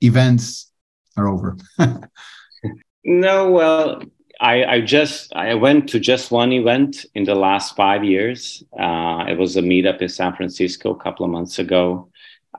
events 0.00 0.72
are 1.16 1.28
over? 1.28 1.56
no, 3.04 3.50
well, 3.50 4.02
I, 4.40 4.64
I, 4.64 4.80
just 4.80 5.34
I 5.34 5.54
went 5.54 5.88
to 5.90 6.00
just 6.00 6.30
one 6.30 6.52
event 6.52 7.06
in 7.14 7.24
the 7.24 7.34
last 7.34 7.74
five 7.74 8.04
years. 8.04 8.62
Uh, 8.78 9.24
it 9.28 9.36
was 9.36 9.56
a 9.56 9.62
meetup 9.62 10.00
in 10.00 10.08
San 10.08 10.34
Francisco 10.34 10.94
a 10.94 11.02
couple 11.02 11.24
of 11.24 11.32
months 11.32 11.58
ago. 11.58 12.10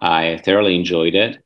I 0.02 0.42
thoroughly 0.44 0.76
enjoyed 0.76 1.16
it, 1.16 1.44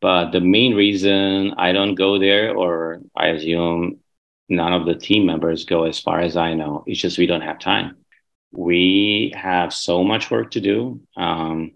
but 0.00 0.30
the 0.30 0.40
main 0.40 0.74
reason 0.74 1.54
I 1.58 1.72
don't 1.72 1.94
go 1.94 2.18
there, 2.18 2.54
or 2.56 3.02
I 3.16 3.28
assume 3.28 4.00
none 4.48 4.72
of 4.72 4.86
the 4.86 4.94
team 4.94 5.26
members 5.26 5.64
go, 5.64 5.84
as 5.84 6.00
far 6.00 6.20
as 6.20 6.36
I 6.36 6.54
know, 6.54 6.84
is 6.86 7.00
just 7.00 7.18
we 7.18 7.26
don't 7.26 7.42
have 7.42 7.58
time. 7.58 7.96
We 8.52 9.32
have 9.36 9.74
so 9.74 10.02
much 10.02 10.30
work 10.30 10.52
to 10.52 10.60
do. 10.60 11.02
Um, 11.16 11.72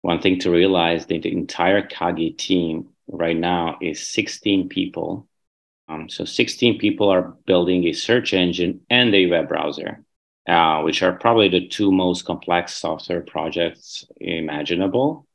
one 0.00 0.20
thing 0.20 0.38
to 0.40 0.50
realize: 0.50 1.06
that 1.06 1.22
the 1.22 1.32
entire 1.32 1.82
Kagi 1.82 2.36
team 2.36 2.90
right 3.08 3.36
now 3.36 3.78
is 3.80 4.06
16 4.08 4.68
people 4.68 5.28
um, 5.92 6.08
so 6.08 6.24
16 6.24 6.78
people 6.78 7.08
are 7.10 7.34
building 7.46 7.84
a 7.84 7.92
search 7.92 8.32
engine 8.32 8.80
and 8.90 9.14
a 9.14 9.26
web 9.26 9.48
browser, 9.48 10.04
uh, 10.48 10.80
which 10.82 11.02
are 11.02 11.12
probably 11.12 11.48
the 11.48 11.68
two 11.68 11.92
most 11.92 12.24
complex 12.24 12.74
software 12.74 13.22
projects 13.22 14.04
imaginable. 14.20 15.26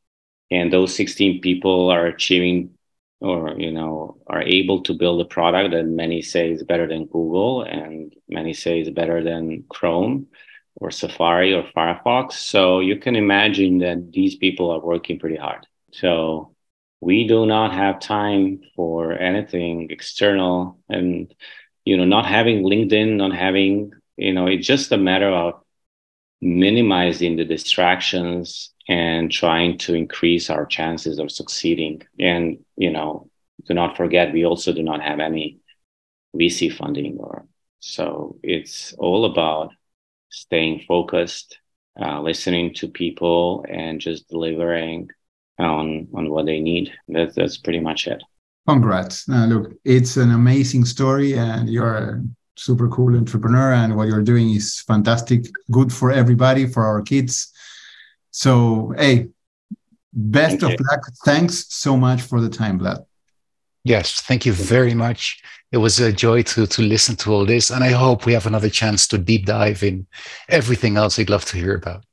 And 0.50 0.72
those 0.72 0.96
16 0.96 1.42
people 1.42 1.90
are 1.90 2.08
achieving 2.08 2.72
or 3.20 3.56
you 3.58 3.72
know 3.72 4.18
are 4.28 4.44
able 4.44 4.84
to 4.84 4.94
build 4.94 5.20
a 5.20 5.26
product 5.26 5.72
that 5.72 5.86
many 5.86 6.22
say 6.22 6.52
is 6.52 6.64
better 6.64 6.88
than 6.88 7.08
Google 7.08 7.64
and 7.64 8.14
many 8.30 8.54
say 8.54 8.82
is 8.82 8.92
better 8.92 9.24
than 9.24 9.64
Chrome 9.70 10.28
or 10.76 10.92
Safari 10.92 11.54
or 11.54 11.64
Firefox. 11.76 12.34
So 12.34 12.80
you 12.80 12.98
can 12.98 13.16
imagine 13.16 13.80
that 13.80 14.12
these 14.12 14.36
people 14.36 14.70
are 14.70 14.80
working 14.80 15.18
pretty 15.18 15.36
hard. 15.36 15.66
So 15.92 16.56
we 17.02 17.28
do 17.28 17.46
not 17.46 17.74
have 17.74 18.00
time 18.00 18.62
for 18.76 19.14
anything 19.14 19.88
external 19.92 20.80
and 20.90 21.34
you 21.86 21.96
know 21.98 22.06
not 22.06 22.26
having 22.26 22.64
linkedin 22.64 23.18
not 23.18 23.34
having 23.34 23.92
you 24.18 24.34
know 24.34 24.48
it's 24.48 24.66
just 24.66 24.92
a 24.92 24.98
matter 24.98 25.30
of 25.30 25.62
minimizing 26.42 27.36
the 27.36 27.46
distractions 27.46 28.72
and 28.88 29.32
trying 29.32 29.78
to 29.78 29.96
increase 29.96 30.50
our 30.50 30.66
chances 30.66 31.18
of 31.20 31.32
succeeding. 31.32 32.02
And 32.20 32.64
you 32.76 32.92
know 32.92 33.30
do 33.66 33.74
not 33.74 33.98
forget 33.98 34.34
we 34.34 34.46
also 34.46 34.72
do 34.74 34.84
not 34.84 35.02
have 35.02 35.20
any 35.20 35.60
vc 36.36 36.74
funding 36.76 37.18
or 37.20 37.46
so 37.80 38.38
it's 38.44 38.94
all 38.94 39.26
about 39.26 39.72
staying 40.30 40.84
focused 40.88 41.60
uh, 42.00 42.22
listening 42.22 42.74
to 42.76 42.88
people 42.88 43.66
and 43.68 44.00
just 44.00 44.30
delivering 44.30 45.10
on 45.60 46.08
on 46.14 46.30
what 46.30 46.46
they 46.46 46.60
need. 46.60 46.94
That's 47.08 47.36
that's 47.36 47.58
pretty 47.58 47.80
much 47.80 48.08
it. 48.08 48.22
Congrats! 48.68 49.28
Uh, 49.30 49.46
look, 49.46 49.74
it's 49.86 50.18
an 50.18 50.32
amazing 50.32 50.86
story, 50.86 51.38
and 51.38 51.70
you're 51.70 51.96
a 51.96 52.24
super 52.56 52.90
cool 52.90 53.16
entrepreneur, 53.16 53.74
and 53.74 53.96
what 53.96 54.08
you're 54.08 54.22
doing 54.22 54.52
is 54.52 54.82
fantastic. 54.82 55.46
Good 55.72 55.94
for 55.94 56.12
everybody, 56.12 56.68
for 56.68 56.86
our 56.86 57.02
kids. 57.02 57.54
So, 58.32 58.94
hey, 58.98 59.30
best 60.14 60.60
thank 60.60 60.64
of 60.64 60.72
you. 60.72 60.86
luck. 60.92 61.08
Thanks 61.26 61.66
so 61.70 61.96
much 61.96 62.22
for 62.22 62.42
the 62.42 62.50
time, 62.50 62.80
Vlad. 62.80 63.06
Yes, 63.84 64.20
thank 64.22 64.46
you 64.46 64.52
very 64.52 64.94
much. 64.94 65.42
It 65.72 65.78
was 65.78 66.00
a 66.00 66.12
joy 66.12 66.44
to 66.44 66.68
to 66.68 66.82
listen 66.82 67.16
to 67.18 67.32
all 67.32 67.46
this, 67.46 67.72
and 67.72 67.84
I 67.84 67.92
hope 67.92 68.26
we 68.26 68.34
have 68.34 68.48
another 68.48 68.70
chance 68.70 69.08
to 69.08 69.18
deep 69.18 69.46
dive 69.46 69.82
in 69.82 70.08
everything 70.50 70.98
else 70.98 71.18
I'd 71.18 71.30
love 71.30 71.46
to 71.46 71.58
hear 71.58 71.76
about. 71.76 72.04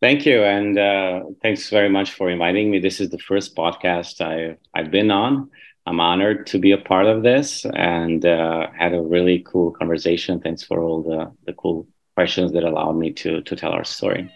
Thank 0.00 0.26
you, 0.26 0.44
and 0.44 0.78
uh, 0.78 1.22
thanks 1.42 1.70
very 1.70 1.88
much 1.88 2.12
for 2.12 2.30
inviting 2.30 2.70
me. 2.70 2.78
This 2.78 3.00
is 3.00 3.10
the 3.10 3.18
first 3.18 3.56
podcast 3.56 4.20
I 4.20 4.56
I've 4.72 4.92
been 4.92 5.10
on. 5.10 5.50
I'm 5.86 6.00
honored 6.00 6.46
to 6.48 6.58
be 6.58 6.70
a 6.72 6.78
part 6.78 7.06
of 7.06 7.22
this, 7.22 7.64
and 7.74 8.24
uh, 8.24 8.68
had 8.78 8.94
a 8.94 9.00
really 9.00 9.40
cool 9.40 9.72
conversation. 9.72 10.40
Thanks 10.40 10.62
for 10.62 10.80
all 10.80 11.02
the 11.02 11.32
the 11.46 11.52
cool 11.54 11.88
questions 12.14 12.52
that 12.52 12.62
allowed 12.62 12.96
me 12.96 13.10
to 13.14 13.42
to 13.42 13.56
tell 13.56 13.72
our 13.72 13.84
story. 13.84 14.30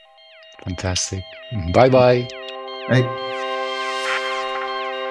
Fantastic. 0.65 1.23
Bye 1.73 1.91
bye. 1.91 2.29
Bye. 2.89 3.07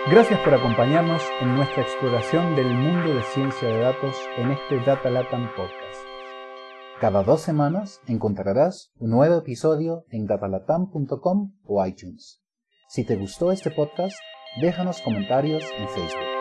Gracias 0.10 0.40
por 0.40 0.54
acompañarnos 0.54 1.22
en 1.42 1.56
nuestra 1.56 1.84
exploración 1.84 2.56
del 2.56 2.74
mundo 2.74 3.14
de 3.14 3.24
ciencia 3.24 3.68
de 3.68 3.80
datos 3.80 4.18
en 4.38 4.52
este 4.52 4.80
Data 4.80 5.10
Latam 5.10 5.48
Podcast. 5.56 6.11
Cada 7.02 7.24
dos 7.24 7.42
semanas 7.42 8.00
encontrarás 8.06 8.92
un 9.00 9.10
nuevo 9.10 9.40
episodio 9.40 10.06
en 10.12 10.28
datalatam.com 10.28 11.52
o 11.66 11.84
iTunes. 11.84 12.44
Si 12.90 13.04
te 13.04 13.16
gustó 13.16 13.52
este 13.52 13.72
podcast, 13.72 14.16
déjanos 14.62 15.02
comentarios 15.02 15.64
en 15.80 15.90
Facebook. 15.90 16.41